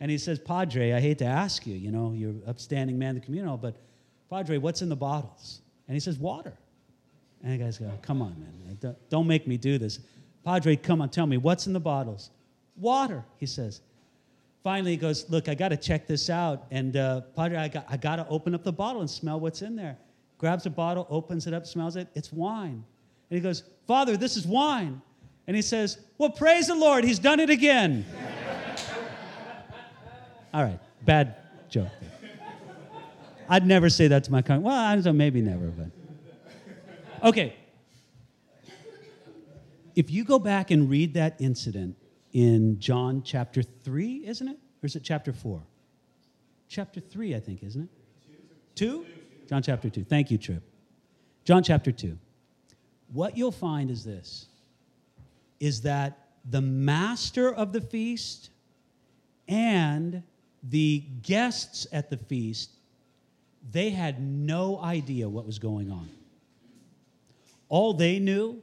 And 0.00 0.10
he 0.10 0.16
says, 0.16 0.38
Padre, 0.38 0.92
I 0.92 1.00
hate 1.00 1.18
to 1.18 1.26
ask 1.26 1.66
you, 1.66 1.74
you 1.74 1.92
know, 1.92 2.14
you're 2.16 2.30
an 2.30 2.42
upstanding 2.46 2.98
man 2.98 3.10
of 3.10 3.20
the 3.20 3.26
communal, 3.26 3.58
but 3.58 3.76
Padre, 4.30 4.56
what's 4.56 4.80
in 4.80 4.88
the 4.88 4.96
bottles? 4.96 5.60
And 5.86 5.94
he 5.94 6.00
says, 6.00 6.18
water. 6.18 6.54
And 7.42 7.52
the 7.52 7.62
guy's 7.62 7.76
go, 7.76 7.92
come 8.00 8.22
on, 8.22 8.34
man, 8.40 8.96
don't 9.10 9.26
make 9.26 9.46
me 9.46 9.58
do 9.58 9.76
this. 9.76 9.98
Padre, 10.44 10.76
come 10.76 11.02
on, 11.02 11.10
tell 11.10 11.26
me, 11.26 11.36
what's 11.36 11.66
in 11.66 11.74
the 11.74 11.80
bottles? 11.80 12.30
Water, 12.74 13.22
he 13.36 13.44
says. 13.44 13.82
Finally, 14.64 14.92
he 14.92 14.96
goes, 14.96 15.28
Look, 15.28 15.48
I 15.48 15.54
got 15.54 15.68
to 15.68 15.76
check 15.76 16.06
this 16.06 16.30
out. 16.30 16.64
And 16.70 16.96
uh, 16.96 17.20
Padre, 17.36 17.58
I 17.58 17.68
got, 17.68 17.84
I 17.88 17.98
got 17.98 18.16
to 18.16 18.26
open 18.28 18.54
up 18.54 18.64
the 18.64 18.72
bottle 18.72 19.02
and 19.02 19.10
smell 19.10 19.38
what's 19.38 19.62
in 19.62 19.76
there. 19.76 19.98
Grabs 20.38 20.66
a 20.66 20.70
bottle, 20.70 21.06
opens 21.10 21.46
it 21.46 21.54
up, 21.54 21.66
smells 21.66 21.96
it. 21.96 22.08
It's 22.14 22.32
wine. 22.32 22.82
And 23.30 23.36
he 23.36 23.40
goes, 23.40 23.62
Father, 23.86 24.16
this 24.16 24.36
is 24.36 24.46
wine. 24.46 25.02
And 25.46 25.54
he 25.54 25.60
says, 25.60 25.98
Well, 26.16 26.30
praise 26.30 26.68
the 26.68 26.74
Lord, 26.74 27.04
he's 27.04 27.18
done 27.18 27.40
it 27.40 27.50
again. 27.50 28.06
All 30.54 30.62
right, 30.62 30.80
bad 31.02 31.36
joke. 31.68 31.88
I'd 33.46 33.66
never 33.66 33.90
say 33.90 34.08
that 34.08 34.24
to 34.24 34.32
my 34.32 34.40
con. 34.40 34.62
Well, 34.62 34.74
I 34.74 34.94
don't 34.94 35.04
know, 35.04 35.12
maybe 35.12 35.42
never, 35.42 35.66
but. 35.66 37.28
Okay. 37.28 37.54
If 39.94 40.10
you 40.10 40.24
go 40.24 40.38
back 40.38 40.70
and 40.70 40.88
read 40.88 41.12
that 41.14 41.36
incident, 41.38 41.96
in 42.34 42.78
John 42.78 43.22
chapter 43.24 43.62
3, 43.62 44.26
isn't 44.26 44.48
it? 44.48 44.58
Or 44.82 44.86
is 44.86 44.96
it 44.96 45.02
chapter 45.02 45.32
4? 45.32 45.62
Chapter 46.68 47.00
3, 47.00 47.34
I 47.34 47.40
think, 47.40 47.62
isn't 47.62 47.82
it? 47.82 47.88
2? 48.74 49.06
John 49.48 49.62
chapter 49.62 49.88
2. 49.88 50.04
Thank 50.04 50.30
you, 50.30 50.36
Trip. 50.36 50.62
John 51.44 51.62
chapter 51.62 51.92
2. 51.92 52.18
What 53.12 53.38
you'll 53.38 53.52
find 53.52 53.90
is 53.90 54.04
this 54.04 54.46
is 55.60 55.82
that 55.82 56.18
the 56.50 56.60
master 56.60 57.54
of 57.54 57.72
the 57.72 57.80
feast 57.80 58.50
and 59.48 60.22
the 60.62 61.04
guests 61.22 61.86
at 61.92 62.10
the 62.10 62.16
feast 62.16 62.70
they 63.72 63.90
had 63.90 64.20
no 64.20 64.78
idea 64.80 65.28
what 65.28 65.46
was 65.46 65.58
going 65.58 65.90
on. 65.90 66.08
All 67.68 67.94
they 67.94 68.18
knew 68.18 68.62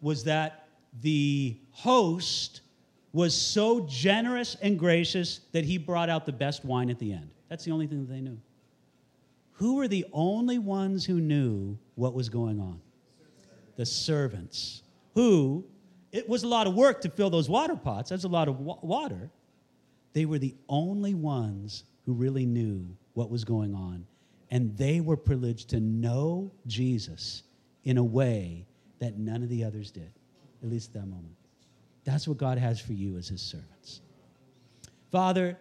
was 0.00 0.24
that 0.24 0.68
the 1.00 1.56
host 1.72 2.60
was 3.12 3.34
so 3.34 3.86
generous 3.88 4.56
and 4.62 4.78
gracious 4.78 5.40
that 5.52 5.64
he 5.64 5.76
brought 5.76 6.08
out 6.08 6.24
the 6.24 6.32
best 6.32 6.64
wine 6.64 6.88
at 6.90 6.98
the 6.98 7.12
end. 7.12 7.30
That's 7.48 7.64
the 7.64 7.70
only 7.70 7.86
thing 7.86 8.06
that 8.06 8.12
they 8.12 8.20
knew. 8.20 8.38
Who 9.52 9.76
were 9.76 9.88
the 9.88 10.06
only 10.12 10.58
ones 10.58 11.04
who 11.04 11.20
knew 11.20 11.78
what 11.94 12.14
was 12.14 12.28
going 12.28 12.58
on? 12.58 12.80
The 13.76 13.86
servants, 13.86 14.82
who, 15.14 15.64
it 16.10 16.28
was 16.28 16.42
a 16.42 16.48
lot 16.48 16.66
of 16.66 16.74
work 16.74 17.00
to 17.02 17.10
fill 17.10 17.30
those 17.30 17.48
water 17.48 17.76
pots, 17.76 18.10
that's 18.10 18.24
a 18.24 18.28
lot 18.28 18.48
of 18.48 18.60
wa- 18.60 18.78
water. 18.82 19.30
They 20.14 20.24
were 20.24 20.38
the 20.38 20.54
only 20.68 21.14
ones 21.14 21.84
who 22.06 22.12
really 22.12 22.46
knew 22.46 22.86
what 23.14 23.30
was 23.30 23.44
going 23.44 23.74
on. 23.74 24.06
And 24.50 24.76
they 24.76 25.00
were 25.00 25.16
privileged 25.16 25.70
to 25.70 25.80
know 25.80 26.50
Jesus 26.66 27.42
in 27.84 27.98
a 27.98 28.04
way 28.04 28.66
that 28.98 29.16
none 29.16 29.42
of 29.42 29.48
the 29.48 29.64
others 29.64 29.90
did, 29.90 30.10
at 30.62 30.68
least 30.68 30.94
at 30.94 31.02
that 31.02 31.08
moment. 31.08 31.34
That's 32.04 32.26
what 32.26 32.38
God 32.38 32.58
has 32.58 32.80
for 32.80 32.92
you 32.92 33.16
as 33.16 33.28
his 33.28 33.40
servants. 33.40 34.00
Father, 35.10 35.58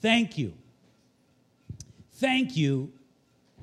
thank 0.00 0.38
you. 0.38 0.54
Thank 2.14 2.56
you 2.56 2.92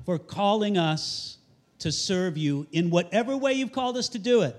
for 0.04 0.18
calling 0.18 0.78
us 0.78 1.38
to 1.80 1.90
serve 1.90 2.36
you 2.36 2.66
in 2.72 2.90
whatever 2.90 3.36
way 3.36 3.54
you've 3.54 3.72
called 3.72 3.96
us 3.96 4.08
to 4.10 4.18
do 4.18 4.42
it. 4.42 4.56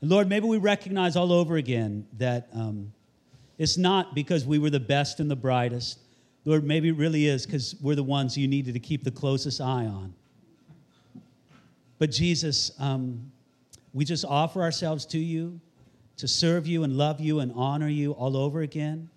And 0.00 0.10
Lord, 0.10 0.28
maybe 0.28 0.46
we 0.46 0.58
recognize 0.58 1.16
all 1.16 1.32
over 1.32 1.56
again 1.56 2.06
that 2.18 2.48
um, 2.54 2.92
it's 3.58 3.76
not 3.76 4.14
because 4.14 4.44
we 4.44 4.58
were 4.58 4.70
the 4.70 4.80
best 4.80 5.20
and 5.20 5.30
the 5.30 5.36
brightest. 5.36 5.98
Lord, 6.44 6.64
maybe 6.64 6.88
it 6.88 6.96
really 6.96 7.26
is 7.26 7.46
because 7.46 7.76
we're 7.80 7.94
the 7.94 8.02
ones 8.02 8.36
you 8.36 8.48
needed 8.48 8.74
to 8.74 8.80
keep 8.80 9.04
the 9.04 9.10
closest 9.10 9.60
eye 9.60 9.86
on. 9.86 10.14
But 11.98 12.10
Jesus, 12.10 12.72
um, 12.80 13.30
we 13.92 14.04
just 14.04 14.24
offer 14.24 14.62
ourselves 14.62 15.06
to 15.06 15.18
you 15.18 15.60
to 16.16 16.28
serve 16.28 16.66
you 16.66 16.84
and 16.84 16.96
love 16.96 17.20
you 17.20 17.40
and 17.40 17.52
honor 17.54 17.88
you 17.88 18.12
all 18.12 18.36
over 18.36 18.60
again. 18.60 19.08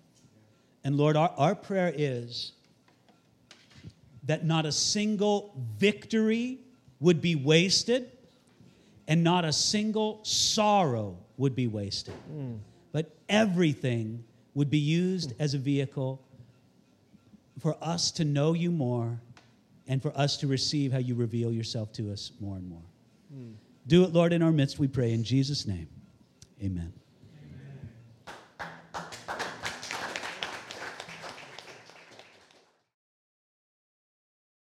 And 0.84 0.96
Lord, 0.96 1.16
our, 1.16 1.32
our 1.36 1.54
prayer 1.54 1.92
is 1.94 2.52
that 4.24 4.44
not 4.44 4.66
a 4.66 4.72
single 4.72 5.54
victory 5.78 6.58
would 7.00 7.20
be 7.20 7.34
wasted 7.34 8.10
and 9.08 9.22
not 9.22 9.44
a 9.44 9.52
single 9.52 10.20
sorrow 10.24 11.16
would 11.36 11.54
be 11.54 11.68
wasted. 11.68 12.14
Mm. 12.32 12.58
But 12.92 13.14
everything 13.28 14.24
would 14.54 14.70
be 14.70 14.78
used 14.78 15.34
as 15.38 15.54
a 15.54 15.58
vehicle 15.58 16.20
for 17.60 17.76
us 17.80 18.10
to 18.12 18.24
know 18.24 18.52
you 18.52 18.70
more 18.70 19.20
and 19.86 20.02
for 20.02 20.16
us 20.16 20.36
to 20.38 20.46
receive 20.46 20.92
how 20.92 20.98
you 20.98 21.14
reveal 21.14 21.52
yourself 21.52 21.92
to 21.92 22.12
us 22.12 22.32
more 22.40 22.56
and 22.56 22.68
more. 22.68 22.82
Do 23.86 24.04
it, 24.04 24.12
Lord, 24.12 24.32
in 24.32 24.42
our 24.42 24.52
midst, 24.52 24.78
we 24.78 24.88
pray. 24.88 25.12
In 25.12 25.22
Jesus' 25.22 25.66
name, 25.66 25.88
amen. 26.62 26.92